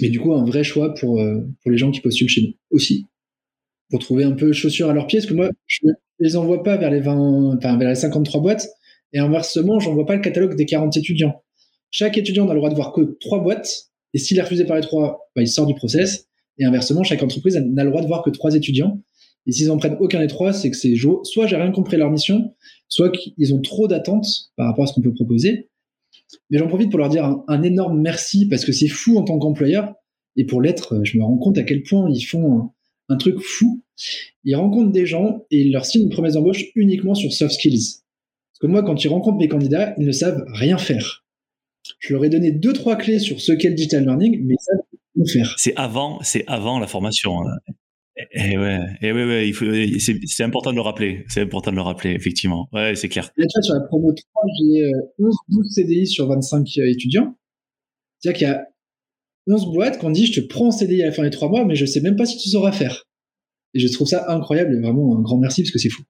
Mais 0.00 0.10
du 0.10 0.20
coup, 0.20 0.32
un 0.32 0.44
vrai 0.44 0.62
choix 0.62 0.94
pour, 0.94 1.20
pour 1.60 1.70
les 1.70 1.76
gens 1.76 1.90
qui 1.90 2.00
postulent 2.00 2.28
chez 2.28 2.42
nous 2.42 2.54
aussi. 2.70 3.06
Pour 3.90 3.98
trouver 3.98 4.22
un 4.22 4.32
peu 4.32 4.52
chaussures 4.52 4.88
à 4.88 4.94
leurs 4.94 5.06
pieds, 5.06 5.18
parce 5.18 5.28
que 5.28 5.34
moi, 5.34 5.50
je 5.66 5.80
les 6.18 6.36
envoie 6.36 6.62
pas 6.62 6.76
vers 6.76 6.90
les 6.90 7.00
20, 7.00 7.56
enfin, 7.56 7.76
vers 7.78 7.88
les 7.88 7.94
53 7.94 8.40
boîtes. 8.40 8.68
Et 9.12 9.18
inversement, 9.18 9.78
j'envoie 9.78 10.06
pas 10.06 10.16
le 10.16 10.20
catalogue 10.20 10.56
des 10.56 10.66
40 10.66 10.96
étudiants. 10.96 11.42
Chaque 11.90 12.18
étudiant 12.18 12.48
a 12.48 12.52
le 12.52 12.58
droit 12.58 12.70
de 12.70 12.74
voir 12.74 12.92
que 12.92 13.16
trois 13.20 13.42
boîtes. 13.42 13.88
Et 14.14 14.18
s'il 14.18 14.38
est 14.38 14.42
refusé 14.42 14.64
par 14.64 14.76
les 14.76 14.82
trois, 14.82 15.30
bah, 15.34 15.42
il 15.42 15.48
sort 15.48 15.66
du 15.66 15.74
process. 15.74 16.26
Et 16.58 16.64
inversement, 16.64 17.02
chaque 17.04 17.22
entreprise 17.22 17.56
n'a 17.56 17.84
le 17.84 17.90
droit 17.90 18.02
de 18.02 18.06
voir 18.06 18.22
que 18.22 18.30
trois 18.30 18.54
étudiants. 18.54 19.00
Et 19.46 19.52
s'ils 19.52 19.70
en 19.70 19.78
prennent 19.78 19.96
aucun 20.00 20.20
des 20.20 20.26
trois, 20.26 20.52
c'est 20.52 20.70
que 20.70 20.76
c'est 20.76 20.94
soit 20.96 21.46
j'ai 21.46 21.56
rien 21.56 21.70
compris 21.70 21.96
leur 21.96 22.10
mission, 22.10 22.54
soit 22.88 23.10
qu'ils 23.10 23.54
ont 23.54 23.62
trop 23.62 23.88
d'attentes 23.88 24.26
par 24.56 24.66
rapport 24.66 24.84
à 24.84 24.86
ce 24.86 24.92
qu'on 24.92 25.00
peut 25.00 25.14
proposer. 25.14 25.70
Mais 26.50 26.58
j'en 26.58 26.68
profite 26.68 26.90
pour 26.90 26.98
leur 26.98 27.08
dire 27.08 27.38
un 27.46 27.62
énorme 27.62 28.00
merci 28.00 28.46
parce 28.46 28.64
que 28.64 28.72
c'est 28.72 28.88
fou 28.88 29.16
en 29.16 29.22
tant 29.22 29.38
qu'employeur. 29.38 29.94
Et 30.36 30.44
pour 30.44 30.60
l'être, 30.60 31.00
je 31.04 31.16
me 31.16 31.24
rends 31.24 31.38
compte 31.38 31.56
à 31.56 31.62
quel 31.62 31.82
point 31.82 32.10
ils 32.10 32.22
font 32.22 32.70
un 33.08 33.16
truc 33.16 33.40
fou. 33.40 33.82
Ils 34.44 34.54
rencontrent 34.54 34.92
des 34.92 35.06
gens 35.06 35.44
et 35.50 35.62
ils 35.62 35.72
leur 35.72 35.84
signent 35.84 36.04
une 36.04 36.10
promesse 36.10 36.34
d'embauche 36.34 36.64
uniquement 36.74 37.14
sur 37.14 37.32
soft 37.32 37.54
skills. 37.54 38.00
Parce 38.52 38.60
que 38.60 38.66
moi, 38.66 38.82
quand 38.82 39.04
ils 39.04 39.08
rencontrent 39.08 39.38
mes 39.38 39.48
candidats, 39.48 39.94
ils 39.98 40.06
ne 40.06 40.12
savent 40.12 40.44
rien 40.48 40.78
faire. 40.78 41.24
Je 42.00 42.12
leur 42.12 42.24
ai 42.24 42.28
donné 42.28 42.50
deux, 42.50 42.72
trois 42.72 42.96
clés 42.96 43.18
sur 43.18 43.40
ce 43.40 43.52
qu'est 43.52 43.70
le 43.70 43.74
digital 43.74 44.04
learning, 44.04 44.44
mais 44.44 44.54
ils 44.54 44.64
savent 44.64 45.00
rien 45.16 45.24
faire. 45.26 45.54
C'est 45.58 45.74
avant, 45.76 46.18
c'est 46.22 46.44
avant 46.46 46.78
la 46.78 46.86
formation. 46.86 47.40
Hein. 47.40 47.72
Et 48.32 48.58
ouais, 48.58 48.80
et 49.00 49.12
ouais, 49.12 49.24
ouais 49.24 49.98
c'est 49.98 50.42
important 50.42 50.70
de 50.70 50.76
le 50.76 50.80
rappeler. 50.80 51.24
C'est 51.28 51.42
important 51.42 51.70
de 51.70 51.76
le 51.76 51.82
rappeler, 51.82 52.10
effectivement. 52.10 52.68
Ouais, 52.72 52.96
c'est 52.96 53.08
clair. 53.08 53.30
Là, 53.36 53.46
tu 53.46 53.58
vois, 53.58 53.62
sur 53.62 53.74
la 53.74 53.80
promo 53.82 54.12
3, 54.12 54.42
j'ai 54.58 54.92
11, 55.18 55.36
12 55.48 55.74
CDI 55.74 56.06
sur 56.06 56.26
25 56.26 56.66
euh, 56.78 56.90
étudiants. 56.90 57.36
C'est-à-dire 58.18 58.38
qu'il 58.38 58.48
y 58.48 58.50
a 58.50 58.66
11 59.48 59.72
boîtes 59.72 59.98
qu'on 59.98 60.10
dit 60.10 60.26
je 60.26 60.40
te 60.40 60.46
prends 60.46 60.68
en 60.68 60.70
CDI 60.70 61.02
à 61.02 61.06
la 61.06 61.12
fin 61.12 61.22
des 61.22 61.30
3 61.30 61.48
mois, 61.48 61.64
mais 61.64 61.74
je 61.74 61.86
sais 61.86 62.00
même 62.00 62.16
pas 62.16 62.26
si 62.26 62.38
tu 62.38 62.48
sauras 62.48 62.72
faire. 62.72 63.04
Et 63.74 63.80
je 63.80 63.88
trouve 63.88 64.06
ça 64.06 64.30
incroyable 64.30 64.74
et 64.74 64.80
vraiment 64.80 65.16
un 65.16 65.20
grand 65.20 65.38
merci 65.38 65.62
parce 65.62 65.72
que 65.72 65.78
c'est 65.78 65.90
fou. 65.90 66.02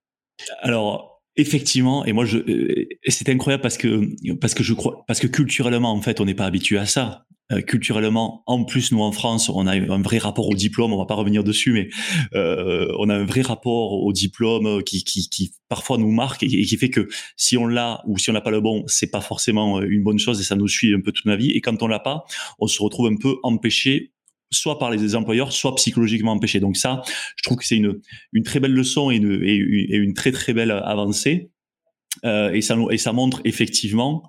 Alors, 0.60 1.22
effectivement, 1.36 2.04
et 2.04 2.12
moi, 2.12 2.24
je, 2.24 2.38
euh, 2.38 2.88
c'était 3.06 3.32
incroyable 3.32 3.62
parce 3.62 3.78
que, 3.78 4.02
parce 4.34 4.54
que 4.54 4.62
je 4.62 4.74
crois, 4.74 5.04
parce 5.06 5.20
que 5.20 5.26
culturellement, 5.26 5.92
en 5.92 6.02
fait, 6.02 6.20
on 6.20 6.24
n'est 6.24 6.34
pas 6.34 6.46
habitué 6.46 6.78
à 6.78 6.86
ça. 6.86 7.24
Euh, 7.50 7.62
culturellement, 7.62 8.42
en 8.46 8.64
plus 8.64 8.92
nous 8.92 9.00
en 9.00 9.12
France, 9.12 9.48
on 9.48 9.66
a 9.66 9.74
un 9.74 10.02
vrai 10.02 10.18
rapport 10.18 10.48
au 10.48 10.54
diplôme. 10.54 10.92
On 10.92 10.98
va 10.98 11.06
pas 11.06 11.14
revenir 11.14 11.44
dessus, 11.44 11.72
mais 11.72 11.88
euh, 12.34 12.92
on 12.98 13.08
a 13.08 13.14
un 13.14 13.24
vrai 13.24 13.40
rapport 13.40 13.92
au 13.92 14.12
diplôme 14.12 14.82
qui, 14.84 15.02
qui, 15.02 15.28
qui 15.28 15.52
parfois 15.68 15.96
nous 15.96 16.10
marque 16.10 16.42
et, 16.42 16.48
qui 16.48 16.76
fait 16.76 16.90
que 16.90 17.08
si 17.36 17.56
on 17.56 17.66
l'a 17.66 18.02
ou 18.06 18.18
si 18.18 18.28
on 18.30 18.34
n'a 18.34 18.40
pas 18.40 18.50
le 18.50 18.60
bon, 18.60 18.84
c'est 18.86 19.10
pas 19.10 19.22
forcément 19.22 19.80
une 19.80 20.02
bonne 20.02 20.18
chose 20.18 20.40
et 20.40 20.44
ça 20.44 20.56
nous 20.56 20.68
suit 20.68 20.92
un 20.94 21.00
peu 21.00 21.12
toute 21.12 21.24
ma 21.24 21.36
vie. 21.36 21.50
Et 21.50 21.60
quand 21.60 21.82
on 21.82 21.86
l'a 21.86 22.00
pas, 22.00 22.24
on 22.58 22.66
se 22.66 22.82
retrouve 22.82 23.06
un 23.06 23.16
peu 23.16 23.36
empêché 23.42 24.12
soit 24.50 24.78
par 24.78 24.90
les 24.90 25.14
employeurs, 25.14 25.52
soit 25.52 25.74
psychologiquement 25.74 26.32
empêché. 26.32 26.60
Donc 26.60 26.76
ça, 26.76 27.02
je 27.36 27.42
trouve 27.42 27.58
que 27.58 27.66
c'est 27.66 27.76
une, 27.76 28.00
une 28.32 28.42
très 28.44 28.60
belle 28.60 28.72
leçon 28.72 29.10
et 29.10 29.16
une, 29.16 29.42
et 29.42 29.96
une 29.96 30.14
très 30.14 30.32
très 30.32 30.54
belle 30.54 30.70
avancée. 30.70 31.50
Euh, 32.24 32.52
et, 32.52 32.62
ça, 32.62 32.76
et 32.90 32.98
ça 32.98 33.12
montre 33.12 33.40
effectivement 33.44 34.22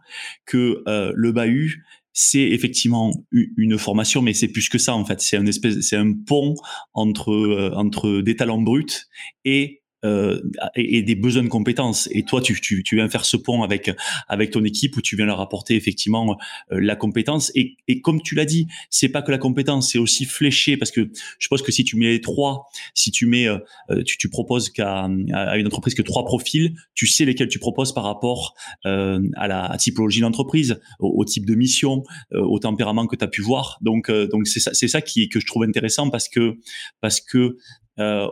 que 0.45 0.83
euh, 0.87 1.11
le 1.15 1.31
bahut, 1.31 1.83
c'est 2.21 2.49
effectivement 2.49 3.13
une 3.31 3.77
formation, 3.77 4.21
mais 4.21 4.33
c'est 4.33 4.49
plus 4.49 4.67
que 4.67 4.77
ça 4.77 4.93
en 4.93 5.05
fait. 5.05 5.21
C'est 5.21 5.37
un 5.37 5.45
espèce, 5.45 5.79
c'est 5.79 5.95
un 5.95 6.11
pont 6.11 6.55
entre 6.93 7.31
euh, 7.31 7.71
entre 7.75 8.19
des 8.19 8.35
talents 8.35 8.61
bruts 8.61 9.07
et 9.45 9.78
euh, 10.05 10.39
et, 10.75 11.01
des 11.01 11.15
besoins 11.15 11.43
de 11.43 11.49
compétences. 11.49 12.07
Et 12.11 12.23
toi, 12.23 12.41
tu, 12.41 12.59
tu, 12.61 12.83
tu, 12.83 12.95
viens 12.95 13.09
faire 13.09 13.25
ce 13.25 13.35
pont 13.35 13.63
avec 13.63 13.91
avec 14.29 14.51
ton 14.51 14.63
équipe 14.63 14.95
où 14.95 15.01
tu 15.01 15.17
viens 15.17 15.25
leur 15.25 15.41
apporter 15.41 15.75
effectivement 15.75 16.37
euh, 16.71 16.79
la 16.79 16.95
compétence. 16.95 17.51
Et, 17.53 17.75
et 17.89 17.99
comme 17.99 18.21
tu 18.21 18.33
l'as 18.33 18.45
dit, 18.45 18.67
c'est 18.89 19.09
pas 19.09 19.21
que 19.21 19.31
la 19.31 19.37
compétence, 19.37 19.91
c'est 19.91 19.97
aussi 19.97 20.23
fléché 20.23 20.77
parce 20.77 20.91
que 20.91 21.09
je 21.37 21.47
pense 21.49 21.61
que 21.61 21.71
si 21.73 21.83
tu 21.83 21.97
mets 21.97 22.07
les 22.07 22.21
trois, 22.21 22.67
si 22.93 23.11
tu 23.11 23.25
mets, 23.25 23.47
euh, 23.47 23.59
tu, 24.05 24.17
tu 24.17 24.29
proposes 24.29 24.69
qu'à 24.69 25.09
à 25.33 25.57
une 25.57 25.67
entreprise 25.67 25.95
que 25.95 26.01
trois 26.01 26.23
profils, 26.23 26.73
tu 26.95 27.05
sais 27.05 27.25
lesquels 27.25 27.49
tu 27.49 27.59
proposes 27.59 27.93
par 27.93 28.05
rapport 28.05 28.55
à 28.85 29.47
la 29.47 29.75
typologie 29.77 30.21
d'entreprise, 30.21 30.79
au, 30.99 31.25
type 31.25 31.45
de 31.45 31.55
mission, 31.55 32.03
au 32.33 32.59
tempérament 32.59 33.07
que 33.07 33.15
tu 33.15 33.23
as 33.23 33.27
pu 33.27 33.41
voir. 33.41 33.77
Donc 33.81 34.09
donc 34.09 34.47
c'est 34.47 34.59
ça 34.59 34.71
c'est 34.73 34.87
ça 34.87 35.01
qui 35.01 35.29
que 35.29 35.39
je 35.39 35.45
trouve 35.45 35.63
intéressant 35.63 36.09
parce 36.09 36.29
que 36.29 36.57
parce 37.01 37.19
que 37.21 37.37
euh, 37.37 37.57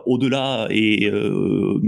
au-delà 0.06 0.66
et 0.70 1.10
euh, 1.10 1.80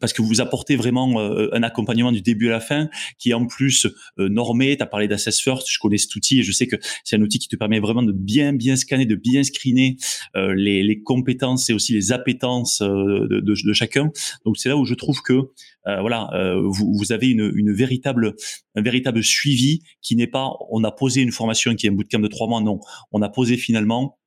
parce 0.00 0.12
que 0.12 0.22
vous 0.22 0.40
apportez 0.40 0.76
vraiment 0.76 1.20
euh, 1.20 1.48
un 1.52 1.62
accompagnement 1.62 2.12
du 2.12 2.22
début 2.22 2.48
à 2.48 2.52
la 2.52 2.60
fin 2.60 2.88
qui 3.18 3.30
est 3.30 3.34
en 3.34 3.46
plus 3.46 3.86
normé. 4.16 4.76
Tu 4.76 4.82
as 4.82 4.86
parlé 4.86 5.08
d'Assess 5.08 5.40
First, 5.40 5.68
je 5.70 5.78
connais 5.78 5.98
cet 5.98 6.14
outil 6.16 6.40
et 6.40 6.42
je 6.42 6.52
sais 6.52 6.66
que 6.66 6.76
c'est 7.04 7.16
un 7.16 7.22
outil 7.22 7.38
qui 7.38 7.48
te 7.48 7.56
permet 7.56 7.80
vraiment 7.80 8.02
de 8.02 8.12
bien 8.12 8.52
bien 8.52 8.76
scanner, 8.76 9.06
de 9.06 9.14
bien 9.14 9.42
screener 9.42 9.96
les, 10.34 10.82
les, 10.82 11.02
compétences 11.02 11.70
et 11.70 11.72
aussi 11.72 11.92
les 11.92 12.12
appétences 12.12 12.80
de, 12.80 13.40
de, 13.40 13.40
de 13.40 13.72
chacun. 13.72 14.10
Donc 14.44 14.58
c'est 14.58 14.68
là 14.68 14.76
où 14.76 14.84
je 14.84 14.94
trouve 14.94 15.20
que 15.22 15.50
voilà, 15.84 16.30
vous, 16.62 16.92
vous, 16.92 17.12
avez 17.12 17.28
une, 17.28 17.50
une, 17.54 17.72
véritable, 17.72 18.34
un 18.74 18.82
véritable 18.82 19.22
suivi 19.22 19.80
qui 20.02 20.16
n'est 20.16 20.26
pas, 20.26 20.50
on 20.70 20.84
a 20.84 20.90
posé 20.90 21.22
une 21.22 21.32
formation 21.32 21.74
qui 21.74 21.86
est 21.86 21.90
un 21.90 21.94
bootcamp 21.94 22.20
de 22.20 22.28
trois 22.28 22.48
mois, 22.48 22.60
non, 22.60 22.80
on 23.12 23.22
a 23.22 23.28
posé 23.28 23.56
finalement 23.56 24.18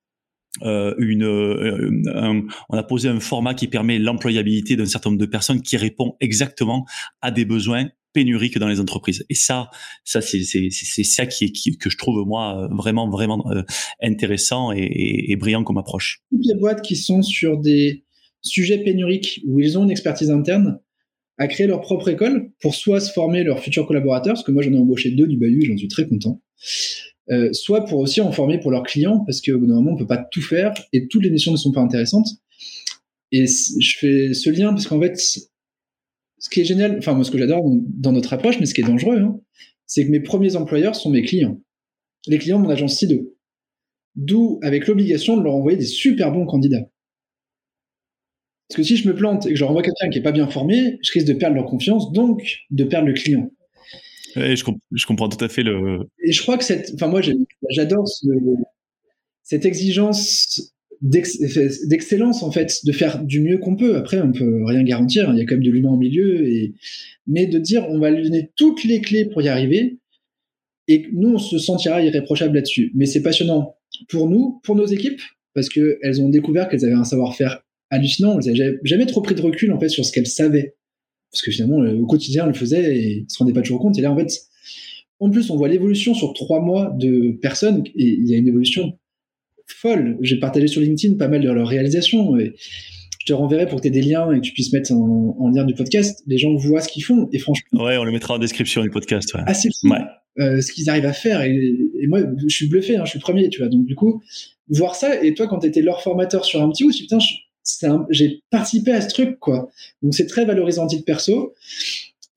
euh, 0.64 0.94
euh, 1.00 2.42
on 2.70 2.78
a 2.78 2.84
posé 2.84 3.08
un 3.08 3.20
format 3.20 3.54
qui 3.54 3.68
permet 3.68 4.00
l'employabilité 4.00 4.76
d'un 4.76 4.86
certain 4.86 5.10
nombre 5.10 5.22
de 5.22 5.26
personnes 5.26 5.62
qui 5.62 5.78
répond 5.78 6.16
exactement 6.20 6.86
à 7.22 7.32
des 7.32 7.46
besoins 7.46 7.90
pénuriques 8.14 8.58
dans 8.58 8.68
les 8.68 8.82
entreprises. 8.82 9.26
Et 9.30 9.36
ça, 9.36 9.70
ça 10.04 10.20
c'est 10.22 10.44
c'est 10.44 11.04
ça 11.04 11.26
qui 11.26 11.46
est 11.46 11.52
qui, 11.52 11.78
que 11.78 11.90
je 11.90 11.98
trouve 11.98 12.26
moi 12.28 12.68
vraiment 12.72 13.10
vraiment 13.10 13.50
euh, 13.52 13.64
intéressant 14.02 14.74
et, 14.74 15.32
et, 15.32 15.36
brillant 15.38 15.64
comme 15.64 15.78
approche. 15.78 16.22
Toutes 16.30 16.46
les 16.46 16.60
boîtes 16.60 16.82
qui 16.82 16.98
sont 16.98 17.22
sur 17.22 17.58
des 17.58 18.04
sujets 18.42 18.80
pénuriques 18.80 19.42
où 19.48 19.62
ils 19.62 19.78
ont 19.78 19.84
une 19.86 19.92
expertise 19.92 20.32
interne 20.32 20.80
à 21.38 21.48
créer 21.48 21.68
leur 21.68 21.80
propre 21.80 22.10
école 22.10 22.52
pour 22.60 22.76
soit 22.76 23.00
se 23.00 23.12
former 23.14 23.44
leurs 23.44 23.60
futurs 23.60 23.88
collaborateurs, 23.88 24.34
parce 24.34 24.44
que 24.44 24.52
moi 24.52 24.62
j'en 24.62 24.74
ai 24.74 24.78
embauché 24.78 25.12
deux 25.12 25.28
du 25.28 25.38
Bahut, 25.38 25.64
j'en 25.66 25.78
suis 25.78 25.88
très 25.88 26.08
content 26.08 26.42
euh, 27.32 27.54
soit 27.54 27.86
pour 27.86 28.00
aussi 28.00 28.20
en 28.22 28.32
former 28.32 28.60
pour 28.60 28.72
leurs 28.72 28.84
clients, 28.84 29.24
parce 29.26 29.41
qu'au 29.41 29.58
bout 29.58 29.67
d'un 29.67 29.76
moment, 29.76 29.91
on 29.91 29.98
peut 29.98 30.08
pas 30.08 30.17
tout 30.32 30.41
faire 30.41 30.74
et 30.91 31.08
toutes 31.08 31.24
les 31.24 31.30
missions 31.30 31.52
ne 31.52 31.58
sont 31.58 31.72
pas 31.72 31.82
intéressantes. 31.82 32.28
Et 33.32 33.46
je 33.48 33.98
fais 33.98 34.34
ce 34.34 34.50
lien 34.50 34.70
parce 34.70 34.88
qu'en 34.88 35.00
fait, 35.00 35.17
ce 35.17 36.50
qui 36.50 36.60
est 36.60 36.65
génial, 36.65 36.98
enfin 36.98 37.13
moi 37.13 37.24
ce 37.24 37.32
que 37.32 37.38
j'adore 37.38 37.63
dans 37.63 38.12
notre 38.12 38.34
approche, 38.34 38.60
mais 38.60 38.65
ce 38.65 38.74
qui 38.74 38.82
est 38.82 38.86
dangereux, 38.86 39.20
hein, 39.20 39.39
c'est 39.86 40.06
que 40.06 40.12
mes 40.12 40.20
premiers 40.20 40.56
employeurs 40.56 40.96
sont 40.96 41.10
mes 41.10 41.22
clients. 41.22 41.62
Les 42.28 42.38
clients 42.38 42.60
de 42.60 42.63
mon 42.63 42.70
agence 42.70 42.98
CIDO. 42.98 43.36
D'où 44.15 44.60
avec 44.62 44.88
l'obligation 44.88 45.38
de 45.38 45.44
leur 45.44 45.56
envoyer 45.56 45.78
des 45.78 45.86
super 45.86 46.32
bons 46.34 46.46
candidats. 46.46 46.89
Parce 48.67 48.78
que 48.78 48.84
si 48.84 48.98
je 48.98 49.08
me 49.08 49.15
plante 49.15 49.46
et 49.46 49.50
que 49.50 49.56
je 49.56 49.62
leur 49.62 49.70
envoie 49.70 49.82
quelqu'un 49.84 50.10
qui 50.10 50.17
est 50.17 50.24
pas 50.24 50.32
bien 50.32 50.48
formé, 50.48 50.98
je 51.02 51.12
risque 51.13 51.28
de 51.28 51.34
perdre 51.34 51.56
leur 51.56 51.65
confiance, 51.65 52.12
donc 52.12 52.41
de 52.70 52.84
perdre 52.84 53.08
le 53.08 53.13
client. 53.13 53.50
Je, 54.36 55.06
comprends 55.06 55.30
tout 55.30 55.44
à 55.44 55.50
fait 55.50 55.63
le. 55.63 56.00
Et 56.24 56.32
je 56.32 56.41
crois 56.41 56.58
que 56.58 56.63
cette, 56.63 56.91
enfin 56.96 57.08
moi 57.08 57.22
j'adore 57.70 58.08
ce, 58.08 58.28
cette 59.44 59.65
exigence 59.65 60.74
d'excellence 61.02 62.44
en 62.44 62.52
fait, 62.52 62.86
de 62.86 62.91
faire 62.91 63.24
du 63.24 63.41
mieux 63.41 63.58
qu'on 63.58 63.76
peut. 63.76 63.96
Après, 63.96 64.22
on 64.22 64.32
peut 64.32 64.63
rien 64.65 64.84
garantir, 64.84 65.30
hein, 65.30 65.34
il 65.34 65.39
y 65.39 65.41
a 65.41 65.46
quand 65.46 65.56
même 65.56 65.63
de 65.63 65.72
l'humain 65.72 65.91
au 65.91 65.98
milieu, 65.98 66.48
et 66.48 66.74
mais 67.28 67.48
de 67.48 67.58
dire 67.58 67.86
on 67.89 68.00
va 68.00 68.12
lui 68.12 68.24
donner 68.24 68.52
toutes 68.56 68.84
les 68.84 69.02
clés 69.02 69.26
pour 69.26 69.41
y 69.41 69.48
arriver, 69.48 69.98
et 70.88 71.08
nous 71.13 71.34
on 71.34 71.38
se 71.39 71.58
sentira 71.58 72.02
irréprochable 72.04 72.56
là-dessus. 72.56 72.91
Mais 72.96 73.08
c'est 73.08 73.24
passionnant 73.24 73.76
pour 74.10 74.30
nous, 74.30 74.60
pour 74.63 74.76
nos 74.76 74.86
équipes, 74.86 75.22
parce 75.54 75.70
que 75.70 75.98
elles 76.04 76.22
ont 76.22 76.30
découvert 76.30 76.70
qu'elles 76.70 76.86
avaient 76.86 76.94
un 76.94 77.04
savoir-faire 77.04 77.63
hallucinant. 77.89 78.39
Elles 78.39 78.54
n'avaient 78.54 78.80
jamais 78.84 79.08
trop 79.08 79.22
pris 79.22 79.36
de 79.36 79.41
recul 79.41 79.72
en 79.74 79.80
fait 79.80 79.89
sur 79.89 80.06
ce 80.06 80.12
qu'elles 80.12 80.28
savaient 80.28 80.76
parce 81.32 81.41
que 81.41 81.52
finalement, 81.52 81.78
au 81.78 82.06
quotidien, 82.06 82.46
on 82.46 82.48
le 82.48 82.54
faisait 82.54 82.98
et 82.98 83.26
se 83.28 83.38
rendait 83.38 83.54
pas 83.54 83.62
toujours 83.62 83.80
compte. 83.80 83.98
Et 83.98 84.02
là, 84.02 84.12
en 84.12 84.17
fait, 84.17 84.32
en 85.20 85.30
plus, 85.30 85.50
on 85.50 85.56
voit 85.56 85.67
l'évolution 85.67 86.13
sur 86.13 86.34
trois 86.34 86.62
mois 86.62 86.94
de 86.98 87.38
personnes 87.41 87.84
et 87.96 88.06
il 88.06 88.28
y 88.28 88.34
a 88.34 88.38
une 88.38 88.48
évolution 88.48 88.98
folle. 89.67 90.17
J'ai 90.22 90.39
partagé 90.39 90.67
sur 90.67 90.82
LinkedIn 90.82 91.15
pas 91.15 91.28
mal 91.28 91.41
de 91.41 91.50
leurs 91.50 91.67
réalisations. 91.67 92.38
Et 92.38 92.54
je 93.20 93.26
te 93.26 93.34
renverrai 93.34 93.67
pour 93.67 93.78
que 93.78 93.84
tu 93.84 93.88
aies 93.88 93.91
des 93.91 94.02
liens 94.02 94.32
et 94.32 94.38
que 94.38 94.41
tu 94.41 94.52
puisses 94.52 94.74
mettre 94.74 94.91
en, 94.91 95.50
lien 95.56 95.63
du 95.63 95.74
podcast. 95.74 96.24
Les 96.28 96.38
gens 96.38 96.54
voient 96.56 96.82
ce 96.82 96.89
qu'ils 96.89 97.04
font 97.04 97.30
et 97.32 97.39
franchement. 97.39 97.84
Ouais, 97.84 97.98
on 97.98 98.04
le 98.04 98.12
mettra 98.12 98.34
en 98.34 98.39
description 98.39 98.82
du 98.82 98.89
podcast. 98.89 99.34
Ouais. 99.34 99.41
Assez 99.46 99.70
fou. 99.80 99.94
Euh, 100.39 100.62
ce 100.62 100.72
qu'ils 100.72 100.89
arrivent 100.89 101.06
à 101.06 101.12
faire 101.12 101.41
et, 101.41 101.89
moi 102.08 102.22
je 102.48 102.56
suis 102.56 102.70
bluffé 102.70 102.96
hein, 102.96 103.04
je 103.04 103.10
suis 103.10 103.20
premier 103.20 103.50
tu 103.50 103.60
vois 103.60 103.67
donc 103.67 103.86
du 103.86 103.96
coup 103.96 104.22
voir 104.70 104.96
ça 104.96 105.22
et 105.22 105.34
toi 105.34 105.46
quand 105.46 105.60
tu 105.60 105.67
étais 105.67 105.82
leur 105.82 106.02
formateur 106.02 106.46
sur 106.46 106.62
un 106.62 106.70
petit 106.70 106.86
ou 106.86 106.89
putain 106.89 107.20
je, 107.20 107.34
j'ai 108.10 108.41
participé 108.50 108.91
à 108.91 109.02
ce 109.02 109.10
truc, 109.10 109.39
quoi. 109.39 109.69
Donc 110.02 110.13
c'est 110.13 110.28
très 110.28 110.45
valorisant 110.45 110.88
titre 110.88 111.06
perso. 111.06 111.54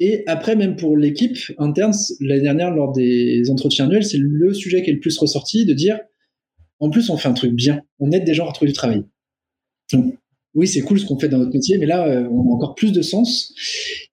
Et 0.00 0.24
après, 0.26 0.56
même 0.56 0.76
pour 0.76 0.96
l'équipe 0.96 1.38
interne, 1.58 1.92
l'année 2.20 2.42
dernière, 2.42 2.74
lors 2.74 2.92
des 2.92 3.48
entretiens 3.50 3.86
annuels, 3.86 4.04
c'est 4.04 4.18
le 4.18 4.52
sujet 4.52 4.82
qui 4.82 4.90
est 4.90 4.94
le 4.94 5.00
plus 5.00 5.16
ressorti, 5.18 5.64
de 5.64 5.72
dire, 5.72 6.00
en 6.80 6.90
plus, 6.90 7.10
on 7.10 7.16
fait 7.16 7.28
un 7.28 7.34
truc 7.34 7.52
bien. 7.52 7.80
On 8.00 8.10
aide 8.10 8.24
des 8.24 8.34
gens 8.34 8.48
à 8.48 8.52
trouver 8.52 8.70
du 8.70 8.76
travail. 8.76 9.04
Donc, 9.92 10.16
oui, 10.54 10.66
c'est 10.66 10.80
cool 10.80 10.98
ce 10.98 11.06
qu'on 11.06 11.18
fait 11.18 11.28
dans 11.28 11.38
notre 11.38 11.52
métier, 11.52 11.78
mais 11.78 11.86
là, 11.86 12.06
euh, 12.06 12.28
on 12.30 12.50
a 12.50 12.54
encore 12.54 12.74
plus 12.74 12.92
de 12.92 13.02
sens. 13.02 13.54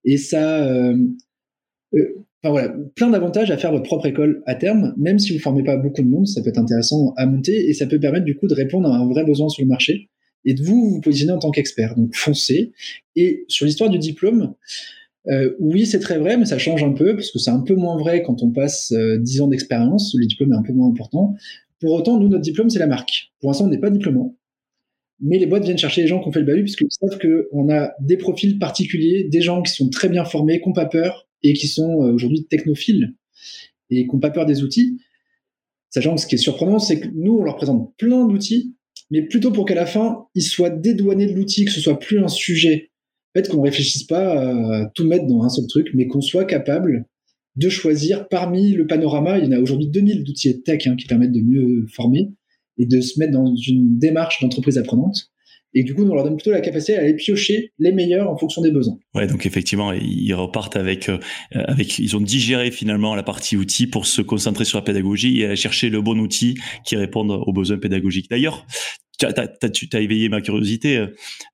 Et 0.05 0.17
ça, 0.17 0.65
euh, 0.65 0.95
euh, 1.93 2.25
enfin 2.43 2.51
voilà, 2.51 2.75
plein 2.95 3.09
d'avantages 3.09 3.51
à 3.51 3.57
faire 3.57 3.71
votre 3.71 3.83
propre 3.83 4.05
école 4.05 4.43
à 4.45 4.55
terme, 4.55 4.93
même 4.97 5.19
si 5.19 5.33
vous 5.33 5.39
formez 5.39 5.63
pas 5.63 5.77
beaucoup 5.77 6.01
de 6.01 6.07
monde, 6.07 6.27
ça 6.27 6.41
peut 6.41 6.49
être 6.49 6.57
intéressant 6.57 7.13
à 7.17 7.25
monter 7.25 7.69
et 7.69 7.73
ça 7.73 7.85
peut 7.85 7.99
permettre 7.99 8.25
du 8.25 8.35
coup 8.35 8.47
de 8.47 8.55
répondre 8.55 8.91
à 8.91 8.95
un 8.95 9.07
vrai 9.07 9.23
besoin 9.23 9.49
sur 9.49 9.63
le 9.63 9.67
marché 9.67 10.09
et 10.45 10.53
de 10.53 10.63
vous 10.63 10.89
vous 10.89 11.01
positionner 11.01 11.33
en 11.33 11.39
tant 11.39 11.51
qu'expert. 11.51 11.95
Donc 11.95 12.15
foncez. 12.15 12.71
Et 13.15 13.45
sur 13.47 13.65
l'histoire 13.65 13.89
du 13.89 13.99
diplôme, 13.99 14.55
euh, 15.27 15.55
oui, 15.59 15.85
c'est 15.85 15.99
très 15.99 16.17
vrai, 16.17 16.37
mais 16.37 16.45
ça 16.45 16.57
change 16.57 16.83
un 16.83 16.93
peu, 16.93 17.15
parce 17.15 17.31
que 17.31 17.39
c'est 17.39 17.51
un 17.51 17.59
peu 17.59 17.75
moins 17.75 17.97
vrai 17.97 18.23
quand 18.23 18.41
on 18.41 18.51
passe 18.51 18.91
euh, 18.91 19.17
10 19.17 19.41
ans 19.41 19.47
d'expérience, 19.47 20.15
le 20.17 20.25
diplôme 20.25 20.53
est 20.53 20.57
un 20.57 20.63
peu 20.63 20.73
moins 20.73 20.89
important. 20.89 21.35
Pour 21.79 21.93
autant, 21.93 22.19
nous, 22.19 22.27
notre 22.27 22.41
diplôme, 22.41 22.69
c'est 22.69 22.79
la 22.79 22.87
marque. 22.87 23.31
Pour 23.39 23.49
l'instant, 23.49 23.65
on 23.65 23.69
n'est 23.69 23.79
pas 23.79 23.89
diplômant. 23.89 24.35
Mais 25.19 25.37
les 25.37 25.45
boîtes 25.45 25.63
viennent 25.63 25.77
chercher 25.77 26.01
les 26.01 26.07
gens 26.07 26.19
qui 26.19 26.27
ont 26.27 26.31
fait 26.31 26.39
le 26.39 26.45
bahut, 26.45 26.63
puisqu'ils 26.63 26.87
savent 26.89 27.19
qu'on 27.19 27.71
a 27.71 27.91
des 28.01 28.17
profils 28.17 28.57
particuliers, 28.57 29.25
des 29.25 29.41
gens 29.41 29.61
qui 29.61 29.71
sont 29.71 29.89
très 29.89 30.09
bien 30.09 30.25
formés, 30.25 30.59
qui 30.59 30.67
n'ont 30.67 30.73
pas 30.73 30.87
peur, 30.87 31.27
et 31.43 31.53
qui 31.53 31.67
sont 31.67 32.01
euh, 32.01 32.11
aujourd'hui 32.11 32.45
technophiles, 32.45 33.13
et 33.91 34.07
qui 34.07 34.13
n'ont 34.13 34.19
pas 34.19 34.31
peur 34.31 34.47
des 34.47 34.63
outils. 34.63 34.99
Sachant 35.91 36.15
que 36.15 36.21
ce 36.21 36.27
qui 36.27 36.35
est 36.35 36.39
surprenant, 36.39 36.79
c'est 36.79 36.99
que 36.99 37.07
nous, 37.13 37.37
on 37.37 37.43
leur 37.43 37.57
présente 37.57 37.93
plein 37.97 38.25
d'outils, 38.25 38.75
mais 39.11 39.23
plutôt 39.23 39.51
pour 39.51 39.65
qu'à 39.65 39.75
la 39.75 39.85
fin, 39.85 40.25
ils 40.35 40.41
soient 40.41 40.69
dédouanés 40.69 41.27
de 41.27 41.33
l'outil, 41.33 41.65
que 41.65 41.71
ce 41.71 41.81
soit 41.81 41.99
plus 41.99 42.23
un 42.23 42.29
sujet. 42.29 42.91
En 43.33 43.39
fait, 43.39 43.49
qu'on 43.49 43.57
ne 43.57 43.63
réfléchisse 43.63 44.03
pas 44.03 44.39
à 44.39 44.85
tout 44.95 45.05
mettre 45.05 45.27
dans 45.27 45.43
un 45.43 45.49
seul 45.49 45.67
truc, 45.67 45.89
mais 45.93 46.07
qu'on 46.07 46.21
soit 46.21 46.45
capable 46.45 47.05
de 47.55 47.69
choisir 47.69 48.27
parmi 48.29 48.71
le 48.71 48.87
panorama. 48.87 49.37
Il 49.37 49.45
y 49.45 49.47
en 49.47 49.51
a 49.51 49.59
aujourd'hui 49.59 49.87
2000 49.87 50.23
d'outils 50.23 50.63
tech 50.63 50.87
hein, 50.87 50.95
qui 50.95 51.07
permettent 51.07 51.33
de 51.33 51.41
mieux 51.41 51.85
former 51.93 52.31
et 52.77 52.85
de 52.85 53.01
se 53.01 53.19
mettre 53.19 53.33
dans 53.33 53.53
une 53.55 53.99
démarche 53.99 54.41
d'entreprise 54.41 54.77
apprenante. 54.77 55.31
Et 55.73 55.83
du 55.83 55.95
coup, 55.95 56.03
on 56.03 56.13
leur 56.13 56.23
donne 56.23 56.35
plutôt 56.35 56.51
la 56.51 56.61
capacité 56.61 56.95
à 56.95 57.01
aller 57.01 57.15
piocher 57.15 57.71
les 57.79 57.91
meilleurs 57.91 58.29
en 58.29 58.37
fonction 58.37 58.61
des 58.61 58.71
besoins. 58.71 58.97
Ouais, 59.15 59.27
donc 59.27 59.45
effectivement, 59.45 59.93
ils 59.93 60.33
repartent 60.33 60.75
avec, 60.75 61.09
euh, 61.09 61.17
avec, 61.53 61.97
ils 61.99 62.15
ont 62.15 62.21
digéré 62.21 62.71
finalement 62.71 63.15
la 63.15 63.23
partie 63.23 63.55
outils 63.55 63.87
pour 63.87 64.05
se 64.05 64.21
concentrer 64.21 64.65
sur 64.65 64.77
la 64.77 64.83
pédagogie 64.83 65.39
et 65.39 65.45
aller 65.45 65.55
chercher 65.55 65.89
le 65.89 66.01
bon 66.01 66.19
outil 66.19 66.57
qui 66.85 66.95
réponde 66.95 67.31
aux 67.31 67.53
besoins 67.53 67.77
pédagogiques. 67.77 68.29
D'ailleurs, 68.29 68.65
tu 69.17 69.25
as, 69.95 69.99
éveillé 69.99 70.29
ma 70.29 70.41
curiosité 70.41 70.97
euh, 70.97 71.07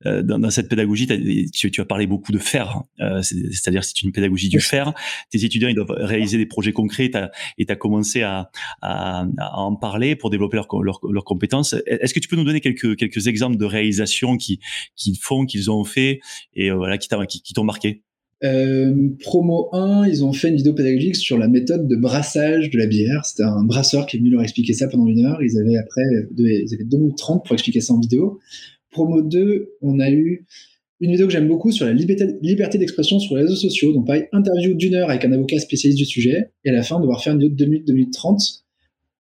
euh, 0.06 0.22
dans, 0.24 0.50
cette 0.50 0.70
pédagogie. 0.70 1.08
Tu, 1.52 1.72
tu, 1.72 1.82
as 1.82 1.86
parlé 1.86 2.08
beaucoup 2.08 2.32
de 2.32 2.38
faire, 2.38 2.84
euh, 3.00 3.22
c'est-à-dire 3.22 3.84
c'est 3.84 4.02
une 4.02 4.12
pédagogie 4.12 4.50
du 4.50 4.60
faire. 4.60 4.94
Tes 5.32 5.44
étudiants 5.44 5.70
ils 5.70 5.76
doivent 5.76 5.96
réaliser 5.98 6.38
des 6.38 6.46
projets 6.46 6.72
concrets 6.72 7.12
et 7.58 7.66
tu 7.66 7.72
as 7.72 7.76
commencé 7.76 8.22
à, 8.22 8.50
à, 8.82 9.26
en 9.54 9.76
parler 9.76 10.16
pour 10.16 10.30
développer 10.30 10.58
leurs 10.58 10.68
leur, 10.82 11.24
compétences. 11.24 11.76
Est-ce 11.86 12.14
que 12.14 12.20
tu 12.20 12.28
peux 12.28 12.36
nous 12.36 12.46
donner 12.46 12.62
quelques, 12.62 12.96
quelques 12.96 13.28
exemples 13.28 13.58
de 13.58 13.66
réalisations 13.66 14.38
qu'ils 14.38 14.60
qui 14.96 15.16
font, 15.16 15.46
qu'ils 15.46 15.70
ont 15.70 15.84
fait 15.84 16.20
et 16.54 16.72
voilà 16.72 16.98
qui 16.98 17.10
t'ont 17.10 17.26
qui, 17.26 17.54
marqué? 17.64 18.04
Euh, 18.44 19.10
promo 19.20 19.70
1, 19.74 20.08
ils 20.08 20.24
ont 20.24 20.34
fait 20.34 20.50
une 20.50 20.58
vidéo 20.58 20.74
pédagogique 20.74 21.16
sur 21.16 21.38
la 21.38 21.48
méthode 21.48 21.88
de 21.88 21.96
brassage 21.96 22.70
de 22.70 22.78
la 22.78 22.86
bière. 22.86 23.26
C'était 23.26 23.44
un 23.44 23.64
brasseur 23.64 24.06
qui 24.06 24.18
est 24.18 24.20
venu 24.20 24.30
leur 24.30 24.44
expliquer 24.44 24.74
ça 24.74 24.88
pendant 24.88 25.08
une 25.08 25.26
heure. 25.26 25.42
Ils 25.42 25.58
avaient 25.60 25.78
après, 25.78 26.04
ils 26.38 26.74
avaient 26.74 26.84
2 26.84 26.98
minutes 26.98 27.18
30 27.18 27.46
pour 27.46 27.54
expliquer 27.54 27.82
ça 27.82 27.94
en 27.94 28.00
vidéo. 28.00 28.40
Promo 28.92 29.22
2, 29.22 29.74
on 29.82 30.00
a 30.00 30.10
eu 30.12 30.46
une 31.00 31.12
vidéo 31.12 31.28
que 31.28 31.34
j'aime 31.34 31.48
beaucoup 31.48 31.72
sur 31.72 31.86
la 31.86 31.94
liberté, 31.94 32.78
d'expression 32.78 33.20
sur 33.20 33.36
les 33.36 33.44
réseaux 33.44 33.56
sociaux. 33.56 33.94
Donc 33.94 34.08
pareil, 34.08 34.26
interview 34.32 34.74
d'une 34.74 34.96
heure 34.96 35.10
avec 35.10 35.26
un 35.26 35.32
avocat 35.32 35.60
spécialiste 35.60 36.00
du 36.00 36.06
sujet. 36.06 36.52
Et 36.64 36.70
à 36.70 36.74
la 36.74 36.84
fin, 36.84 37.00
devoir 37.00 37.24
faire 37.24 37.34
une 37.34 37.40
vidéo 37.40 37.56
de 37.56 37.58
2 37.58 37.66
minutes, 37.66 37.88
2 37.88 37.94
minutes 37.94 38.14
30 38.14 38.40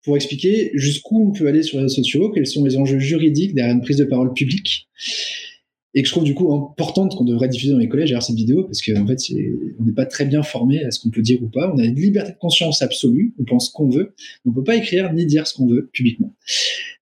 pour 0.03 0.15
expliquer 0.15 0.71
jusqu'où 0.75 1.27
on 1.27 1.31
peut 1.31 1.47
aller 1.47 1.63
sur 1.63 1.77
les 1.77 1.83
réseaux 1.83 1.95
sociaux, 1.95 2.31
quels 2.31 2.45
sont 2.45 2.63
les 2.63 2.77
enjeux 2.77 2.99
juridiques 2.99 3.55
derrière 3.55 3.73
une 3.73 3.81
prise 3.81 3.97
de 3.97 4.05
parole 4.05 4.33
publique 4.33 4.87
et 5.95 6.01
que 6.01 6.07
je 6.07 6.13
trouve 6.13 6.25
du 6.25 6.35
coup 6.35 6.53
importante 6.53 7.15
qu'on 7.15 7.23
devrait 7.23 7.47
diffuser 7.47 7.71
dans 7.71 7.79
les 7.79 7.87
collèges 7.87 8.11
alors 8.11 8.21
cette 8.21 8.35
vidéo 8.35 8.65
parce 8.65 8.81
qu'en 8.81 9.07
fait 9.07 9.17
on 9.79 9.85
n'est 9.85 9.93
pas 9.93 10.05
très 10.05 10.25
bien 10.25 10.43
formé 10.43 10.83
à 10.83 10.91
ce 10.91 10.99
qu'on 10.99 11.09
peut 11.09 11.21
dire 11.21 11.41
ou 11.41 11.47
pas. 11.47 11.71
On 11.73 11.79
a 11.79 11.85
une 11.85 11.95
liberté 11.95 12.33
de 12.33 12.37
conscience 12.37 12.81
absolue. 12.81 13.33
On 13.39 13.45
pense 13.45 13.69
qu'on 13.69 13.89
veut. 13.89 14.13
On 14.45 14.51
peut 14.51 14.63
pas 14.63 14.75
écrire 14.75 15.13
ni 15.13 15.25
dire 15.25 15.47
ce 15.47 15.53
qu'on 15.53 15.67
veut 15.67 15.89
publiquement. 15.93 16.35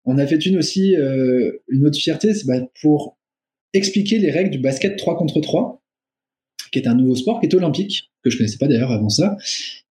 On 0.05 0.19
a 0.19 0.27
fait 0.27 0.45
une 0.45 0.57
aussi 0.57 0.95
euh, 0.95 1.51
une 1.69 1.87
autre 1.87 1.97
fierté 1.97 2.35
c'est 2.35 2.45
bah, 2.45 2.61
pour 2.81 3.17
expliquer 3.73 4.19
les 4.19 4.29
règles 4.29 4.51
du 4.51 4.59
basket 4.59 4.95
3 4.95 5.17
contre 5.17 5.41
3 5.41 5.81
qui 6.71 6.77
est 6.77 6.87
un 6.87 6.95
nouveau 6.95 7.15
sport 7.15 7.39
qui 7.39 7.47
est 7.47 7.55
olympique 7.55 8.11
que 8.23 8.29
je 8.29 8.37
connaissais 8.37 8.57
pas 8.57 8.67
d'ailleurs 8.67 8.91
avant 8.91 9.09
ça. 9.09 9.37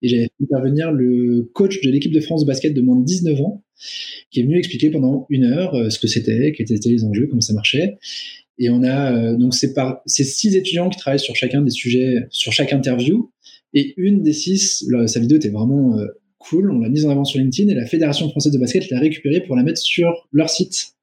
Et 0.01 0.07
j'avais 0.07 0.23
fait 0.23 0.43
intervenir 0.43 0.91
le 0.91 1.49
coach 1.53 1.81
de 1.81 1.91
l'équipe 1.91 2.11
de 2.11 2.21
France 2.21 2.41
de 2.41 2.47
basket 2.47 2.73
de 2.73 2.81
moins 2.81 2.97
de 2.97 3.05
19 3.05 3.41
ans 3.41 3.63
qui 4.31 4.39
est 4.39 4.43
venu 4.43 4.57
expliquer 4.57 4.89
pendant 4.89 5.25
une 5.29 5.43
heure 5.43 5.75
euh, 5.75 5.89
ce 5.89 5.99
que 5.99 6.07
c'était, 6.07 6.53
quels 6.53 6.71
étaient 6.71 6.89
les 6.89 7.03
enjeux, 7.03 7.27
comment 7.27 7.41
ça 7.41 7.53
marchait. 7.53 7.97
Et 8.59 8.69
on 8.69 8.83
a 8.83 9.13
euh, 9.13 9.35
donc 9.35 9.53
c'est 9.55 9.73
par 9.73 10.01
c'est 10.05 10.23
six 10.23 10.55
étudiants 10.55 10.89
qui 10.89 10.99
travaillent 10.99 11.19
sur 11.19 11.35
chacun 11.35 11.61
des 11.61 11.71
sujets, 11.71 12.27
sur 12.29 12.53
chaque 12.53 12.73
interview. 12.73 13.31
Et 13.73 13.93
une 13.97 14.21
des 14.21 14.33
six, 14.33 14.87
sa 15.07 15.19
vidéo 15.19 15.37
était 15.37 15.49
vraiment 15.49 15.97
euh, 15.97 16.05
cool. 16.37 16.71
On 16.71 16.79
l'a 16.79 16.89
mise 16.89 17.05
en 17.05 17.09
avant 17.09 17.25
sur 17.25 17.39
LinkedIn 17.39 17.71
et 17.71 17.75
la 17.75 17.87
Fédération 17.87 18.29
française 18.29 18.53
de 18.53 18.59
basket 18.59 18.89
l'a 18.91 18.99
récupérée 18.99 19.41
pour 19.41 19.55
la 19.55 19.63
mettre 19.63 19.79
sur 19.79 20.27
leur 20.31 20.49
site. 20.49 20.93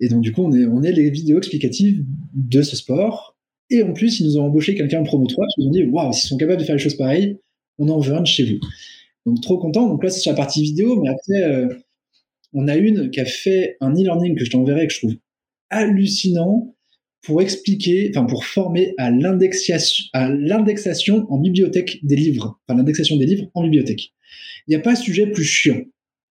Et 0.00 0.08
donc 0.08 0.22
du 0.22 0.32
coup, 0.32 0.42
on 0.42 0.52
est 0.52 0.66
on 0.66 0.82
est 0.82 0.92
les 0.92 1.10
vidéos 1.10 1.38
explicatives 1.38 2.04
de 2.34 2.62
ce 2.62 2.76
sport. 2.76 3.36
Et 3.70 3.82
en 3.82 3.92
plus, 3.92 4.20
ils 4.20 4.26
nous 4.26 4.38
ont 4.38 4.44
embauché 4.44 4.74
quelqu'un 4.74 5.00
en 5.00 5.04
promo 5.04 5.26
3 5.26 5.46
qui 5.54 5.60
nous 5.60 5.68
ont 5.68 5.72
dit 5.72 5.84
waouh, 5.84 6.12
s'ils 6.12 6.28
sont 6.28 6.36
capables 6.36 6.60
de 6.60 6.64
faire 6.64 6.76
les 6.76 6.82
choses 6.82 6.96
pareilles, 6.96 7.38
on 7.78 7.88
en 7.88 7.98
veut 8.00 8.14
un 8.14 8.22
de 8.22 8.26
chez 8.26 8.44
vous. 8.44 8.60
Donc 9.26 9.40
trop 9.40 9.58
content. 9.58 9.88
Donc 9.88 10.02
là, 10.02 10.10
c'est 10.10 10.20
sur 10.20 10.32
la 10.32 10.36
partie 10.36 10.62
vidéo, 10.62 11.00
mais 11.00 11.08
après. 11.08 11.44
Euh, 11.44 11.68
on 12.52 12.68
a 12.68 12.76
une 12.76 13.10
qui 13.10 13.20
a 13.20 13.24
fait 13.24 13.76
un 13.80 13.92
e-learning 13.92 14.34
que 14.36 14.44
je 14.44 14.50
t'enverrai 14.50 14.86
que 14.86 14.92
je 14.92 14.98
trouve 14.98 15.14
hallucinant 15.70 16.74
pour 17.22 17.42
expliquer, 17.42 18.10
enfin 18.10 18.24
pour 18.24 18.44
former 18.44 18.94
à 18.98 19.10
l'indexation, 19.10 20.04
à 20.12 20.28
l'indexation 20.30 21.26
en 21.28 21.38
bibliothèque 21.38 21.98
des 22.04 22.16
livres, 22.16 22.60
enfin 22.66 22.78
l'indexation 22.78 23.16
des 23.16 23.26
livres 23.26 23.50
en 23.54 23.64
bibliothèque. 23.64 24.12
Il 24.66 24.70
n'y 24.70 24.76
a 24.76 24.80
pas 24.80 24.92
un 24.92 24.96
sujet 24.96 25.26
plus 25.26 25.44
chiant. 25.44 25.80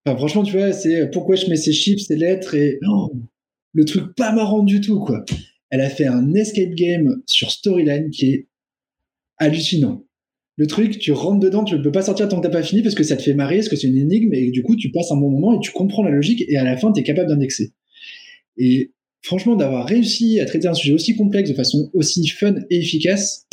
Franchement, 0.06 0.44
tu 0.44 0.54
vois, 0.54 0.72
c'est 0.72 1.10
pourquoi 1.10 1.36
je 1.36 1.48
mets 1.50 1.56
ces 1.56 1.74
chiffres, 1.74 2.02
ces 2.02 2.16
lettres 2.16 2.54
et 2.54 2.80
oh, 2.88 3.12
le 3.74 3.86
truc 3.86 4.16
pas 4.16 4.32
marrant 4.32 4.64
du 4.64 4.80
tout, 4.80 5.00
quoi. 5.00 5.26
Elle 5.70 5.82
a 5.82 5.90
fait 5.90 6.06
un 6.06 6.34
escape 6.34 6.76
game 6.76 7.22
sur 7.26 7.52
Storyline 7.52 8.12
qui 8.12 8.32
est 8.32 8.48
hallucinant. 9.38 10.06
Le 10.58 10.68
truc, 10.68 11.00
tu 11.00 11.12
rentres 11.12 11.40
dedans, 11.40 11.66
tu 11.66 11.76
ne 11.76 11.82
peux 11.82 11.92
pas 11.92 12.04
sortir 12.04 12.30
tant 12.30 12.40
que 12.40 12.48
t'as 12.48 12.54
pas 12.54 12.64
fini 12.64 12.82
parce 12.82 12.96
que 12.96 13.04
ça 13.04 13.18
te 13.18 13.24
fait 13.24 13.34
marrer, 13.34 13.58
parce 13.58 13.68
que 13.68 13.76
c'est 13.76 13.88
une 13.88 13.98
énigme 13.98 14.34
et 14.34 14.52
du 14.52 14.64
coup, 14.64 14.78
tu 14.78 14.92
passes 14.92 15.12
un 15.12 15.18
bon 15.18 15.30
moment 15.30 15.54
et 15.54 15.60
tu 15.60 15.72
comprends 15.72 16.04
la 16.04 16.12
logique 16.12 16.46
et 16.48 16.56
à 16.56 16.64
la 16.64 16.78
fin, 16.78 16.94
tu 16.94 17.02
es 17.02 17.04
capable 17.04 17.28
d'indexer. 17.28 17.74
Et 18.58 18.94
franchement, 19.26 19.56
d'avoir 19.56 19.88
réussi 19.88 20.40
à 20.40 20.46
traiter 20.46 20.68
un 20.68 20.76
sujet 20.76 20.94
aussi 20.94 21.16
complexe 21.16 21.50
de 21.50 21.56
façon 21.56 21.90
aussi 21.94 22.28
fun 22.28 22.56
et 22.70 22.78
efficace, 22.78 23.48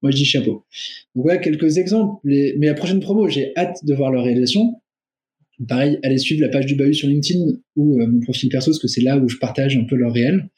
moi 0.00 0.10
je 0.10 0.16
dis 0.16 0.24
chapeau. 0.24 0.64
Donc 1.14 1.24
voilà 1.24 1.38
quelques 1.38 1.76
exemples. 1.76 2.18
Mais 2.24 2.54
la 2.60 2.74
prochaine 2.74 3.00
promo, 3.00 3.28
j'ai 3.28 3.52
hâte 3.56 3.84
de 3.84 3.94
voir 3.94 4.10
leur 4.10 4.24
réalisation. 4.24 4.80
Pareil, 5.68 5.98
allez 6.02 6.18
suivre 6.18 6.40
la 6.40 6.48
page 6.48 6.66
du 6.66 6.76
Bahut 6.76 6.94
sur 6.94 7.08
LinkedIn 7.08 7.44
ou 7.76 8.00
euh, 8.00 8.06
mon 8.06 8.20
profil 8.20 8.48
perso, 8.48 8.70
parce 8.70 8.78
que 8.78 8.88
c'est 8.88 9.02
là 9.02 9.18
où 9.18 9.28
je 9.28 9.36
partage 9.36 9.76
un 9.76 9.84
peu 9.84 9.96
leur 9.96 10.12
réel. 10.12 10.48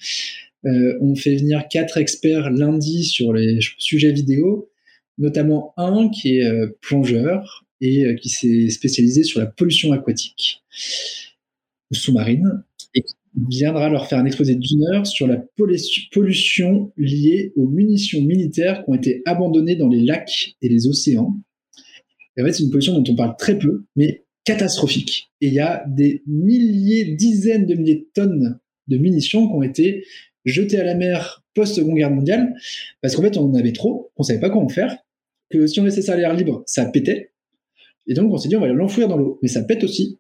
Euh, 0.67 0.99
on 1.01 1.17
fait 1.17 1.37
venir 1.37 1.67
quatre 1.69 1.97
experts 1.97 2.51
lundi 2.51 3.05
sur 3.05 3.33
les 3.33 3.59
sujets 3.79 4.13
vidéo, 4.13 4.71
notamment 5.19 5.73
un 5.79 6.11
qui 6.11 6.37
est 6.37 6.45
euh, 6.45 6.79
plongeur 6.81 7.67
et 7.81 8.15
qui 8.21 8.29
s'est 8.29 8.69
spécialisé 8.69 9.23
sur 9.23 9.41
la 9.41 9.47
pollution 9.47 9.93
aquatique 9.93 10.63
ou 11.91 11.95
sous-marine 11.95 12.63
viendra 13.49 13.89
leur 13.89 14.07
faire 14.07 14.19
un 14.19 14.25
exposé 14.25 14.57
d'une 14.57 14.85
heure 14.93 15.07
sur 15.07 15.27
la 15.27 15.43
pollution 16.13 16.93
liée 16.97 17.53
aux 17.57 17.69
munitions 17.69 18.23
militaires 18.23 18.85
qui 18.85 18.91
ont 18.91 18.95
été 18.95 19.23
abandonnées 19.25 19.77
dans 19.77 19.89
les 19.89 20.03
lacs 20.03 20.57
et 20.63 20.69
les 20.69 20.87
océans. 20.89 21.37
en 22.39 22.45
fait, 22.45 22.53
c'est 22.53 22.65
une 22.65 22.71
pollution 22.71 22.99
dont 22.99 23.13
on 23.13 23.15
parle 23.15 23.37
très 23.39 23.59
peu, 23.59 23.85
mais 23.97 24.25
catastrophique. 24.45 25.31
Et 25.41 25.49
il 25.49 25.55
y 25.55 25.61
a 25.61 25.85
des 25.89 26.23
milliers, 26.27 27.15
dizaines 27.15 27.67
de 27.67 27.75
milliers 27.75 27.97
de 27.97 28.09
tonnes 28.15 28.59
de 28.89 28.97
munitions 28.97 29.47
qui 29.47 29.55
ont 29.55 29.63
été 29.63 30.05
jetées 30.45 30.79
à 30.79 30.85
la 30.85 30.95
mer 30.95 31.45
post-seconde 31.55 31.95
guerre 31.95 32.11
mondiale, 32.11 32.55
parce 33.03 33.15
qu'en 33.15 33.23
fait, 33.23 33.37
on 33.37 33.45
en 33.45 33.55
avait 33.55 33.73
trop, 33.73 34.11
on 34.17 34.23
savait 34.23 34.41
pas 34.41 34.51
quoi 34.51 34.67
faire, 34.69 34.97
que 35.51 35.67
si 35.67 35.81
on 35.81 35.85
laissait 35.85 36.03
ça 36.03 36.15
à 36.15 36.17
l'air 36.17 36.35
libre, 36.35 36.63
ça 36.67 36.87
pétait. 36.87 37.33
Et 38.07 38.15
donc, 38.15 38.33
on 38.33 38.39
s'est 38.39 38.49
dit, 38.49 38.57
on 38.57 38.61
va 38.61 38.69
l'enfouir 38.69 39.09
dans 39.09 39.17
l'eau. 39.17 39.39
Mais 39.43 39.49
ça 39.49 39.63
pète 39.63 39.85
aussi 39.85 40.19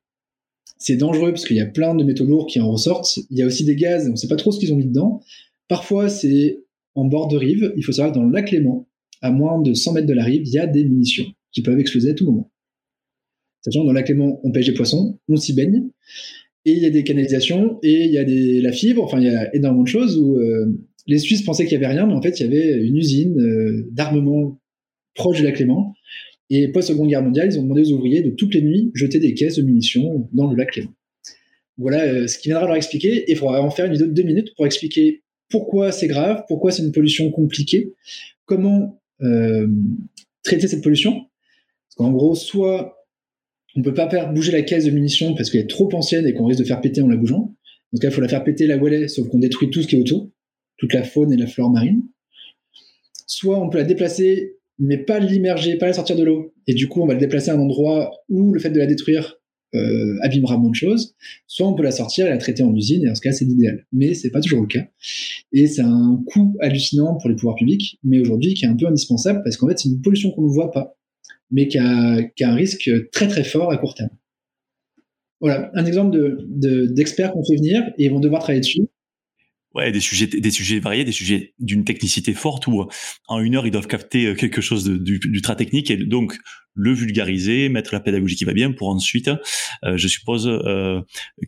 c'est 0.81 0.97
dangereux 0.97 1.31
parce 1.31 1.45
qu'il 1.45 1.59
y 1.59 1.61
a 1.61 1.67
plein 1.67 1.95
de 1.95 2.03
métaux 2.03 2.25
lourds 2.25 2.47
qui 2.47 2.59
en 2.59 2.71
ressortent. 2.73 3.19
Il 3.31 3.37
y 3.37 3.43
a 3.43 3.47
aussi 3.47 3.65
des 3.65 3.77
gaz, 3.77 4.09
on 4.09 4.13
ne 4.13 4.17
sait 4.17 4.29
pas 4.29 4.37
trop 4.37 4.51
ce 4.51 4.59
qu'ils 4.59 4.73
ont 4.73 4.77
mis 4.77 4.87
dedans. 4.87 5.21
Parfois, 5.69 6.09
c'est 6.09 6.65
en 6.95 7.05
bord 7.05 7.29
de 7.29 7.37
rive. 7.37 7.73
Il 7.77 7.85
faut 7.85 7.93
savoir 7.93 8.13
que 8.13 8.19
dans 8.19 8.25
le 8.25 8.33
lac 8.33 8.51
Léman, 8.51 8.89
à 9.21 9.31
moins 9.31 9.61
de 9.61 9.75
100 9.75 9.93
mètres 9.93 10.07
de 10.07 10.15
la 10.15 10.25
rive, 10.25 10.43
il 10.45 10.53
y 10.53 10.59
a 10.59 10.67
des 10.67 10.85
munitions 10.85 11.27
qui 11.53 11.61
peuvent 11.61 11.79
exploser 11.79 12.11
à 12.11 12.15
tout 12.15 12.25
moment. 12.25 12.51
Sachant 13.61 13.81
que 13.81 13.87
dans 13.87 13.93
le 13.93 13.99
lac 13.99 14.09
Léman, 14.09 14.41
on 14.43 14.53
pêche 14.53 14.67
des 14.67 14.73
poissons, 14.73 15.21
on 15.29 15.37
s'y 15.37 15.53
baigne, 15.53 15.91
et 16.65 16.73
il 16.73 16.79
y 16.79 16.87
a 16.87 16.91
des 16.91 17.05
canalisations, 17.05 17.79
et 17.83 18.07
il 18.07 18.11
y 18.11 18.19
a 18.19 18.25
des, 18.25 18.63
la 18.63 18.73
fibre, 18.73 19.05
enfin, 19.05 19.21
il 19.21 19.27
y 19.27 19.29
a 19.29 19.55
énormément 19.55 19.83
de 19.83 19.89
choses 19.89 20.19
où 20.19 20.39
euh, 20.39 20.67
les 21.07 21.19
Suisses 21.19 21.43
pensaient 21.43 21.67
qu'il 21.67 21.79
n'y 21.79 21.85
avait 21.85 21.95
rien, 21.95 22.07
mais 22.07 22.15
en 22.15 22.23
fait, 22.23 22.41
il 22.41 22.45
y 22.45 22.47
avait 22.47 22.87
une 22.87 22.97
usine 22.97 23.39
euh, 23.39 23.87
d'armement 23.93 24.59
proche 25.15 25.37
du 25.37 25.45
lac 25.45 25.59
Léman 25.59 25.93
et 26.51 26.69
post-seconde 26.69 27.09
guerre 27.09 27.23
mondiale, 27.23 27.49
ils 27.53 27.59
ont 27.59 27.63
demandé 27.63 27.83
aux 27.83 27.97
ouvriers 27.97 28.23
de 28.23 28.31
toutes 28.31 28.55
les 28.55 28.63
nuits 28.63 28.91
jeter 28.95 29.21
des 29.21 29.35
caisses 29.35 29.57
de 29.57 29.63
munitions 29.63 30.29
dans 30.33 30.51
le 30.51 30.57
lac 30.57 30.75
Léman. 30.77 30.93
Voilà 31.79 32.03
euh, 32.03 32.27
ce 32.27 32.39
qui 32.39 32.49
viendra 32.49 32.67
leur 32.67 32.77
expliquer. 32.77 33.23
Et 33.23 33.33
il 33.33 33.37
faudra 33.37 33.63
en 33.63 33.71
faire 33.71 33.87
une 33.87 33.93
vidéo 33.93 34.09
de 34.09 34.13
deux 34.13 34.25
minutes 34.25 34.55
pour 34.57 34.67
expliquer 34.67 35.23
pourquoi 35.49 35.93
c'est 35.93 36.09
grave, 36.09 36.45
pourquoi 36.49 36.73
c'est 36.73 36.83
une 36.83 36.93
pollution 36.93 37.31
compliquée, 37.31 37.95
comment 38.45 39.01
euh, 39.23 39.67
traiter 40.43 40.69
cette 40.69 40.83
pollution. 40.83 41.13
Parce 41.13 41.95
qu'en 41.97 42.11
gros, 42.11 42.35
soit 42.35 42.97
on 43.77 43.83
peut 43.83 43.95
pas 43.95 44.11
faire 44.11 44.33
bouger 44.33 44.53
la 44.53 44.63
caisse 44.63 44.85
de 44.85 44.91
munitions 44.91 45.35
parce 45.35 45.51
qu'elle 45.51 45.63
est 45.63 45.71
trop 45.71 45.89
ancienne 45.95 46.27
et 46.27 46.35
qu'on 46.35 46.47
risque 46.47 46.61
de 46.61 46.67
faire 46.67 46.81
péter 46.81 47.01
en 47.01 47.09
la 47.09 47.17
bougeant. 47.17 47.55
Dans 47.93 47.97
ce 47.97 48.01
cas, 48.01 48.09
il 48.09 48.15
faut 48.15 48.21
la 48.21 48.29
faire 48.29 48.45
péter 48.45 48.67
la 48.67 48.77
wallet, 48.77 49.09
sauf 49.09 49.29
qu'on 49.29 49.39
détruit 49.39 49.71
tout 49.71 49.83
ce 49.83 49.87
qui 49.87 49.97
est 49.97 50.01
autour, 50.01 50.31
toute 50.77 50.93
la 50.93 51.05
faune 51.05 51.33
et 51.33 51.37
la 51.37 51.47
flore 51.47 51.71
marine. 51.71 52.03
Soit 53.27 53.61
on 53.61 53.71
peut 53.71 53.79
la 53.79 53.85
déplacer 53.85 54.57
mais 54.81 54.99
pas 54.99 55.21
l'immerger, 55.21 55.77
pas 55.77 55.87
la 55.87 55.93
sortir 55.93 56.17
de 56.17 56.25
l'eau. 56.25 56.55
Et 56.67 56.75
du 56.75 56.89
coup, 56.89 57.03
on 57.03 57.07
va 57.07 57.15
le 57.15 57.21
déplacer 57.21 57.51
à 57.51 57.55
un 57.55 57.61
endroit 57.61 58.11
où 58.29 58.53
le 58.53 58.59
fait 58.59 58.71
de 58.71 58.79
la 58.79 58.87
détruire 58.87 59.37
euh, 59.75 60.17
abîmera 60.23 60.57
moins 60.57 60.71
de 60.71 60.75
choses. 60.75 61.15
Soit 61.47 61.69
on 61.69 61.75
peut 61.75 61.83
la 61.83 61.93
sortir 61.93 62.27
et 62.27 62.31
la 62.31 62.39
traiter 62.39 62.63
en 62.63 62.75
usine, 62.75 63.05
et 63.05 63.07
dans 63.07 63.15
ce 63.15 63.21
cas, 63.21 63.31
c'est 63.31 63.45
l'idéal. 63.45 63.87
Mais 63.93 64.15
c'est 64.15 64.31
pas 64.31 64.41
toujours 64.41 64.63
le 64.63 64.67
cas. 64.67 64.87
Et 65.53 65.67
c'est 65.67 65.83
un 65.83 66.21
coût 66.27 66.57
hallucinant 66.61 67.17
pour 67.19 67.29
les 67.29 67.37
pouvoirs 67.37 67.55
publics, 67.55 68.01
mais 68.03 68.19
aujourd'hui 68.19 68.55
qui 68.55 68.65
est 68.65 68.69
un 68.69 68.77
peu 68.77 68.87
indispensable 68.87 69.43
parce 69.45 69.57
qu'en 69.57 69.69
fait, 69.69 69.79
c'est 69.79 69.91
une 69.91 70.01
pollution 70.01 70.33
qu'on 70.33 70.43
ne 70.43 70.53
voit 70.53 70.73
pas, 70.73 70.97
mais 71.51 71.69
qui 71.69 71.79
a, 71.79 72.19
un 72.41 72.55
risque 72.55 72.91
très 73.13 73.29
très 73.29 73.45
fort 73.45 73.71
à 73.71 73.77
court 73.77 73.95
terme. 73.95 74.11
Voilà, 75.41 75.71
un 75.75 75.87
exemple 75.87 76.19
d'experts 76.49 77.29
de, 77.29 77.35
qu'on 77.35 77.45
fait 77.45 77.57
venir 77.57 77.83
et 77.97 78.07
ils 78.07 78.11
vont 78.11 78.21
devoir 78.21 78.43
travailler 78.43 78.61
dessus. 78.61 78.89
Ouais, 79.73 79.93
des 79.93 80.01
sujets, 80.01 80.27
des 80.27 80.51
sujets 80.51 80.81
variés, 80.81 81.05
des 81.05 81.13
sujets 81.13 81.55
d'une 81.61 81.85
technicité 81.85 82.35
forte 82.35 82.67
où 82.67 82.87
en 83.29 83.39
une 83.39 83.55
heure 83.55 83.67
ils 83.67 83.71
doivent 83.71 83.87
capter 83.87 84.27
euh, 84.27 84.35
quelque 84.35 84.61
chose 84.61 84.85
d'ultra 84.85 85.55
technique 85.55 85.93
et 85.93 85.97
donc 85.97 86.39
le 86.75 86.93
vulgariser, 86.93 87.69
mettre 87.69 87.93
la 87.93 88.01
pédagogie 88.01 88.37
qui 88.37 88.45
va 88.45 88.53
bien 88.53 88.73
pour 88.73 88.89
ensuite, 88.89 89.31
euh, 89.85 89.97
je 89.97 90.09
suppose 90.09 90.47
euh, 90.47 91.01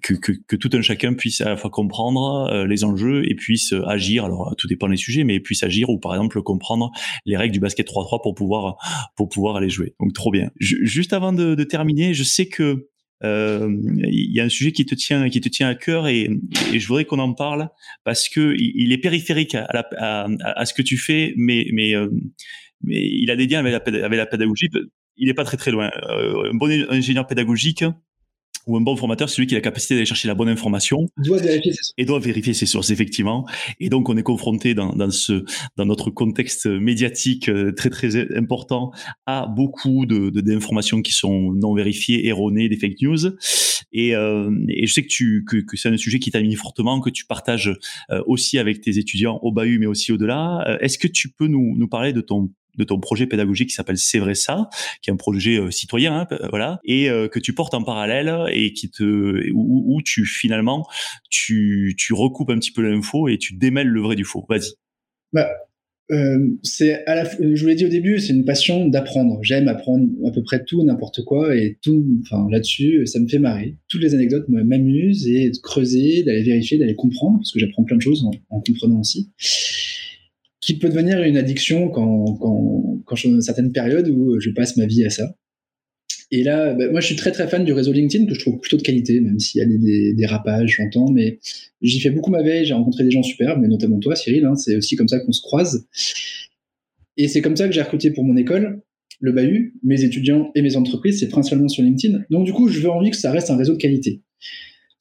que, 0.02 0.14
que, 0.14 0.32
que, 0.46 0.56
tout 0.56 0.70
un 0.72 0.82
chacun 0.82 1.14
puisse 1.14 1.40
à 1.40 1.50
la 1.50 1.56
fois 1.56 1.70
comprendre 1.70 2.48
euh, 2.52 2.66
les 2.66 2.84
enjeux 2.84 3.28
et 3.28 3.34
puisse 3.34 3.72
agir. 3.86 4.24
Alors 4.24 4.54
tout 4.58 4.66
dépend 4.66 4.88
des 4.88 4.96
sujets, 4.96 5.24
mais 5.24 5.40
puisse 5.40 5.62
agir 5.62 5.90
ou 5.90 5.98
par 5.98 6.14
exemple 6.14 6.42
comprendre 6.42 6.90
les 7.24 7.36
règles 7.36 7.52
du 7.52 7.60
basket 7.60 7.86
3-3 7.86 8.22
pour 8.22 8.34
pouvoir 8.34 8.76
pour 9.16 9.28
pouvoir 9.28 9.56
aller 9.56 9.70
jouer. 9.70 9.94
Donc 10.00 10.12
trop 10.12 10.30
bien. 10.30 10.50
juste 10.58 11.12
avant 11.12 11.32
de, 11.32 11.54
de 11.54 11.64
terminer, 11.64 12.14
je 12.14 12.24
sais 12.24 12.46
que 12.46 12.88
il 13.22 14.30
y 14.32 14.40
a 14.40 14.44
un 14.44 14.48
sujet 14.48 14.72
qui 14.72 14.84
te 14.84 14.94
tient, 14.94 15.28
qui 15.28 15.40
te 15.40 15.48
tient 15.48 15.68
à 15.68 15.74
cœur 15.74 16.08
et, 16.08 16.30
je 16.72 16.86
voudrais 16.86 17.04
qu'on 17.04 17.18
en 17.18 17.32
parle 17.34 17.68
parce 18.04 18.28
que 18.28 18.54
il, 18.58 18.92
est 18.92 18.98
périphérique 18.98 19.54
à, 19.54 19.66
à, 19.98 20.28
à, 20.42 20.66
ce 20.66 20.74
que 20.74 20.82
tu 20.82 20.96
fais, 20.96 21.34
mais, 21.36 21.66
mais, 21.72 21.94
mais 22.82 23.00
il 23.00 23.30
a 23.30 23.36
des 23.36 23.46
liens 23.46 23.60
avec 23.60 23.72
la, 23.72 24.04
avec 24.04 24.18
la 24.18 24.26
pédagogie. 24.26 24.68
Il 25.16 25.28
n'est 25.28 25.34
pas 25.34 25.44
très 25.44 25.56
très 25.56 25.70
loin. 25.70 25.90
un 26.08 26.54
bon 26.54 26.70
ingénieur 26.90 27.26
pédagogique, 27.26 27.84
ou 28.66 28.76
un 28.76 28.80
bon 28.80 28.96
formateur, 28.96 29.28
celui 29.28 29.46
qui 29.46 29.54
a 29.54 29.58
la 29.58 29.62
capacité 29.62 29.94
d'aller 29.94 30.06
chercher 30.06 30.28
la 30.28 30.34
bonne 30.34 30.48
information 30.48 31.08
doit 31.18 31.38
vérifier 31.38 31.72
ses 31.72 31.82
sources. 31.82 31.94
et 31.98 32.04
doit 32.04 32.20
vérifier 32.20 32.54
ses 32.54 32.66
sources 32.66 32.90
effectivement. 32.90 33.46
Et 33.80 33.88
donc 33.88 34.08
on 34.08 34.16
est 34.16 34.22
confronté 34.22 34.74
dans, 34.74 34.92
dans 34.94 35.10
ce 35.10 35.44
dans 35.76 35.86
notre 35.86 36.10
contexte 36.10 36.66
médiatique 36.66 37.48
euh, 37.48 37.72
très 37.72 37.90
très 37.90 38.36
important 38.36 38.92
à 39.26 39.46
beaucoup 39.46 40.06
de 40.06 40.30
d'informations 40.30 41.02
qui 41.02 41.12
sont 41.12 41.52
non 41.52 41.74
vérifiées, 41.74 42.26
erronées, 42.26 42.68
des 42.68 42.76
fake 42.76 43.00
news. 43.02 43.36
Et, 43.92 44.14
euh, 44.14 44.50
et 44.68 44.86
je 44.86 44.92
sais 44.92 45.02
que 45.02 45.08
tu 45.08 45.44
que, 45.46 45.58
que 45.58 45.76
c'est 45.76 45.88
un 45.88 45.96
sujet 45.96 46.18
qui 46.18 46.30
t'anime 46.30 46.56
fortement, 46.56 47.00
que 47.00 47.10
tu 47.10 47.26
partages 47.26 47.72
euh, 48.10 48.22
aussi 48.26 48.58
avec 48.58 48.80
tes 48.80 48.98
étudiants 48.98 49.38
au 49.42 49.52
bahut, 49.52 49.78
mais 49.78 49.86
aussi 49.86 50.12
au-delà. 50.12 50.78
Est-ce 50.80 50.98
que 50.98 51.08
tu 51.08 51.28
peux 51.30 51.46
nous 51.46 51.74
nous 51.76 51.88
parler 51.88 52.12
de 52.12 52.20
ton 52.20 52.50
de 52.76 52.84
ton 52.84 52.98
projet 52.98 53.26
pédagogique 53.26 53.68
qui 53.70 53.74
s'appelle 53.74 53.98
C'est 53.98 54.18
vrai 54.18 54.34
ça, 54.34 54.68
qui 55.02 55.10
est 55.10 55.12
un 55.12 55.16
projet 55.16 55.58
euh, 55.58 55.70
citoyen, 55.70 56.26
hein, 56.30 56.38
voilà, 56.50 56.80
et 56.84 57.10
euh, 57.10 57.28
que 57.28 57.38
tu 57.38 57.54
portes 57.54 57.74
en 57.74 57.82
parallèle 57.82 58.34
et 58.50 58.72
qui 58.72 58.90
te 58.90 59.50
où, 59.52 60.00
tu 60.04 60.24
finalement 60.24 60.86
tu 61.30 61.94
recoupes 62.12 62.50
un 62.50 62.58
petit 62.58 62.72
peu 62.72 62.82
l'info 62.82 63.28
et 63.28 63.38
tu 63.38 63.54
démêles 63.54 63.88
le 63.88 64.00
vrai 64.00 64.16
du 64.16 64.24
faux. 64.24 64.44
Vas-y. 64.48 64.72
Bah, 65.32 65.48
euh, 66.10 66.46
c'est 66.62 67.04
à 67.06 67.14
la, 67.14 67.24
je 67.24 67.60
vous 67.60 67.66
l'ai 67.66 67.74
dit 67.74 67.86
au 67.86 67.88
début, 67.88 68.18
c'est 68.18 68.32
une 68.32 68.44
passion 68.44 68.88
d'apprendre. 68.88 69.38
J'aime 69.42 69.68
apprendre 69.68 70.08
à 70.26 70.30
peu 70.30 70.42
près 70.42 70.64
tout, 70.64 70.82
n'importe 70.84 71.24
quoi, 71.24 71.56
et 71.56 71.78
tout. 71.82 72.04
Enfin, 72.22 72.46
là-dessus, 72.50 73.06
ça 73.06 73.18
me 73.18 73.28
fait 73.28 73.38
marrer. 73.38 73.76
Toutes 73.88 74.02
les 74.02 74.14
anecdotes 74.14 74.46
m'amusent 74.48 75.26
et 75.28 75.50
de 75.50 75.58
creuser, 75.62 76.22
d'aller 76.24 76.42
vérifier, 76.42 76.78
d'aller 76.78 76.96
comprendre, 76.96 77.38
parce 77.38 77.52
que 77.52 77.58
j'apprends 77.58 77.84
plein 77.84 77.96
de 77.96 78.02
choses 78.02 78.24
en, 78.24 78.32
en 78.50 78.60
comprenant 78.60 79.00
aussi 79.00 79.30
qui 80.62 80.78
peut 80.78 80.88
devenir 80.88 81.22
une 81.22 81.36
addiction 81.36 81.90
quand, 81.90 82.36
quand, 82.40 83.02
quand 83.04 83.16
je 83.16 83.20
suis 83.20 83.28
dans 83.28 83.34
une 83.34 83.42
certaine 83.42 83.72
période 83.72 84.08
où 84.08 84.40
je 84.40 84.48
passe 84.50 84.78
ma 84.78 84.86
vie 84.86 85.04
à 85.04 85.10
ça. 85.10 85.36
Et 86.30 86.42
là, 86.42 86.72
bah, 86.72 86.88
moi, 86.90 87.00
je 87.00 87.06
suis 87.06 87.16
très 87.16 87.30
très 87.30 87.46
fan 87.46 87.62
du 87.62 87.74
réseau 87.74 87.92
LinkedIn 87.92 88.24
que 88.24 88.34
je 88.34 88.40
trouve 88.40 88.58
plutôt 88.58 88.78
de 88.78 88.82
qualité, 88.82 89.20
même 89.20 89.38
s'il 89.38 89.58
y 89.58 89.62
a 89.62 89.66
des 89.66 90.14
dérapages, 90.14 90.76
j'entends, 90.78 91.10
mais 91.12 91.40
j'y 91.82 92.00
fais 92.00 92.08
beaucoup 92.08 92.30
ma 92.30 92.42
veille. 92.42 92.64
J'ai 92.64 92.72
rencontré 92.72 93.04
des 93.04 93.10
gens 93.10 93.22
super, 93.22 93.58
mais 93.58 93.68
notamment 93.68 93.98
toi, 93.98 94.16
Cyril. 94.16 94.46
Hein, 94.46 94.56
c'est 94.56 94.76
aussi 94.76 94.96
comme 94.96 95.08
ça 95.08 95.20
qu'on 95.20 95.32
se 95.32 95.42
croise. 95.42 95.86
Et 97.18 97.28
c'est 97.28 97.42
comme 97.42 97.56
ça 97.56 97.68
que 97.68 97.74
j'ai 97.74 97.82
recruté 97.82 98.10
pour 98.10 98.24
mon 98.24 98.36
école 98.38 98.80
le 99.22 99.30
bahut, 99.30 99.74
mes 99.84 100.02
étudiants 100.02 100.50
et 100.56 100.62
mes 100.62 100.76
entreprises, 100.76 101.20
c'est 101.20 101.28
principalement 101.28 101.68
sur 101.68 101.82
LinkedIn. 101.84 102.24
Donc 102.30 102.44
du 102.44 102.52
coup, 102.52 102.68
je 102.68 102.80
veux 102.80 102.90
envie 102.90 103.10
que 103.10 103.16
ça 103.16 103.30
reste 103.30 103.50
un 103.50 103.56
réseau 103.56 103.74
de 103.74 103.78
qualité. 103.78 104.20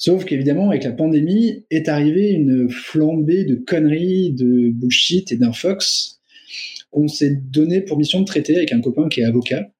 Sauf 0.01 0.25
qu'évidemment, 0.25 0.71
avec 0.71 0.83
la 0.83 0.93
pandémie, 0.93 1.63
est 1.69 1.87
arrivée 1.87 2.31
une 2.31 2.67
flambée 2.71 3.45
de 3.45 3.53
conneries, 3.53 4.31
de 4.31 4.71
bullshit 4.71 5.31
et 5.31 5.37
d'infox 5.37 6.19
qu'on 6.89 7.07
s'est 7.07 7.35
donné 7.35 7.81
pour 7.81 7.99
mission 7.99 8.19
de 8.19 8.25
traiter 8.25 8.55
avec 8.55 8.71
un 8.71 8.81
copain 8.81 9.09
qui 9.09 9.21
est 9.21 9.25
avocat. 9.25 9.71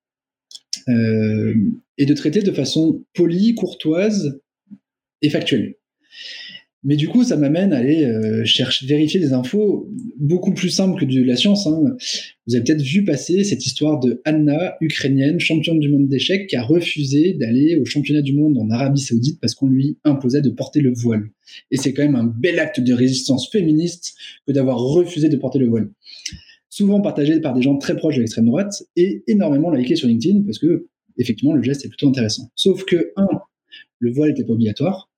Euh, 0.90 1.56
et 1.98 2.06
de 2.06 2.14
traiter 2.14 2.44
de 2.44 2.52
façon 2.52 3.04
polie, 3.16 3.56
courtoise 3.56 4.40
et 5.24 5.32
factuelle. 5.32 5.74
Mais 6.84 6.96
du 6.96 7.08
coup, 7.08 7.24
ça 7.24 7.38
m'amène 7.38 7.74
à 7.74 7.78
aller 7.78 8.04
euh, 8.06 8.44
chercher, 8.44 8.88
vérifier 8.88 9.20
des 9.20 9.34
infos 9.34 9.88
beaucoup 10.18 10.52
plus 10.52 10.70
simples 10.70 11.00
que 11.00 11.06
de 11.06 11.22
la 11.22 11.36
science. 11.36 11.68
Hein. 11.68 11.96
Vous 12.48 12.56
avez 12.56 12.64
peut-être 12.64 12.82
vu 12.82 13.06
passer 13.06 13.44
cette 13.44 13.64
histoire 13.66 14.00
de 14.00 14.20
Anna, 14.26 14.78
ukrainienne, 14.82 15.40
championne 15.40 15.80
du 15.80 15.90
monde 15.90 16.08
d'échecs, 16.08 16.48
qui 16.48 16.56
a 16.56 16.64
refusé 16.64 17.34
d'aller 17.34 17.78
au 17.80 17.86
championnat 17.86 18.24
du 18.24 18.34
monde 18.34 18.58
en 18.58 18.70
Arabie 18.72 19.02
Saoudite 19.02 19.40
parce 19.40 19.54
qu'on 19.54 19.68
lui 19.68 19.98
imposait 20.04 20.42
de 20.42 20.50
porter 20.50 20.82
le 20.82 20.92
voile. 20.92 21.30
Et 21.70 21.78
c'est 21.78 21.94
quand 21.94 22.04
même 22.04 22.16
un 22.16 22.26
bel 22.26 22.58
acte 22.58 22.80
de 22.80 22.94
résistance 22.94 23.50
féministe 23.52 24.16
que 24.48 24.52
d'avoir 24.52 24.80
refusé 24.80 25.30
de 25.30 25.38
porter 25.38 25.60
le 25.60 25.68
voile. 25.68 25.90
Souvent 26.70 27.00
partagé 27.02 27.40
par 27.42 27.54
des 27.54 27.62
gens 27.62 27.78
très 27.78 27.96
proches 27.96 28.16
de 28.16 28.22
l'extrême 28.22 28.46
droite 28.46 28.84
et 28.96 29.24
énormément 29.28 29.70
liké 29.70 29.96
sur 29.96 30.08
LinkedIn 30.08 30.42
parce 30.46 30.58
que 30.58 30.88
effectivement 31.18 31.54
le 31.54 31.62
geste 31.62 31.86
est 31.86 31.90
plutôt 31.90 32.08
intéressant. 32.08 32.50
Sauf 32.56 32.86
que 32.86 33.12
un, 33.18 33.28
le 34.00 34.12
voile 34.12 34.30
n'était 34.30 34.46
pas 34.46 34.54
obligatoire 34.54 35.11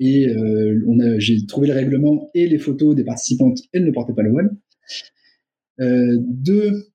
et 0.00 0.28
euh, 0.28 0.84
on 0.88 0.98
a, 1.00 1.18
j'ai 1.18 1.44
trouvé 1.46 1.68
le 1.68 1.74
règlement 1.74 2.30
et 2.34 2.46
les 2.46 2.58
photos 2.58 2.94
des 2.94 3.04
participantes, 3.04 3.58
elles 3.72 3.84
ne 3.84 3.90
portaient 3.90 4.14
pas 4.14 4.22
le 4.22 4.30
voile. 4.30 4.50
Euh, 5.80 6.18
deux, 6.20 6.88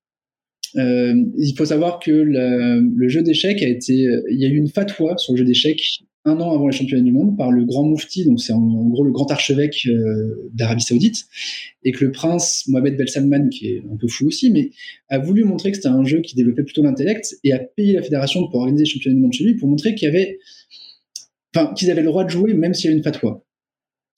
euh, 0.76 1.14
il 1.38 1.54
faut 1.56 1.64
savoir 1.64 1.98
que 1.98 2.10
le 2.10 3.08
jeu 3.08 3.22
d'échecs 3.22 3.62
a 3.62 3.68
été, 3.68 3.94
il 3.94 4.40
y 4.40 4.44
a 4.44 4.48
eu 4.48 4.56
une 4.56 4.68
fatwa 4.68 5.16
sur 5.16 5.32
le 5.32 5.38
jeu 5.38 5.44
d'échecs 5.44 6.04
un 6.26 6.38
an 6.38 6.52
avant 6.52 6.68
les 6.68 6.76
championnats 6.76 7.02
du 7.02 7.12
monde 7.12 7.38
par 7.38 7.50
le 7.50 7.64
grand 7.64 7.82
moufti, 7.82 8.26
donc 8.26 8.40
c'est 8.40 8.52
en, 8.52 8.88
gros 8.90 9.04
le 9.04 9.10
grand 9.10 9.30
archevêque 9.30 9.88
d'Arabie 10.52 10.82
Saoudite, 10.82 11.24
et 11.82 11.92
que 11.92 12.04
le 12.04 12.12
prince 12.12 12.64
Mohamed 12.68 12.98
Ben 12.98 13.06
Salman, 13.06 13.48
qui 13.48 13.68
est 13.68 13.82
un 13.90 13.96
peu 13.96 14.06
fou 14.06 14.26
aussi, 14.26 14.50
mais 14.50 14.70
a 15.08 15.18
voulu 15.18 15.44
montrer 15.44 15.70
que 15.70 15.78
c'était 15.78 15.88
un 15.88 16.04
jeu 16.04 16.20
qui 16.20 16.36
développait 16.36 16.62
plutôt 16.62 16.82
l'intellect 16.82 17.36
et 17.42 17.52
a 17.52 17.58
payé 17.58 17.94
la 17.94 18.02
fédération 18.02 18.46
pour 18.50 18.60
organiser 18.60 18.84
les 18.84 18.90
championnats 18.90 19.14
du 19.14 19.22
monde 19.22 19.32
chez 19.32 19.44
lui 19.44 19.54
pour 19.54 19.66
montrer 19.66 19.94
qu'il 19.94 20.06
y 20.06 20.10
avait 20.10 20.38
qu'ils 21.76 21.90
avaient 21.90 22.02
le 22.02 22.08
droit 22.08 22.24
de 22.24 22.30
jouer 22.30 22.54
même 22.54 22.74
s'il 22.74 22.90
y 22.90 22.92
a 22.92 22.96
une 22.96 23.02
fatwa. 23.02 23.44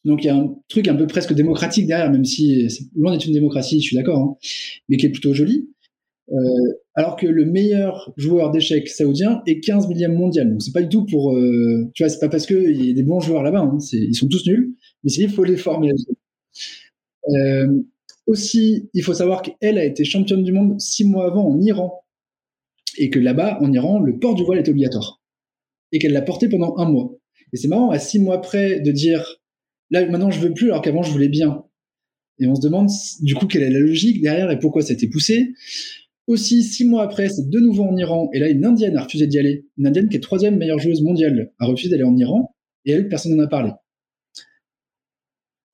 Donc 0.05 0.24
il 0.24 0.26
y 0.26 0.30
a 0.30 0.37
un 0.37 0.55
truc 0.68 0.89
un 0.89 0.97
peu 0.97 1.07
presque 1.07 1.33
démocratique 1.33 1.87
derrière, 1.87 2.11
même 2.11 2.24
si 2.24 2.68
c'est 2.70 2.85
loin 2.97 3.12
d'être 3.12 3.26
une 3.26 3.35
démocratie, 3.35 3.80
je 3.80 3.87
suis 3.87 3.97
d'accord, 3.97 4.18
hein, 4.18 4.37
mais 4.89 4.97
qui 4.97 5.07
est 5.07 5.11
plutôt 5.11 5.33
joli. 5.33 5.68
Euh, 6.30 6.35
alors 6.95 7.16
que 7.16 7.26
le 7.26 7.45
meilleur 7.45 8.12
joueur 8.16 8.51
d'échecs 8.51 8.89
saoudien 8.89 9.43
est 9.47 9.61
15 9.61 9.89
millième 9.89 10.14
mondial. 10.14 10.51
Donc 10.51 10.62
c'est 10.62 10.72
pas 10.72 10.83
du 10.83 10.89
tout 10.89 11.05
pour, 11.05 11.37
euh, 11.37 11.91
tu 11.95 12.03
vois, 12.03 12.11
c'est 12.11 12.20
pas 12.20 12.28
parce 12.28 12.47
qu'il 12.47 12.87
y 12.87 12.91
a 12.91 12.95
des 12.95 13.03
bons 13.03 13.20
joueurs 13.20 13.43
là-bas, 13.43 13.61
hein, 13.61 13.78
ils 13.93 14.14
sont 14.14 14.28
tous 14.28 14.47
nuls, 14.47 14.74
mais 15.05 15.12
il 15.12 15.30
faut 15.30 15.45
les 15.45 15.57
former. 15.57 15.93
Euh, 17.28 17.66
aussi, 18.26 18.89
il 18.95 19.03
faut 19.03 19.14
savoir 19.14 19.43
qu'elle 19.43 19.78
a 19.78 19.85
été 19.85 20.05
championne 20.05 20.43
du 20.43 20.53
monde 20.53 20.80
six 20.80 21.05
mois 21.05 21.26
avant 21.26 21.47
en 21.47 21.61
Iran, 21.61 22.05
et 22.99 23.11
que 23.11 23.18
là-bas, 23.18 23.59
en 23.61 23.72
Iran, 23.72 24.01
le 24.01 24.18
port 24.18 24.35
du 24.35 24.45
voile 24.45 24.59
est 24.59 24.68
obligatoire, 24.68 25.20
et 25.93 25.99
qu'elle 25.99 26.12
l'a 26.12 26.22
porté 26.22 26.49
pendant 26.49 26.76
un 26.78 26.89
mois. 26.89 27.12
Et 27.53 27.57
c'est 27.57 27.68
marrant, 27.68 27.90
à 27.90 27.98
six 27.98 28.18
mois 28.18 28.40
près, 28.40 28.80
de 28.80 28.90
dire 28.90 29.40
là, 29.90 30.07
maintenant, 30.09 30.30
je 30.30 30.40
veux 30.40 30.53
plus, 30.55 30.70
alors 30.70 30.82
qu'avant, 30.82 31.03
je 31.03 31.11
voulais 31.11 31.28
bien. 31.28 31.64
Et 32.38 32.46
on 32.46 32.55
se 32.55 32.61
demande, 32.61 32.88
du 33.20 33.34
coup, 33.34 33.46
quelle 33.46 33.62
est 33.62 33.70
la 33.70 33.78
logique 33.78 34.22
derrière 34.22 34.50
et 34.50 34.59
pourquoi 34.59 34.82
ça 34.82 34.90
a 34.90 34.94
été 34.94 35.09
poussé. 35.09 35.53
Aussi, 36.26 36.62
six 36.62 36.84
mois 36.84 37.03
après, 37.03 37.28
c'est 37.28 37.48
de 37.48 37.61
nouveau 37.61 37.84
en 37.84 37.96
Iran. 37.96 38.30
Et 38.32 38.38
là, 38.38 38.48
une 38.48 38.64
Indienne 38.64 38.96
a 38.96 39.03
refusé 39.03 39.26
d'y 39.26 39.38
aller. 39.38 39.66
Une 39.76 39.86
Indienne 39.86 40.09
qui 40.09 40.16
est 40.16 40.20
troisième 40.20 40.57
meilleure 40.57 40.78
joueuse 40.78 41.03
mondiale 41.03 41.53
a 41.59 41.66
refusé 41.66 41.90
d'aller 41.90 42.05
en 42.05 42.16
Iran. 42.16 42.55
Et 42.84 42.92
elle, 42.92 43.09
personne 43.09 43.36
n'en 43.36 43.44
a 43.44 43.48
parlé. 43.48 43.72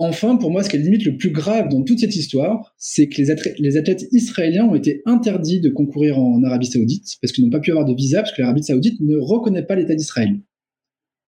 Enfin, 0.01 0.37
pour 0.37 0.51
moi, 0.51 0.63
ce 0.63 0.71
qui 0.71 0.77
est 0.77 0.81
limite 0.81 1.05
le 1.05 1.17
plus 1.17 1.31
grave 1.31 1.69
dans 1.69 1.83
toute 1.83 1.99
cette 1.99 2.15
histoire, 2.15 2.75
c'est 2.79 3.09
que 3.09 3.21
les, 3.21 3.35
les, 3.59 3.77
athlètes 3.77 4.07
israéliens 4.13 4.65
ont 4.65 4.77
été 4.77 5.03
interdits 5.07 5.61
de 5.61 5.71
concourir 5.71 6.19
en 6.19 6.43
Arabie 6.45 6.67
Saoudite 6.67 7.17
parce 7.21 7.33
qu'ils 7.33 7.45
n'ont 7.45 7.51
pas 7.51 7.59
pu 7.59 7.73
avoir 7.73 7.85
de 7.85 7.95
visa 7.95 8.23
parce 8.23 8.33
que 8.33 8.41
l'Arabie 8.41 8.63
Saoudite 8.63 9.01
ne 9.01 9.17
reconnaît 9.17 9.65
pas 9.65 9.75
l'État 9.75 9.97
d'Israël. 9.97 10.41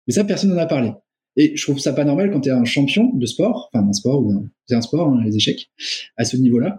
Mais 0.07 0.13
ça, 0.13 0.23
personne 0.23 0.51
n'en 0.51 0.57
a 0.57 0.65
parlé. 0.65 0.91
Et 1.35 1.55
je 1.55 1.61
trouve 1.63 1.77
ça 1.79 1.93
pas 1.93 2.03
normal 2.03 2.31
quand 2.31 2.41
tu 2.41 2.49
es 2.49 2.51
un 2.51 2.65
champion 2.65 3.11
de 3.13 3.25
sport, 3.25 3.69
enfin 3.71 3.85
d'un 3.85 3.93
sport 3.93 4.21
ou 4.21 4.47
c'est 4.65 4.75
un 4.75 4.81
sport, 4.81 5.09
hein, 5.09 5.21
les 5.23 5.35
échecs, 5.35 5.69
à 6.17 6.25
ce 6.25 6.35
niveau-là, 6.35 6.77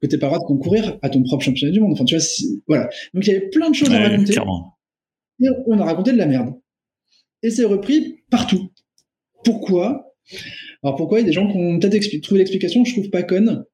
que 0.00 0.08
t'es 0.08 0.18
pas 0.18 0.26
droit 0.26 0.40
de 0.40 0.44
concourir 0.44 0.98
à 1.02 1.08
ton 1.08 1.22
propre 1.22 1.44
championnat 1.44 1.72
du 1.72 1.80
monde. 1.80 1.92
Enfin, 1.92 2.04
tu 2.04 2.16
vois, 2.16 2.24
voilà. 2.66 2.88
Donc 3.14 3.24
il 3.26 3.32
y 3.32 3.36
avait 3.36 3.48
plein 3.48 3.70
de 3.70 3.74
choses 3.74 3.92
à 3.92 4.00
raconter. 4.00 4.34
Et 5.40 5.48
on 5.66 5.78
a 5.78 5.84
raconté 5.84 6.12
de 6.12 6.18
la 6.18 6.26
merde. 6.26 6.54
Et 7.44 7.50
c'est 7.50 7.64
repris 7.64 8.24
partout. 8.30 8.70
Pourquoi? 9.44 10.14
Alors 10.82 10.96
pourquoi? 10.96 11.20
Il 11.20 11.22
y 11.22 11.24
a 11.24 11.28
des 11.28 11.32
gens 11.32 11.50
qui 11.50 11.56
ont 11.56 11.78
peut-être 11.78 12.20
trouvé 12.22 12.38
l'explication, 12.38 12.84
je 12.84 12.92
trouve 12.92 13.10
pas 13.10 13.22
conne, 13.22 13.64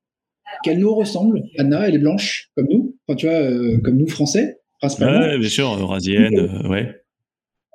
qu'elle 0.63 0.79
nous 0.79 0.95
ressemble. 0.95 1.43
Anna, 1.59 1.89
elle 1.89 1.95
est 1.95 1.99
blanche, 1.99 2.51
comme 2.55 2.67
nous. 2.71 2.97
Enfin, 3.07 3.17
tu 3.17 3.27
vois, 3.27 3.37
euh, 3.37 3.81
comme 3.83 3.97
nous, 3.97 4.09
français, 4.09 4.59
principalement. 4.81 5.21
Ouais, 5.21 5.39
bien 5.39 5.49
sûr, 5.49 5.75
eurasienne, 5.79 6.39
euh, 6.39 6.69
ouais. 6.69 6.95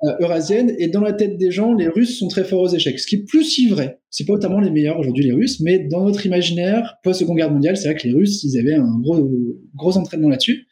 Euh, 0.04 0.16
eurasienne, 0.20 0.74
et 0.78 0.88
dans 0.88 1.00
la 1.00 1.12
tête 1.12 1.38
des 1.38 1.50
gens, 1.50 1.72
les 1.72 1.88
Russes 1.88 2.18
sont 2.18 2.28
très 2.28 2.44
forts 2.44 2.60
aux 2.60 2.68
échecs, 2.68 2.98
ce 2.98 3.06
qui 3.06 3.16
est 3.16 3.24
plus 3.24 3.44
si 3.44 3.68
vrai. 3.68 4.00
C'est 4.10 4.26
pas 4.26 4.34
notamment 4.34 4.60
les 4.60 4.70
meilleurs 4.70 4.98
aujourd'hui, 4.98 5.24
les 5.24 5.32
Russes, 5.32 5.60
mais 5.60 5.78
dans 5.78 6.04
notre 6.04 6.26
imaginaire, 6.26 6.96
post-seconde 7.02 7.36
guerre 7.38 7.50
mondiale, 7.50 7.76
c'est 7.76 7.88
vrai 7.88 7.94
que 7.96 8.06
les 8.06 8.12
Russes, 8.12 8.42
ils 8.44 8.58
avaient 8.58 8.74
un 8.74 8.98
gros, 8.98 9.30
gros 9.74 9.96
entraînement 9.96 10.28
là-dessus. 10.28 10.66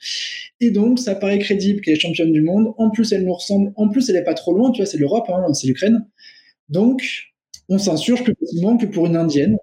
Et 0.60 0.70
donc, 0.70 0.98
ça 0.98 1.14
paraît 1.14 1.38
crédible 1.38 1.80
qu'elle 1.80 1.94
est 1.94 2.00
championne 2.00 2.32
du 2.32 2.42
monde. 2.42 2.74
En 2.76 2.90
plus, 2.90 3.10
elle 3.12 3.24
nous 3.24 3.32
ressemble. 3.32 3.72
En 3.76 3.88
plus, 3.88 4.10
elle 4.10 4.16
est 4.16 4.24
pas 4.24 4.34
trop 4.34 4.52
loin, 4.52 4.70
tu 4.70 4.82
vois, 4.82 4.86
c'est 4.86 4.98
l'Europe, 4.98 5.24
hein, 5.28 5.52
c'est 5.54 5.66
l'Ukraine. 5.66 6.04
Donc, 6.68 7.02
on 7.68 7.78
s'insurge 7.78 8.24
plus 8.24 8.34
facilement 8.38 8.76
que 8.76 8.86
pour 8.86 9.06
une 9.06 9.16
Indienne, 9.16 9.56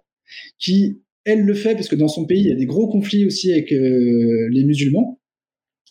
qui, 0.57 0.99
elle, 1.25 1.41
le 1.41 1.53
fait 1.53 1.75
parce 1.75 1.89
que 1.89 1.95
dans 1.95 2.07
son 2.07 2.25
pays, 2.25 2.41
il 2.41 2.49
y 2.49 2.51
a 2.51 2.55
des 2.55 2.65
gros 2.65 2.87
conflits 2.87 3.25
aussi 3.25 3.51
avec 3.51 3.71
euh, 3.71 4.47
les 4.51 4.63
musulmans 4.63 5.18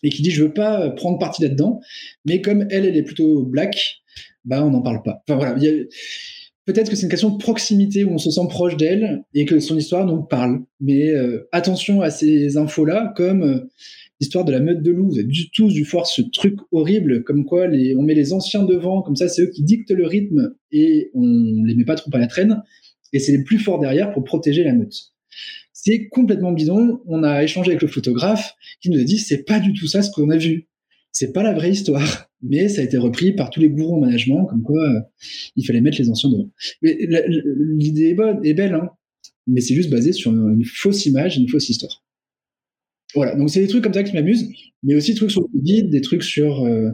et 0.03 0.09
qui 0.09 0.21
dit 0.21 0.31
je 0.31 0.43
veux 0.43 0.53
pas 0.53 0.89
prendre 0.91 1.19
parti 1.19 1.41
là-dedans, 1.41 1.79
mais 2.25 2.41
comme 2.41 2.65
elle, 2.69 2.85
elle 2.85 2.97
est 2.97 3.03
plutôt 3.03 3.43
black, 3.43 4.01
bah 4.45 4.63
on 4.65 4.71
n'en 4.71 4.81
parle 4.81 5.01
pas. 5.03 5.23
Enfin 5.27 5.37
voilà, 5.37 5.55
peut-être 6.65 6.89
que 6.89 6.95
c'est 6.95 7.03
une 7.03 7.09
question 7.09 7.31
de 7.31 7.37
proximité 7.37 8.03
où 8.03 8.11
on 8.11 8.17
se 8.17 8.31
sent 8.31 8.47
proche 8.49 8.77
d'elle 8.77 9.23
et 9.33 9.45
que 9.45 9.59
son 9.59 9.77
histoire 9.77 10.05
nous 10.05 10.21
parle. 10.21 10.61
Mais 10.79 11.09
euh, 11.09 11.47
attention 11.51 12.01
à 12.01 12.11
ces 12.11 12.57
infos-là, 12.57 13.13
comme 13.15 13.43
euh, 13.43 13.69
l'histoire 14.19 14.45
de 14.45 14.51
la 14.51 14.59
meute 14.59 14.81
de 14.81 14.91
loups. 14.91 15.09
Vous 15.09 15.19
êtes 15.19 15.27
tous 15.53 15.73
du 15.73 15.85
force 15.85 16.15
ce 16.15 16.21
truc 16.21 16.55
horrible, 16.71 17.23
comme 17.23 17.45
quoi 17.45 17.67
les, 17.67 17.95
on 17.95 18.01
met 18.01 18.13
les 18.13 18.33
anciens 18.33 18.63
devant, 18.63 19.01
comme 19.01 19.15
ça 19.15 19.29
c'est 19.29 19.43
eux 19.43 19.51
qui 19.53 19.63
dictent 19.63 19.91
le 19.91 20.05
rythme 20.05 20.53
et 20.71 21.09
on 21.13 21.63
les 21.63 21.75
met 21.75 21.85
pas 21.85 21.95
trop 21.95 22.11
à 22.13 22.19
la 22.19 22.27
traîne. 22.27 22.61
Et 23.13 23.19
c'est 23.19 23.31
les 23.31 23.43
plus 23.43 23.59
forts 23.59 23.79
derrière 23.79 24.11
pour 24.11 24.23
protéger 24.23 24.63
la 24.63 24.73
meute. 24.73 25.13
C'est 25.81 26.09
complètement 26.09 26.51
bidon. 26.51 27.01
On 27.07 27.23
a 27.23 27.43
échangé 27.43 27.71
avec 27.71 27.81
le 27.81 27.87
photographe 27.87 28.53
qui 28.81 28.89
nous 28.89 28.99
a 28.99 29.03
dit 29.03 29.17
c'est 29.17 29.43
pas 29.43 29.59
du 29.59 29.73
tout 29.73 29.87
ça 29.87 30.01
ce 30.01 30.11
qu'on 30.11 30.29
a 30.29 30.37
vu. 30.37 30.67
C'est 31.11 31.31
pas 31.31 31.41
la 31.41 31.53
vraie 31.53 31.71
histoire. 31.71 32.29
Mais 32.41 32.69
ça 32.69 32.81
a 32.81 32.83
été 32.83 32.97
repris 32.97 33.33
par 33.33 33.49
tous 33.49 33.59
les 33.59 33.69
gourous 33.69 33.95
en 33.95 33.99
management, 33.99 34.45
comme 34.45 34.61
quoi 34.61 34.81
euh, 34.81 34.99
il 35.55 35.65
fallait 35.65 35.81
mettre 35.81 35.97
les 35.99 36.09
anciens 36.09 36.29
devant. 36.29 36.49
Mais 36.81 36.97
l'idée 37.77 38.09
est 38.09 38.13
bonne, 38.13 38.39
est 38.45 38.53
belle, 38.53 38.73
hein. 38.73 38.89
mais 39.45 39.59
c'est 39.59 39.75
juste 39.75 39.89
basé 39.89 40.13
sur 40.13 40.31
une 40.31 40.63
fausse 40.63 41.05
image, 41.05 41.37
une 41.37 41.49
fausse 41.49 41.69
histoire. 41.69 42.03
Voilà, 43.13 43.35
donc 43.35 43.49
c'est 43.49 43.59
des 43.59 43.67
trucs 43.67 43.83
comme 43.83 43.93
ça 43.93 44.03
qui 44.03 44.13
m'amusent, 44.13 44.49
mais 44.83 44.95
aussi 44.95 45.11
des 45.11 45.17
trucs 45.17 45.31
sur 45.31 45.41
le 45.41 45.47
Covid, 45.47 45.83
des 45.89 46.01
trucs 46.01 46.23
sur 46.23 46.63
euh, 46.63 46.91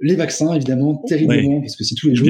les 0.00 0.16
vaccins, 0.16 0.52
évidemment, 0.54 1.02
terriblement, 1.06 1.60
parce 1.60 1.76
que 1.76 1.84
c'est 1.84 1.94
tous 1.94 2.08
les 2.08 2.14
jours. 2.14 2.28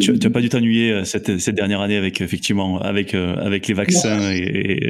Tu 0.00 0.12
n'as 0.12 0.30
pas 0.30 0.40
dû 0.40 0.48
t'ennuyer 0.48 0.92
euh, 0.92 1.04
cette, 1.04 1.38
cette, 1.38 1.54
dernière 1.54 1.80
année 1.80 1.96
avec 1.96 2.20
effectivement 2.20 2.80
avec 2.80 3.14
euh, 3.14 3.36
avec 3.36 3.68
les 3.68 3.74
vaccins 3.74 4.30
et, 4.32 4.80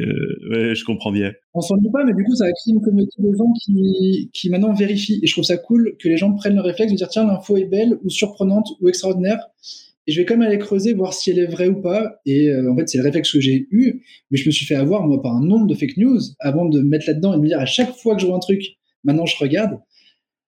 ouais, 0.50 0.74
je 0.74 0.84
comprends 0.84 1.12
bien. 1.12 1.32
On 1.54 1.60
s'ennuie 1.60 1.90
pas, 1.92 2.04
mais 2.04 2.12
du 2.14 2.24
coup 2.24 2.34
ça 2.34 2.44
a 2.44 2.52
créé 2.52 2.74
une 2.74 2.80
communauté 2.80 3.16
de 3.18 3.32
gens 3.36 3.52
qui 3.64 4.30
qui 4.32 4.50
maintenant 4.50 4.72
vérifient 4.72 5.20
et 5.22 5.26
je 5.26 5.32
trouve 5.32 5.44
ça 5.44 5.56
cool 5.56 5.96
que 6.00 6.08
les 6.08 6.16
gens 6.16 6.32
prennent 6.32 6.56
le 6.56 6.62
réflexe 6.62 6.92
de 6.92 6.96
dire 6.96 7.08
tiens 7.08 7.26
l'info 7.26 7.56
est 7.56 7.66
belle 7.66 7.98
ou 8.02 8.10
surprenante 8.10 8.68
ou 8.80 8.88
extraordinaire 8.88 9.40
et 10.06 10.12
je 10.12 10.20
vais 10.20 10.26
quand 10.26 10.36
même 10.36 10.46
aller 10.46 10.58
creuser, 10.58 10.92
voir 10.92 11.14
si 11.14 11.30
elle 11.30 11.38
est 11.38 11.46
vraie 11.46 11.68
ou 11.68 11.80
pas. 11.80 12.20
Et 12.26 12.50
euh, 12.50 12.70
en 12.70 12.76
fait, 12.76 12.88
c'est 12.88 12.98
le 12.98 13.04
réflexe 13.04 13.32
que 13.32 13.40
j'ai 13.40 13.66
eu, 13.70 14.02
mais 14.30 14.36
je 14.36 14.46
me 14.46 14.52
suis 14.52 14.66
fait 14.66 14.74
avoir, 14.74 15.06
moi, 15.06 15.22
par 15.22 15.34
un 15.34 15.44
nombre 15.44 15.66
de 15.66 15.74
fake 15.74 15.96
news 15.96 16.20
avant 16.40 16.66
de 16.66 16.80
mettre 16.80 17.06
là-dedans 17.06 17.32
et 17.32 17.36
de 17.36 17.42
me 17.42 17.48
dire 17.48 17.58
à 17.58 17.66
chaque 17.66 17.94
fois 17.96 18.14
que 18.14 18.20
je 18.20 18.26
vois 18.26 18.36
un 18.36 18.40
truc, 18.40 18.62
maintenant 19.02 19.26
je 19.26 19.36
regarde. 19.38 19.78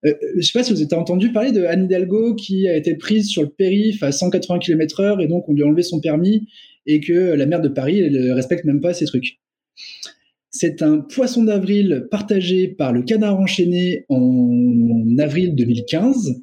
Euh, 0.04 0.12
je 0.36 0.42
sais 0.42 0.58
pas 0.58 0.62
si 0.62 0.72
vous 0.72 0.82
avez 0.82 0.94
entendu 0.94 1.32
parler 1.32 1.52
de 1.52 1.64
Anne 1.64 1.84
Hidalgo 1.84 2.34
qui 2.34 2.68
a 2.68 2.76
été 2.76 2.94
prise 2.96 3.28
sur 3.28 3.42
le 3.42 3.48
périph' 3.48 4.02
à 4.02 4.12
180 4.12 4.58
km 4.58 5.00
heure 5.00 5.20
et 5.20 5.26
donc 5.26 5.48
on 5.48 5.54
lui 5.54 5.62
a 5.62 5.66
enlevé 5.66 5.82
son 5.82 6.00
permis 6.00 6.48
et 6.84 7.00
que 7.00 7.12
la 7.12 7.46
maire 7.46 7.62
de 7.62 7.68
Paris 7.68 8.00
elle 8.00 8.32
respecte 8.32 8.64
même 8.64 8.80
pas 8.80 8.92
ces 8.92 9.06
trucs. 9.06 9.40
C'est 10.50 10.82
un 10.82 10.98
poisson 10.98 11.44
d'avril 11.44 12.08
partagé 12.10 12.68
par 12.68 12.92
le 12.92 13.02
canard 13.02 13.38
enchaîné 13.38 14.04
en 14.08 15.16
avril 15.18 15.54
2015 15.54 16.42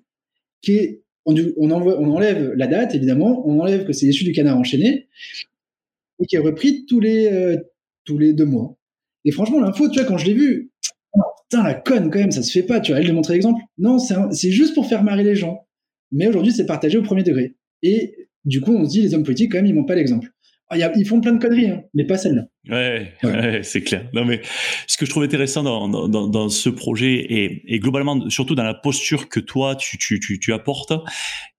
qui 0.62 0.74
est 0.74 1.04
on, 1.26 1.72
enlève 1.72 2.54
la 2.54 2.68
date, 2.68 2.96
évidemment, 2.96 3.48
on 3.48 3.60
enlève 3.60 3.86
que 3.86 3.94
c'est 3.94 4.06
issu 4.06 4.24
du 4.24 4.32
canard 4.32 4.58
enchaîné, 4.58 5.08
et 6.20 6.26
qui 6.26 6.36
est 6.36 6.40
repris 6.40 6.86
tous 6.86 7.00
les, 7.00 7.28
euh, 7.28 7.58
tous 8.06 8.18
les 8.18 8.34
deux 8.34 8.46
mois. 8.46 8.78
Et 9.26 9.32
franchement, 9.32 9.60
l'info, 9.60 9.88
tu 9.90 10.00
vois, 10.00 10.08
quand 10.08 10.18
je 10.18 10.26
l'ai 10.26 10.34
vu, 10.34 10.70
oh, 10.70 10.73
putain, 11.50 11.64
la 11.64 11.74
conne, 11.74 12.10
quand 12.10 12.20
même, 12.20 12.32
ça 12.32 12.44
se 12.44 12.52
fait 12.52 12.64
pas, 12.64 12.80
tu 12.80 12.92
vois, 12.92 13.02
elle 13.02 13.08
de 13.08 13.14
montrer 13.14 13.34
l'exemple. 13.34 13.62
Non, 13.78 13.98
c'est 14.00 14.52
juste 14.52 14.74
pour 14.74 14.88
faire 14.88 15.04
marrer 15.04 15.24
les 15.24 15.36
gens. 15.36 15.68
Mais 16.12 16.28
aujourd'hui, 16.28 16.52
c'est 16.52 16.66
partagé 16.66 16.98
au 16.98 17.02
premier 17.02 17.24
degré. 17.24 17.56
Et 17.82 18.16
du 18.46 18.62
coup, 18.62 18.74
on 18.76 18.86
se 18.86 18.92
dit, 18.92 19.02
les 19.02 19.14
hommes 19.14 19.24
politiques, 19.24 19.52
quand 19.52 19.58
même, 19.58 19.66
ils 19.66 19.76
n'ont 19.76 19.86
pas 19.86 19.96
l'exemple. 19.96 20.30
Ah, 20.70 20.92
ils 20.96 21.06
font 21.06 21.22
plein 21.22 21.34
de 21.34 21.40
conneries, 21.40 21.70
hein, 21.70 21.84
mais 21.94 22.06
pas 22.06 22.18
celle-là. 22.18 22.46
Ouais, 22.70 23.14
ouais. 23.24 23.62
c'est 23.64 23.82
clair. 23.82 24.10
Non, 24.14 24.26
mais 24.26 24.42
ce 24.88 24.98
que 24.98 25.06
je 25.06 25.12
trouve 25.12 25.24
intéressant 25.24 25.62
dans, 25.62 25.88
dans, 26.08 26.28
dans 26.28 26.50
ce 26.50 26.70
projet 26.70 27.14
et, 27.14 27.62
et, 27.68 27.80
globalement, 27.80 28.28
surtout 28.30 28.56
dans 28.56 28.64
la 28.64 28.74
posture 28.74 29.30
que 29.30 29.40
toi 29.40 29.76
tu, 29.76 29.98
tu, 29.98 30.20
tu, 30.20 30.40
tu 30.40 30.54
apportes, 30.54 30.94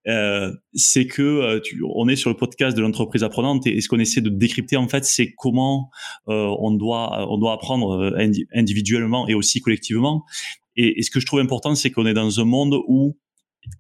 euh, 0.07 0.53
c'est 0.75 1.07
que 1.07 1.23
euh, 1.23 1.61
tu, 1.61 1.83
on 1.95 2.09
est 2.09 2.17
sur 2.17 2.31
le 2.31 2.37
podcast 2.37 2.77
de 2.77 2.83
l'entreprise 2.83 3.23
apprenante 3.23 3.67
et, 3.67 3.81
ce 3.81 3.89
qu'on 3.89 3.99
essaie 3.99 4.21
de 4.21 4.31
décrypter 4.31 4.77
en 4.77 4.89
fait, 4.89 5.05
c'est 5.05 5.33
comment 5.33 5.91
euh, 6.29 6.55
on 6.59 6.73
doit 6.73 7.27
on 7.31 7.39
doit 7.39 7.53
apprendre 7.53 7.99
euh, 7.99 8.29
individuellement 8.55 9.27
et 9.29 9.35
aussi 9.35 9.61
collectivement. 9.61 10.25
Et, 10.77 11.03
ce 11.03 11.11
que 11.11 11.21
je 11.21 11.27
trouve 11.27 11.41
important, 11.41 11.75
c'est 11.75 11.91
qu'on 11.91 12.07
est 12.07 12.15
dans 12.15 12.41
un 12.41 12.45
monde 12.45 12.77
où 12.87 13.17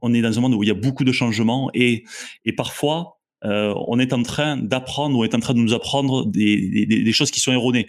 on 0.01 0.15
est 0.15 0.23
dans 0.23 0.39
un 0.39 0.41
monde 0.41 0.55
où 0.55 0.63
il 0.63 0.69
y 0.69 0.73
a 0.73 0.75
beaucoup 0.75 1.05
de 1.05 1.13
changements 1.13 1.71
et, 1.75 2.05
et 2.45 2.53
parfois 2.55 3.19
euh, 3.45 3.75
on 3.89 3.99
est 3.99 4.15
en 4.15 4.23
train 4.23 4.57
d'apprendre, 4.57 5.19
on 5.19 5.25
est 5.25 5.35
en 5.35 5.41
train 5.41 5.53
de 5.53 5.59
nous 5.59 5.75
apprendre 5.75 6.25
des, 6.25 6.87
des, 6.87 7.03
des 7.03 7.13
choses 7.13 7.31
qui 7.31 7.41
sont 7.41 7.53
erronées. 7.53 7.87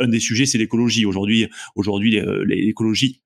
Un 0.00 0.08
des 0.08 0.18
sujets, 0.18 0.46
c'est 0.46 0.58
l'écologie. 0.58 1.06
Aujourd'hui, 1.06 1.48
aujourd'hui, 1.76 2.20
l'écologie 2.44 3.22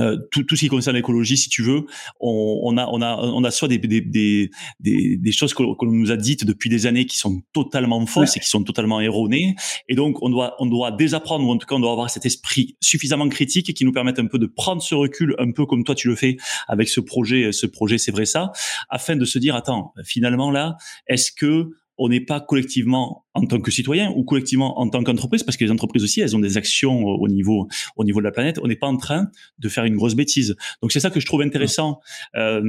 euh, 0.00 0.18
tout, 0.30 0.42
tout, 0.44 0.54
ce 0.54 0.60
qui 0.60 0.68
concerne 0.68 0.96
l'écologie, 0.96 1.36
si 1.36 1.48
tu 1.48 1.62
veux, 1.62 1.86
on, 2.20 2.60
on, 2.62 2.76
a, 2.76 2.86
on, 2.86 3.00
a, 3.00 3.16
on 3.16 3.42
a 3.42 3.50
soit 3.50 3.68
des, 3.68 3.78
des, 3.78 4.00
des, 4.00 4.50
des 4.80 5.32
choses 5.32 5.54
qu'on 5.54 5.76
nous 5.82 6.10
a 6.10 6.16
dites 6.16 6.44
depuis 6.44 6.68
des 6.68 6.86
années 6.86 7.06
qui 7.06 7.16
sont 7.16 7.42
totalement 7.52 8.04
fausses 8.06 8.36
et 8.36 8.40
qui 8.40 8.48
sont 8.48 8.64
totalement 8.64 9.00
erronées. 9.00 9.54
Et 9.88 9.94
donc, 9.94 10.22
on 10.22 10.28
doit, 10.28 10.56
on 10.58 10.66
doit 10.66 10.92
désapprendre, 10.92 11.46
ou 11.46 11.50
en 11.50 11.56
tout 11.56 11.66
cas, 11.66 11.74
on 11.74 11.80
doit 11.80 11.92
avoir 11.92 12.10
cet 12.10 12.26
esprit 12.26 12.76
suffisamment 12.80 13.28
critique 13.28 13.72
qui 13.72 13.84
nous 13.84 13.92
permette 13.92 14.18
un 14.18 14.26
peu 14.26 14.38
de 14.38 14.46
prendre 14.46 14.82
ce 14.82 14.94
recul, 14.94 15.34
un 15.38 15.52
peu 15.52 15.64
comme 15.66 15.84
toi 15.84 15.94
tu 15.94 16.08
le 16.08 16.16
fais 16.16 16.36
avec 16.68 16.88
ce 16.88 17.00
projet, 17.00 17.52
ce 17.52 17.66
projet, 17.66 17.98
c'est 17.98 18.12
vrai 18.12 18.26
ça, 18.26 18.52
afin 18.88 19.16
de 19.16 19.24
se 19.24 19.38
dire, 19.38 19.56
attends, 19.56 19.92
finalement 20.04 20.50
là, 20.50 20.76
est-ce 21.06 21.32
que 21.32 21.70
on 21.98 22.08
n'est 22.08 22.20
pas 22.20 22.40
collectivement 22.40 23.26
en 23.34 23.44
tant 23.44 23.60
que 23.60 23.70
citoyen 23.70 24.12
ou 24.16 24.24
collectivement 24.24 24.80
en 24.80 24.88
tant 24.88 25.02
qu'entreprise, 25.02 25.42
parce 25.42 25.56
que 25.56 25.64
les 25.64 25.70
entreprises 25.70 26.02
aussi, 26.04 26.20
elles 26.20 26.36
ont 26.36 26.40
des 26.40 26.56
actions 26.56 27.04
au 27.04 27.28
niveau 27.28 27.68
au 27.96 28.04
niveau 28.04 28.20
de 28.20 28.24
la 28.24 28.30
planète. 28.30 28.58
On 28.62 28.68
n'est 28.68 28.76
pas 28.76 28.86
en 28.86 28.96
train 28.96 29.28
de 29.58 29.68
faire 29.68 29.84
une 29.84 29.96
grosse 29.96 30.14
bêtise. 30.14 30.56
Donc 30.82 30.92
c'est 30.92 31.00
ça 31.00 31.10
que 31.10 31.20
je 31.20 31.26
trouve 31.26 31.42
intéressant 31.42 32.00
euh, 32.36 32.62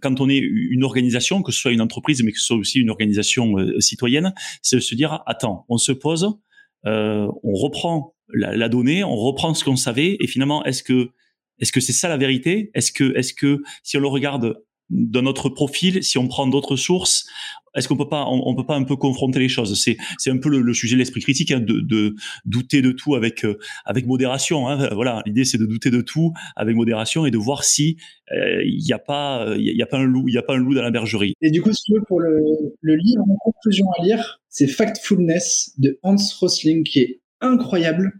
quand 0.00 0.20
on 0.20 0.28
est 0.28 0.38
une 0.38 0.84
organisation, 0.84 1.42
que 1.42 1.52
ce 1.52 1.60
soit 1.60 1.72
une 1.72 1.80
entreprise, 1.80 2.22
mais 2.22 2.32
que 2.32 2.38
ce 2.38 2.46
soit 2.46 2.56
aussi 2.56 2.78
une 2.78 2.90
organisation 2.90 3.58
euh, 3.58 3.80
citoyenne, 3.80 4.32
c'est 4.62 4.76
de 4.76 4.80
se 4.80 4.94
dire 4.94 5.22
attends, 5.26 5.64
on 5.68 5.78
se 5.78 5.92
pose, 5.92 6.38
euh, 6.86 7.26
on 7.42 7.54
reprend 7.54 8.14
la, 8.32 8.56
la, 8.56 8.68
donnée, 8.68 9.02
on 9.04 9.16
reprend 9.16 9.54
ce 9.54 9.64
qu'on 9.64 9.76
savait, 9.76 10.16
et 10.20 10.26
finalement, 10.26 10.64
est-ce 10.64 10.82
que 10.82 11.10
est-ce 11.58 11.72
que 11.72 11.80
c'est 11.80 11.92
ça 11.92 12.08
la 12.08 12.16
vérité? 12.16 12.70
Est-ce 12.74 12.92
que 12.92 13.16
est-ce 13.16 13.34
que 13.34 13.62
si 13.82 13.96
on 13.96 14.00
le 14.00 14.06
regarde 14.06 14.54
d'un 14.90 15.26
autre 15.26 15.48
profil, 15.48 16.02
si 16.02 16.18
on 16.18 16.28
prend 16.28 16.46
d'autres 16.46 16.76
sources, 16.76 17.26
est-ce 17.74 17.86
qu'on 17.86 17.96
peut 17.96 18.08
pas, 18.08 18.26
on, 18.26 18.54
peut 18.56 18.64
pas 18.64 18.74
un 18.74 18.84
peu 18.84 18.96
confronter 18.96 19.38
les 19.38 19.48
choses? 19.48 19.80
C'est 19.80 19.96
c'est 20.18 20.30
un 20.30 20.38
peu 20.38 20.48
le, 20.48 20.74
sujet 20.74 20.94
de 20.94 20.98
l'esprit 20.98 21.20
critique, 21.20 21.50
hein, 21.50 21.60
de, 21.60 22.14
douter 22.44 22.82
de 22.82 22.92
tout 22.92 23.14
avec 23.14 23.44
euh, 23.44 23.58
avec 23.84 24.06
modération. 24.06 24.68
Hein. 24.68 24.88
Voilà, 24.94 25.22
l'idée 25.26 25.44
c'est 25.44 25.58
de 25.58 25.66
douter 25.66 25.90
de 25.90 26.00
tout 26.00 26.32
avec 26.56 26.74
modération 26.74 27.26
et 27.26 27.30
de 27.30 27.38
voir 27.38 27.64
si 27.64 27.96
euh, 28.32 28.62
il 28.64 28.82
n'y 28.82 28.92
a 28.92 28.98
pas 28.98 29.54
il 29.56 29.64
y, 29.64 29.82
a 29.82 29.86
pas 29.86 29.98
un 29.98 30.04
loup, 30.04 30.28
il 30.28 30.34
y 30.34 30.38
a 30.38 30.42
pas 30.42 30.54
un 30.54 30.58
loup 30.58 30.74
dans 30.74 30.82
la 30.82 30.90
bergerie. 30.90 31.34
Et 31.42 31.50
du 31.50 31.62
coup, 31.62 31.72
si 31.72 31.82
tu 31.84 31.92
veux, 31.94 32.02
pour 32.08 32.20
le, 32.20 32.42
le 32.80 32.96
livre 32.96 33.22
en 33.22 33.36
conclusion 33.36 33.86
à 33.98 34.02
lire, 34.02 34.40
c'est 34.48 34.66
Factfulness 34.66 35.74
de 35.78 35.98
Hans 36.02 36.16
Rosling 36.40 36.84
qui 36.84 37.00
est 37.00 37.20
incroyable 37.40 38.12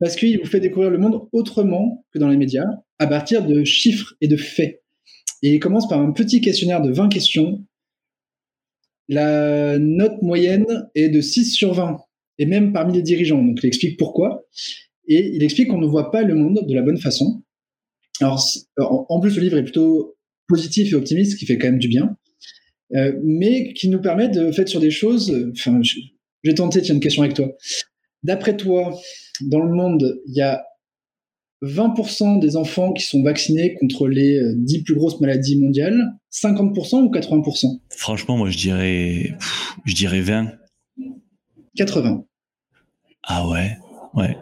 parce 0.00 0.16
qu'il 0.16 0.38
vous 0.38 0.46
fait 0.46 0.60
découvrir 0.60 0.90
le 0.90 0.98
monde 0.98 1.28
autrement 1.32 2.04
que 2.12 2.18
dans 2.18 2.28
les 2.28 2.36
médias 2.36 2.66
à 2.98 3.06
partir 3.06 3.46
de 3.46 3.64
chiffres 3.64 4.14
et 4.20 4.28
de 4.28 4.36
faits. 4.36 4.79
Et 5.42 5.54
il 5.54 5.60
commence 5.60 5.88
par 5.88 6.00
un 6.00 6.12
petit 6.12 6.40
questionnaire 6.40 6.82
de 6.82 6.92
20 6.92 7.08
questions 7.08 7.64
la 9.10 9.76
note 9.80 10.22
moyenne 10.22 10.88
est 10.94 11.08
de 11.08 11.20
6 11.20 11.52
sur 11.52 11.74
20, 11.74 11.98
et 12.38 12.46
même 12.46 12.72
parmi 12.72 12.94
les 12.94 13.02
dirigeants. 13.02 13.42
Donc 13.42 13.58
il 13.60 13.66
explique 13.66 13.98
pourquoi. 13.98 14.46
Et 15.08 15.32
il 15.34 15.42
explique 15.42 15.66
qu'on 15.68 15.80
ne 15.80 15.86
voit 15.86 16.12
pas 16.12 16.22
le 16.22 16.36
monde 16.36 16.64
de 16.64 16.74
la 16.74 16.82
bonne 16.82 16.96
façon. 16.96 17.42
Alors, 18.20 18.40
en 18.78 19.18
plus, 19.18 19.34
le 19.34 19.42
livre 19.42 19.58
est 19.58 19.64
plutôt 19.64 20.16
positif 20.46 20.92
et 20.92 20.94
optimiste, 20.94 21.32
ce 21.32 21.36
qui 21.36 21.46
fait 21.46 21.58
quand 21.58 21.66
même 21.66 21.80
du 21.80 21.88
bien, 21.88 22.16
euh, 22.94 23.12
mais 23.24 23.72
qui 23.72 23.88
nous 23.88 24.00
permet 24.00 24.28
de 24.28 24.52
faire 24.52 24.68
sur 24.68 24.78
des 24.78 24.92
choses. 24.92 25.34
Enfin, 25.58 25.80
j'ai 25.82 26.54
tenté, 26.54 26.80
tiens, 26.80 26.94
une 26.94 27.00
question 27.00 27.22
avec 27.24 27.34
toi. 27.34 27.50
D'après 28.22 28.56
toi, 28.56 28.96
dans 29.40 29.60
le 29.60 29.74
monde, 29.74 30.20
il 30.28 30.36
y 30.36 30.40
a 30.40 30.64
20% 31.62 32.40
des 32.40 32.56
enfants 32.56 32.92
qui 32.92 33.04
sont 33.04 33.22
vaccinés 33.22 33.74
contre 33.74 34.08
les 34.08 34.40
10 34.56 34.78
euh, 34.78 34.82
plus 34.84 34.94
grosses 34.94 35.20
maladies 35.20 35.60
mondiales, 35.60 35.98
50% 36.32 37.02
ou 37.02 37.10
80% 37.10 37.80
Franchement, 37.90 38.36
moi 38.36 38.50
je 38.50 38.56
dirais, 38.56 39.36
je 39.84 39.94
dirais 39.94 40.20
20. 40.20 40.52
80. 41.76 42.24
Ah 43.24 43.48
ouais, 43.48 43.76
ouais. 44.14 44.36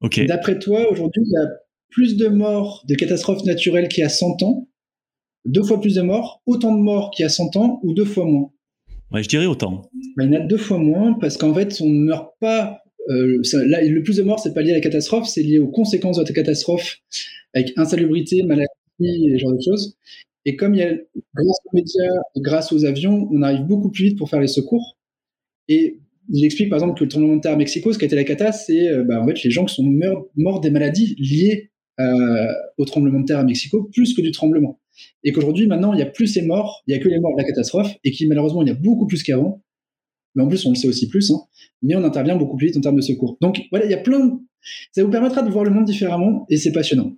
Ok. 0.00 0.24
D'après 0.26 0.58
toi, 0.58 0.90
aujourd'hui, 0.90 1.22
il 1.24 1.32
y 1.32 1.36
a 1.36 1.48
plus 1.90 2.16
de 2.16 2.28
morts 2.28 2.84
de 2.88 2.94
catastrophes 2.94 3.44
naturelles 3.44 3.88
qu'il 3.88 4.02
y 4.02 4.04
a 4.04 4.08
100 4.08 4.42
ans, 4.42 4.68
deux 5.44 5.62
fois 5.62 5.80
plus 5.80 5.94
de 5.94 6.02
morts, 6.02 6.42
autant 6.46 6.74
de 6.74 6.80
morts 6.80 7.10
qu'il 7.10 7.24
y 7.24 7.26
a 7.26 7.30
100 7.30 7.56
ans 7.56 7.80
ou 7.82 7.92
deux 7.92 8.04
fois 8.04 8.24
moins? 8.24 8.50
Ouais, 9.12 9.22
je 9.22 9.28
dirais 9.28 9.46
autant. 9.46 9.82
Bah, 10.16 10.24
il 10.24 10.32
y 10.32 10.36
en 10.36 10.40
a 10.40 10.44
deux 10.44 10.58
fois 10.58 10.78
moins 10.78 11.14
parce 11.14 11.36
qu'en 11.36 11.54
fait, 11.54 11.80
on 11.80 11.88
ne 11.88 12.04
meurt 12.04 12.32
pas 12.40 12.83
euh, 13.08 13.42
le 13.42 14.02
plus 14.02 14.16
de 14.16 14.22
morts, 14.22 14.40
c'est 14.40 14.54
pas 14.54 14.62
lié 14.62 14.72
à 14.72 14.74
la 14.74 14.80
catastrophe, 14.80 15.28
c'est 15.28 15.42
lié 15.42 15.58
aux 15.58 15.68
conséquences 15.68 16.18
de 16.18 16.24
la 16.24 16.32
catastrophe, 16.32 16.98
avec 17.54 17.72
insalubrité, 17.76 18.42
maladie 18.42 18.68
et 19.00 19.32
ce 19.32 19.38
genre 19.38 19.52
de 19.52 19.62
choses. 19.62 19.96
Et 20.46 20.56
comme 20.56 20.74
il 20.74 20.78
y 20.78 20.82
a, 20.82 20.92
grâce 21.34 21.58
aux 21.64 21.76
médias 21.76 22.12
grâce 22.36 22.72
aux 22.72 22.84
avions, 22.84 23.28
on 23.32 23.42
arrive 23.42 23.62
beaucoup 23.62 23.90
plus 23.90 24.04
vite 24.04 24.18
pour 24.18 24.28
faire 24.28 24.40
les 24.40 24.46
secours. 24.46 24.98
Et 25.68 25.98
il 26.32 26.44
explique 26.44 26.70
par 26.70 26.78
exemple 26.78 26.98
que 26.98 27.04
le 27.04 27.10
tremblement 27.10 27.36
de 27.36 27.40
terre 27.40 27.52
à 27.52 27.56
Mexico, 27.56 27.92
ce 27.92 27.98
qui 27.98 28.04
a 28.04 28.06
été 28.06 28.16
la 28.16 28.24
cata, 28.24 28.52
c'est 28.52 28.88
euh, 28.88 29.04
bah, 29.04 29.20
en 29.20 29.26
fait 29.26 29.42
les 29.42 29.50
gens 29.50 29.64
qui 29.64 29.74
sont 29.74 29.84
morts, 30.36 30.60
des 30.60 30.70
maladies 30.70 31.14
liées 31.18 31.70
euh, 32.00 32.52
au 32.78 32.84
tremblement 32.84 33.20
de 33.20 33.26
terre 33.26 33.38
à 33.38 33.44
Mexico, 33.44 33.88
plus 33.92 34.14
que 34.14 34.22
du 34.22 34.32
tremblement. 34.32 34.80
Et 35.22 35.32
qu'aujourd'hui, 35.32 35.66
maintenant, 35.66 35.92
il 35.92 35.96
n'y 35.96 36.02
a 36.02 36.06
plus 36.06 36.26
ces 36.26 36.42
morts, 36.42 36.82
il 36.86 36.94
n'y 36.94 37.00
a 37.00 37.02
que 37.02 37.08
les 37.08 37.18
morts 37.20 37.32
de 37.36 37.42
la 37.42 37.46
catastrophe, 37.46 37.94
et 38.04 38.10
qui 38.10 38.26
malheureusement, 38.26 38.62
il 38.62 38.68
y 38.68 38.70
a 38.70 38.74
beaucoup 38.74 39.06
plus 39.06 39.22
qu'avant 39.22 39.62
mais 40.34 40.42
en 40.42 40.48
plus 40.48 40.64
on 40.66 40.70
le 40.70 40.76
sait 40.76 40.88
aussi 40.88 41.08
plus, 41.08 41.30
hein, 41.30 41.40
mais 41.82 41.94
on 41.96 42.04
intervient 42.04 42.36
beaucoup 42.36 42.56
plus 42.56 42.68
vite 42.68 42.76
en 42.76 42.80
termes 42.80 42.96
de 42.96 43.02
secours. 43.02 43.36
Donc 43.40 43.60
voilà, 43.70 43.86
il 43.86 43.90
y 43.90 43.94
a 43.94 43.98
plein, 43.98 44.40
Ça 44.92 45.02
vous 45.04 45.10
permettra 45.10 45.42
de 45.42 45.50
voir 45.50 45.64
le 45.64 45.70
monde 45.70 45.84
différemment 45.84 46.46
et 46.48 46.56
c'est 46.56 46.72
passionnant. 46.72 47.12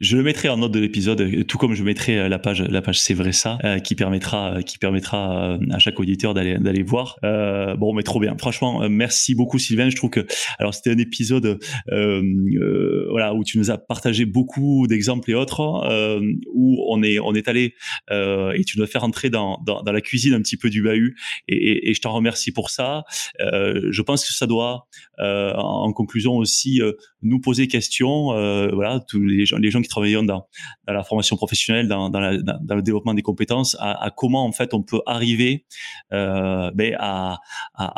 Je 0.00 0.16
le 0.16 0.22
mettrai 0.22 0.48
en 0.48 0.58
note 0.58 0.72
de 0.72 0.80
l'épisode, 0.80 1.46
tout 1.46 1.58
comme 1.58 1.74
je 1.74 1.82
mettrai 1.82 2.18
euh, 2.18 2.28
la 2.28 2.38
page, 2.38 2.62
la 2.62 2.82
page 2.82 3.00
c'est 3.00 3.14
vrai 3.14 3.32
ça, 3.32 3.58
euh, 3.64 3.78
qui 3.78 3.94
permettra, 3.94 4.62
qui 4.62 4.78
permettra 4.78 5.54
euh, 5.54 5.58
à 5.70 5.78
chaque 5.78 5.98
auditeur 5.98 6.34
d'aller 6.34 6.58
d'aller 6.58 6.82
voir. 6.82 7.18
bon, 7.22 7.94
mais 7.94 8.02
trop 8.02 8.20
bien. 8.20 8.36
Franchement, 8.38 8.88
merci 8.88 9.34
beaucoup 9.34 9.58
Sylvain. 9.58 9.88
Je 9.90 9.96
trouve 9.96 10.10
que 10.10 10.26
alors 10.58 10.74
c'était 10.74 10.90
un 10.90 10.98
épisode 10.98 11.58
voilà 11.88 13.34
où 13.34 13.44
tu 13.44 13.58
nous 13.58 13.70
as 13.70 13.78
partagé 13.78 14.24
beaucoup 14.24 14.86
d'exemples 14.86 15.30
et 15.30 15.34
autres 15.34 15.60
où 16.54 16.84
on 16.88 17.02
est 17.02 17.18
on 17.18 17.34
est 17.34 17.48
allé 17.48 17.74
et 18.10 18.64
tu 18.64 18.78
nous 18.78 18.84
as 18.84 18.86
fait 18.86 18.98
rentrer 18.98 19.30
dans, 19.30 19.60
dans, 19.64 19.82
dans 19.82 19.92
la 19.92 20.00
cuisine 20.00 20.34
un 20.34 20.40
petit 20.40 20.56
peu 20.56 20.70
du 20.70 20.82
bahut 20.82 21.16
et, 21.48 21.90
et, 21.90 21.94
je 21.94 22.00
t'en 22.00 22.12
remercie 22.12 22.52
pour 22.52 22.70
ça. 22.70 23.04
je 23.38 24.02
pense 24.02 24.26
que 24.26 24.32
ça 24.32 24.46
doit 24.46 24.86
en 25.18 25.92
conclusion 25.92 26.36
aussi 26.36 26.80
nous 27.26 27.40
poser 27.40 27.68
question. 27.68 28.26
voilà, 28.72 29.00
tous 29.08 29.24
les 29.24 29.46
gens 29.46 29.58
les 29.58 29.70
gens 29.70 29.82
qui 29.82 29.88
travaillent 29.88 30.16
dans, 30.24 30.46
la 30.86 31.02
formation 31.02 31.36
professionnelle, 31.36 31.88
dans, 31.88 32.08
le 32.08 32.82
développement 32.82 33.14
des 33.14 33.22
compétences, 33.22 33.76
à, 33.80 34.12
comment 34.16 34.44
en 34.44 34.52
fait 34.52 34.74
on 34.74 34.82
peut 34.82 35.00
arriver 35.06 35.66
euh, 36.12 36.70
ben, 36.74 36.96
à, 36.98 37.38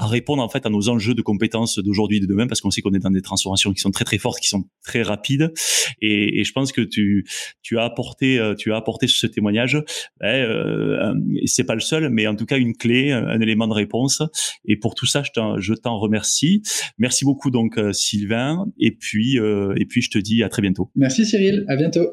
répondre 0.06 0.42
en 0.42 0.48
fait 0.48 0.64
à 0.66 0.70
nos 0.70 0.88
enjeux 0.88 1.14
de 1.14 1.22
compétences 1.22 1.78
d'aujourd'hui 1.78 2.18
et 2.18 2.20
de 2.20 2.26
demain, 2.26 2.46
parce 2.46 2.60
qu'on 2.60 2.70
sait 2.70 2.80
qu'on 2.80 2.94
est 2.94 2.98
dans 2.98 3.10
des 3.10 3.22
transformations 3.22 3.72
qui 3.72 3.80
sont 3.80 3.90
très 3.90 4.04
très 4.04 4.18
fortes, 4.18 4.40
qui 4.40 4.48
sont 4.48 4.64
très 4.82 5.02
rapides, 5.02 5.52
et, 6.00 6.44
je 6.44 6.52
pense 6.52 6.72
que 6.72 6.80
tu 6.80 7.78
as 7.78 7.84
apporté 7.84 8.38
euh, 8.38 8.54
tu 8.54 8.72
as 8.72 8.76
apporté 8.76 9.06
ce 9.06 9.26
témoignage, 9.26 9.82
ben, 10.20 10.44
euh, 10.44 11.14
c'est 11.44 11.64
pas 11.64 11.74
le 11.74 11.80
seul, 11.80 12.08
mais 12.10 12.26
en 12.26 12.34
tout 12.34 12.46
cas 12.46 12.58
une 12.58 12.76
clé, 12.76 13.12
un 13.12 13.40
élément 13.40 13.68
de 13.68 13.74
réponse, 13.74 14.22
et 14.64 14.76
pour 14.76 14.94
tout 14.94 15.06
ça 15.06 15.22
je 15.22 15.74
t'en 15.74 15.98
remercie. 15.98 16.62
Merci 16.98 17.24
beaucoup 17.24 17.50
donc 17.50 17.78
euh, 17.78 17.92
Sylvain, 17.92 18.66
et 18.78 18.92
puis 19.18 19.40
euh, 19.40 19.74
et 19.76 19.84
puis 19.84 20.00
je 20.00 20.10
te 20.10 20.18
dis 20.18 20.44
à 20.44 20.48
très 20.48 20.62
bientôt. 20.62 20.90
Merci 20.94 21.26
Cyril. 21.26 21.64
À 21.66 21.74
bientôt. 21.74 22.12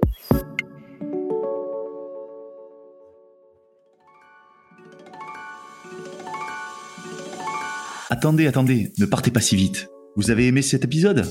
Attendez, 8.09 8.47
attendez, 8.47 8.91
ne 8.97 9.05
partez 9.05 9.29
pas 9.29 9.39
si 9.39 9.55
vite. 9.55 9.87
Vous 10.15 10.31
avez 10.31 10.47
aimé 10.47 10.63
cet 10.63 10.83
épisode? 10.83 11.25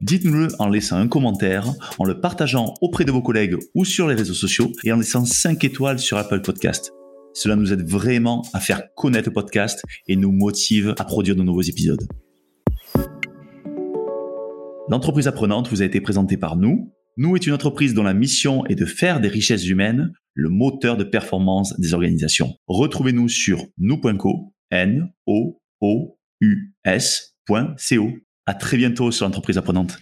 Dites-nous-le 0.00 0.48
en 0.58 0.68
laissant 0.68 0.96
un 0.96 1.08
commentaire, 1.08 1.66
en 1.98 2.04
le 2.04 2.20
partageant 2.20 2.72
auprès 2.80 3.04
de 3.04 3.12
vos 3.12 3.20
collègues 3.20 3.56
ou 3.74 3.84
sur 3.84 4.08
les 4.08 4.14
réseaux 4.14 4.34
sociaux 4.34 4.72
et 4.84 4.92
en 4.92 4.96
laissant 4.96 5.26
5 5.26 5.62
étoiles 5.64 5.98
sur 5.98 6.16
Apple 6.16 6.40
Podcast. 6.40 6.92
Cela 7.34 7.56
nous 7.56 7.74
aide 7.74 7.86
vraiment 7.86 8.42
à 8.54 8.60
faire 8.60 8.94
connaître 8.94 9.28
le 9.28 9.34
podcast 9.34 9.82
et 10.08 10.16
nous 10.16 10.32
motive 10.32 10.94
à 10.98 11.04
produire 11.04 11.36
de 11.36 11.42
nouveaux 11.42 11.62
épisodes. 11.62 12.06
L'entreprise 14.90 15.28
apprenante 15.28 15.68
vous 15.68 15.82
a 15.82 15.84
été 15.84 16.00
présentée 16.00 16.36
par 16.36 16.56
nous, 16.56 16.92
nous 17.16 17.36
est 17.36 17.46
une 17.46 17.52
entreprise 17.52 17.94
dont 17.94 18.02
la 18.02 18.12
mission 18.12 18.66
est 18.66 18.74
de 18.74 18.84
faire 18.84 19.20
des 19.20 19.28
richesses 19.28 19.68
humaines 19.68 20.12
le 20.34 20.48
moteur 20.48 20.96
de 20.96 21.04
performance 21.04 21.78
des 21.78 21.94
organisations. 21.94 22.56
Retrouvez-nous 22.66 23.28
sur 23.28 23.64
nous.co, 23.78 24.52
n 24.72 25.12
o 25.26 25.60
o 25.80 26.18
u 26.40 26.74
s.co. 26.84 27.56
À 28.46 28.54
très 28.54 28.76
bientôt 28.78 29.12
sur 29.12 29.26
l'entreprise 29.26 29.58
apprenante. 29.58 29.96